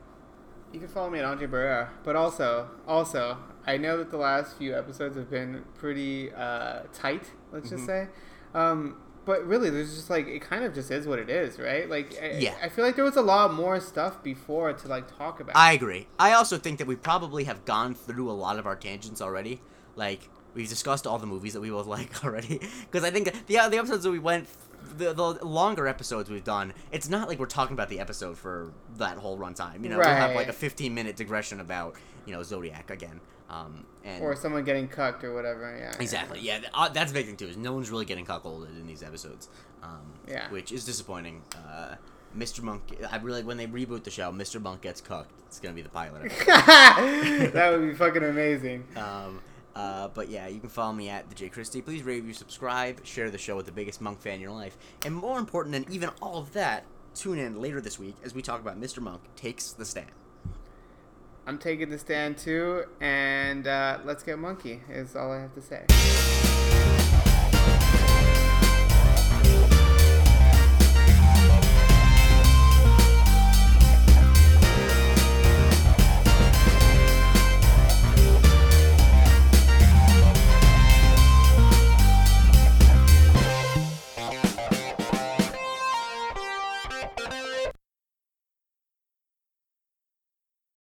You 0.73 0.79
can 0.79 0.89
follow 0.89 1.09
me 1.09 1.19
at 1.19 1.25
Andre 1.25 1.47
Barrera. 1.47 1.89
But 2.03 2.15
also, 2.15 2.69
also, 2.87 3.37
I 3.65 3.77
know 3.77 3.97
that 3.97 4.09
the 4.11 4.17
last 4.17 4.57
few 4.57 4.75
episodes 4.75 5.15
have 5.15 5.29
been 5.29 5.63
pretty 5.75 6.33
uh, 6.33 6.81
tight. 6.93 7.23
Let's 7.51 7.69
just 7.69 7.85
say. 7.85 8.07
Um, 8.53 8.97
but 9.25 9.45
really, 9.45 9.69
there's 9.69 9.95
just 9.95 10.09
like 10.09 10.27
it 10.27 10.41
kind 10.41 10.65
of 10.65 10.73
just 10.73 10.91
is 10.91 11.07
what 11.07 11.19
it 11.19 11.29
is, 11.29 11.59
right? 11.59 11.89
Like, 11.89 12.13
I, 12.21 12.39
Yeah. 12.39 12.55
I 12.61 12.67
feel 12.67 12.83
like 12.83 12.95
there 12.95 13.05
was 13.05 13.15
a 13.15 13.21
lot 13.21 13.53
more 13.53 13.79
stuff 13.79 14.21
before 14.21 14.73
to 14.73 14.87
like 14.87 15.15
talk 15.17 15.39
about. 15.39 15.55
I 15.55 15.73
agree. 15.73 16.07
I 16.19 16.33
also 16.33 16.57
think 16.57 16.79
that 16.79 16.87
we 16.87 16.95
probably 16.95 17.45
have 17.45 17.63
gone 17.63 17.95
through 17.95 18.29
a 18.29 18.33
lot 18.33 18.59
of 18.59 18.65
our 18.65 18.75
tangents 18.75 19.21
already. 19.21 19.61
Like 19.95 20.29
we've 20.53 20.69
discussed 20.69 21.07
all 21.07 21.17
the 21.19 21.25
movies 21.27 21.53
that 21.53 21.61
we 21.61 21.69
both 21.69 21.87
like 21.97 22.23
already. 22.23 22.59
Because 22.81 23.03
I 23.03 23.11
think 23.11 23.25
the 23.47 23.53
the 23.69 23.77
episodes 23.77 24.03
that 24.03 24.11
we 24.11 24.19
went, 24.19 24.47
the 24.97 25.13
the 25.13 25.45
longer 25.45 25.87
episodes 25.87 26.29
we've 26.29 26.43
done, 26.43 26.73
it's 26.91 27.09
not 27.09 27.27
like 27.27 27.39
we're 27.39 27.45
talking 27.45 27.73
about 27.73 27.89
the 27.89 27.99
episode 27.99 28.37
for 28.37 28.71
that 28.97 29.17
whole 29.17 29.37
runtime. 29.37 29.83
You 29.83 29.89
know, 29.89 29.97
we'll 29.97 30.07
have 30.07 30.35
like 30.35 30.47
a 30.47 30.53
15 30.53 30.93
minute 30.93 31.15
digression 31.15 31.59
about 31.59 31.95
you 32.25 32.33
know 32.33 32.43
Zodiac 32.43 32.89
again. 32.89 33.19
Um, 33.49 33.85
and 34.03 34.23
or 34.23 34.35
someone 34.35 34.63
getting 34.63 34.87
cucked 34.87 35.23
or 35.23 35.33
whatever. 35.35 35.75
Yeah. 35.77 35.93
Exactly. 35.99 36.39
Yeah, 36.39 36.59
th- 36.59 36.71
uh, 36.73 36.89
that's 36.89 37.11
a 37.11 37.13
big 37.13 37.27
thing 37.27 37.37
too. 37.37 37.47
Is 37.47 37.57
no 37.57 37.73
one's 37.73 37.91
really 37.91 38.05
getting 38.05 38.25
cuckolded 38.25 38.79
in 38.79 38.87
these 38.87 39.03
episodes. 39.03 39.47
Um, 39.83 40.13
Yeah. 40.27 40.49
Which 40.49 40.71
is 40.71 40.85
disappointing. 40.85 41.43
Uh, 41.55 41.95
Mr. 42.35 42.63
Monk. 42.63 42.81
I 43.11 43.17
really 43.17 43.43
when 43.43 43.57
they 43.57 43.67
reboot 43.67 44.03
the 44.05 44.09
show, 44.09 44.31
Mr. 44.31 44.59
Monk 44.59 44.81
gets 44.81 45.01
cooked. 45.01 45.39
It's 45.45 45.59
gonna 45.59 45.75
be 45.75 45.83
the 45.83 45.89
pilot. 45.89 46.31
that 46.47 47.69
would 47.71 47.87
be 47.87 47.93
fucking 47.93 48.23
amazing. 48.23 48.85
Um, 48.95 49.39
uh, 49.75 50.07
but 50.09 50.29
yeah, 50.29 50.47
you 50.47 50.59
can 50.59 50.69
follow 50.69 50.93
me 50.93 51.09
at 51.09 51.29
the 51.29 51.35
J 51.35 51.49
Christie. 51.49 51.81
Please 51.81 52.03
rate, 52.03 52.15
review, 52.15 52.33
subscribe, 52.33 53.05
share 53.05 53.29
the 53.29 53.37
show 53.37 53.55
with 53.55 53.65
the 53.65 53.71
biggest 53.71 54.01
monk 54.01 54.21
fan 54.21 54.35
in 54.35 54.41
your 54.41 54.51
life, 54.51 54.77
and 55.05 55.15
more 55.15 55.39
important 55.39 55.73
than 55.73 55.93
even 55.93 56.09
all 56.21 56.37
of 56.37 56.53
that, 56.53 56.85
tune 57.15 57.39
in 57.39 57.61
later 57.61 57.81
this 57.81 57.97
week 57.99 58.15
as 58.23 58.33
we 58.33 58.41
talk 58.41 58.59
about 58.59 58.79
Mr. 58.79 58.99
Monk 58.99 59.21
takes 59.35 59.71
the 59.71 59.85
stand. 59.85 60.11
I'm 61.45 61.57
taking 61.57 61.89
the 61.89 61.99
stand 61.99 62.37
too, 62.37 62.85
and 63.01 63.67
uh, 63.67 63.99
let's 64.05 64.23
get 64.23 64.39
monkey. 64.39 64.81
Is 64.89 65.15
all 65.15 65.31
I 65.31 65.41
have 65.41 65.53
to 65.55 65.61
say. 65.61 66.92